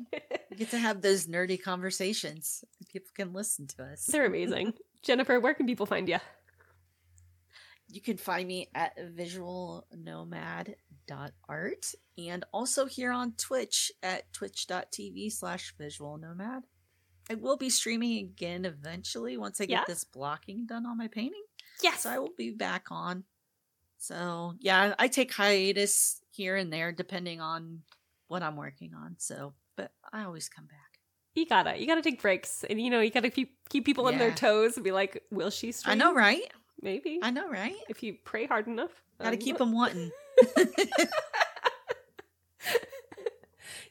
We 0.50 0.56
get 0.56 0.70
to 0.70 0.78
have 0.78 1.00
those 1.02 1.26
nerdy 1.26 1.62
conversations. 1.62 2.64
People 2.90 3.10
can 3.14 3.32
listen 3.32 3.66
to 3.68 3.84
us. 3.84 4.06
They're 4.06 4.26
amazing. 4.26 4.74
Jennifer, 5.02 5.38
where 5.40 5.54
can 5.54 5.66
people 5.66 5.86
find 5.86 6.08
you? 6.08 6.18
You 7.88 8.00
can 8.00 8.16
find 8.16 8.48
me 8.48 8.68
at 8.74 8.96
visualnomad.art 8.98 11.86
and 12.18 12.44
also 12.52 12.86
here 12.86 13.12
on 13.12 13.32
Twitch 13.32 13.92
at 14.02 14.32
twitch.tv 14.32 15.30
slash 15.32 15.74
visualnomad. 15.78 16.62
I 17.30 17.34
will 17.34 17.56
be 17.56 17.70
streaming 17.70 18.18
again 18.18 18.64
eventually 18.64 19.36
once 19.36 19.60
I 19.60 19.66
get 19.66 19.72
Yeah? 19.72 19.84
this 19.86 20.02
blocking 20.04 20.66
done 20.66 20.86
on 20.86 20.98
my 20.98 21.06
painting. 21.08 21.42
Yes. 21.82 22.06
I 22.06 22.18
will 22.18 22.32
be 22.36 22.50
back 22.50 22.86
on. 22.90 23.24
So 23.98 24.54
yeah, 24.58 24.94
I 24.98 25.08
take 25.08 25.32
hiatus 25.32 26.20
here 26.30 26.56
and 26.56 26.72
there 26.72 26.90
depending 26.92 27.40
on 27.40 27.82
what 28.28 28.42
I'm 28.42 28.56
working 28.56 28.94
on. 28.94 29.16
So, 29.18 29.52
but 29.76 29.92
I 30.12 30.24
always 30.24 30.48
come 30.48 30.66
back. 30.66 30.78
You 31.34 31.46
gotta, 31.46 31.78
you 31.78 31.86
gotta 31.86 32.02
take 32.02 32.20
breaks, 32.20 32.62
and 32.68 32.80
you 32.80 32.90
know, 32.90 33.00
you 33.00 33.10
gotta 33.10 33.30
keep 33.30 33.56
keep 33.70 33.84
people 33.86 34.06
on 34.06 34.18
their 34.18 34.32
toes 34.32 34.76
and 34.76 34.84
be 34.84 34.92
like, 34.92 35.22
"Will 35.30 35.48
she 35.50 35.72
stream?" 35.72 35.92
I 35.92 35.94
know, 35.94 36.12
right? 36.12 36.42
Maybe 36.82 37.20
I 37.22 37.30
know, 37.30 37.48
right? 37.48 37.76
if 37.88 38.02
you 38.02 38.16
pray 38.24 38.46
hard 38.46 38.66
enough. 38.66 38.90
Gotta 39.18 39.36
Um, 39.36 39.40
keep 39.40 39.56
them 39.58 39.72
wanting. 39.72 40.10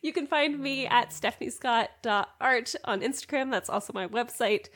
You 0.04 0.14
can 0.14 0.26
find 0.26 0.60
me 0.60 0.88
at 0.88 1.12
stephaniescott.art 1.12 2.76
on 2.86 3.02
Instagram. 3.02 3.52
That's 3.52 3.70
also 3.70 3.94
my 3.94 4.08
website. 4.08 4.70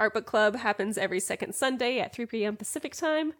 Art 0.00 0.14
Book 0.14 0.26
Club 0.26 0.56
happens 0.56 0.98
every 0.98 1.20
second 1.20 1.54
Sunday 1.54 1.98
at 2.00 2.14
3 2.14 2.26
p.m. 2.26 2.56
Pacific 2.56 2.94
time. 2.96 3.32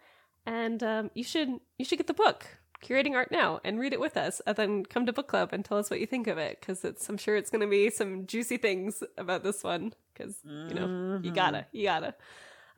And 0.46 0.82
um, 0.82 1.10
you 1.14 1.24
should 1.24 1.48
you 1.78 1.84
should 1.84 1.98
get 1.98 2.06
the 2.08 2.14
book, 2.14 2.46
Curating 2.84 3.14
Art 3.14 3.30
Now, 3.30 3.60
and 3.64 3.78
read 3.78 3.92
it 3.92 4.00
with 4.00 4.16
us. 4.16 4.40
And 4.46 4.56
then 4.56 4.84
come 4.84 5.06
to 5.06 5.12
book 5.12 5.28
club 5.28 5.50
and 5.52 5.64
tell 5.64 5.78
us 5.78 5.88
what 5.90 6.00
you 6.00 6.06
think 6.06 6.26
of 6.26 6.38
it. 6.38 6.58
Because 6.60 6.84
it's 6.84 7.08
I'm 7.08 7.16
sure 7.16 7.36
it's 7.36 7.50
gonna 7.50 7.66
be 7.68 7.90
some 7.90 8.26
juicy 8.26 8.56
things 8.56 9.02
about 9.16 9.44
this 9.44 9.62
one. 9.62 9.92
Because 10.12 10.36
you 10.44 10.74
know, 10.74 11.20
you 11.22 11.30
Mhm. 11.30 11.34
gotta, 11.34 11.66
you 11.72 11.84
gotta. 11.84 12.14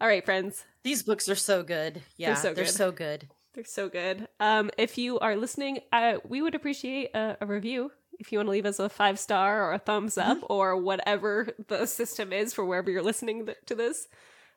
All 0.01 0.09
right, 0.09 0.25
friends. 0.25 0.65
These 0.83 1.03
books 1.05 1.29
are 1.29 1.35
so 1.35 1.63
good. 1.63 2.03
Yeah, 2.17 2.29
they're 2.35 2.37
so 2.37 2.55
they're 2.55 2.65
good. 2.65 2.75
so 2.75 2.93
good. 2.93 3.29
They're 3.55 3.65
so 3.65 3.89
good. 3.89 4.29
Um, 4.41 4.71
if 4.77 4.99
you 4.99 5.19
are 5.21 5.37
listening, 5.37 5.79
uh, 5.93 6.15
we 6.29 6.43
would 6.43 6.55
appreciate 6.55 7.15
a, 7.15 7.37
a 7.41 7.47
review. 7.47 7.93
If 8.19 8.33
you 8.33 8.39
want 8.39 8.47
to 8.47 8.53
leave 8.53 8.67
us 8.67 8.79
a 8.79 8.89
five 8.89 9.19
star 9.19 9.69
or 9.69 9.73
a 9.75 9.79
thumbs 9.79 10.17
up 10.17 10.39
mm-hmm. 10.39 10.53
or 10.53 10.77
whatever 10.77 11.49
the 11.69 11.87
system 11.87 12.33
is 12.33 12.55
for 12.55 12.65
wherever 12.65 12.91
you're 12.91 13.03
listening 13.03 13.47
th- 13.47 13.59
to 13.67 13.75
this, 13.75 14.09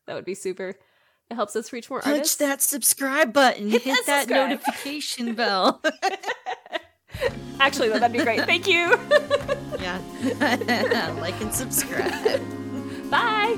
that 0.05 0.15
would 0.15 0.25
be 0.25 0.35
super. 0.35 0.75
It 1.29 1.35
helps 1.35 1.55
us 1.55 1.73
reach 1.73 1.89
more 1.89 2.01
Touch 2.01 2.13
artists. 2.13 2.35
that 2.37 2.61
subscribe 2.61 3.33
button. 3.33 3.69
Hit 3.69 3.81
Hit, 3.81 4.05
that 4.05 4.27
that, 4.27 4.49
notification 4.49 5.33
bell. 5.35 5.81
Actually, 7.59 7.89
that'd 7.89 8.11
be 8.11 8.23
great. 8.23 8.41
Thank 8.45 8.67
you. 8.67 8.97
yeah. 9.79 11.15
like 11.19 11.39
and 11.41 11.53
subscribe. 11.53 12.41
Bye. 13.09 13.57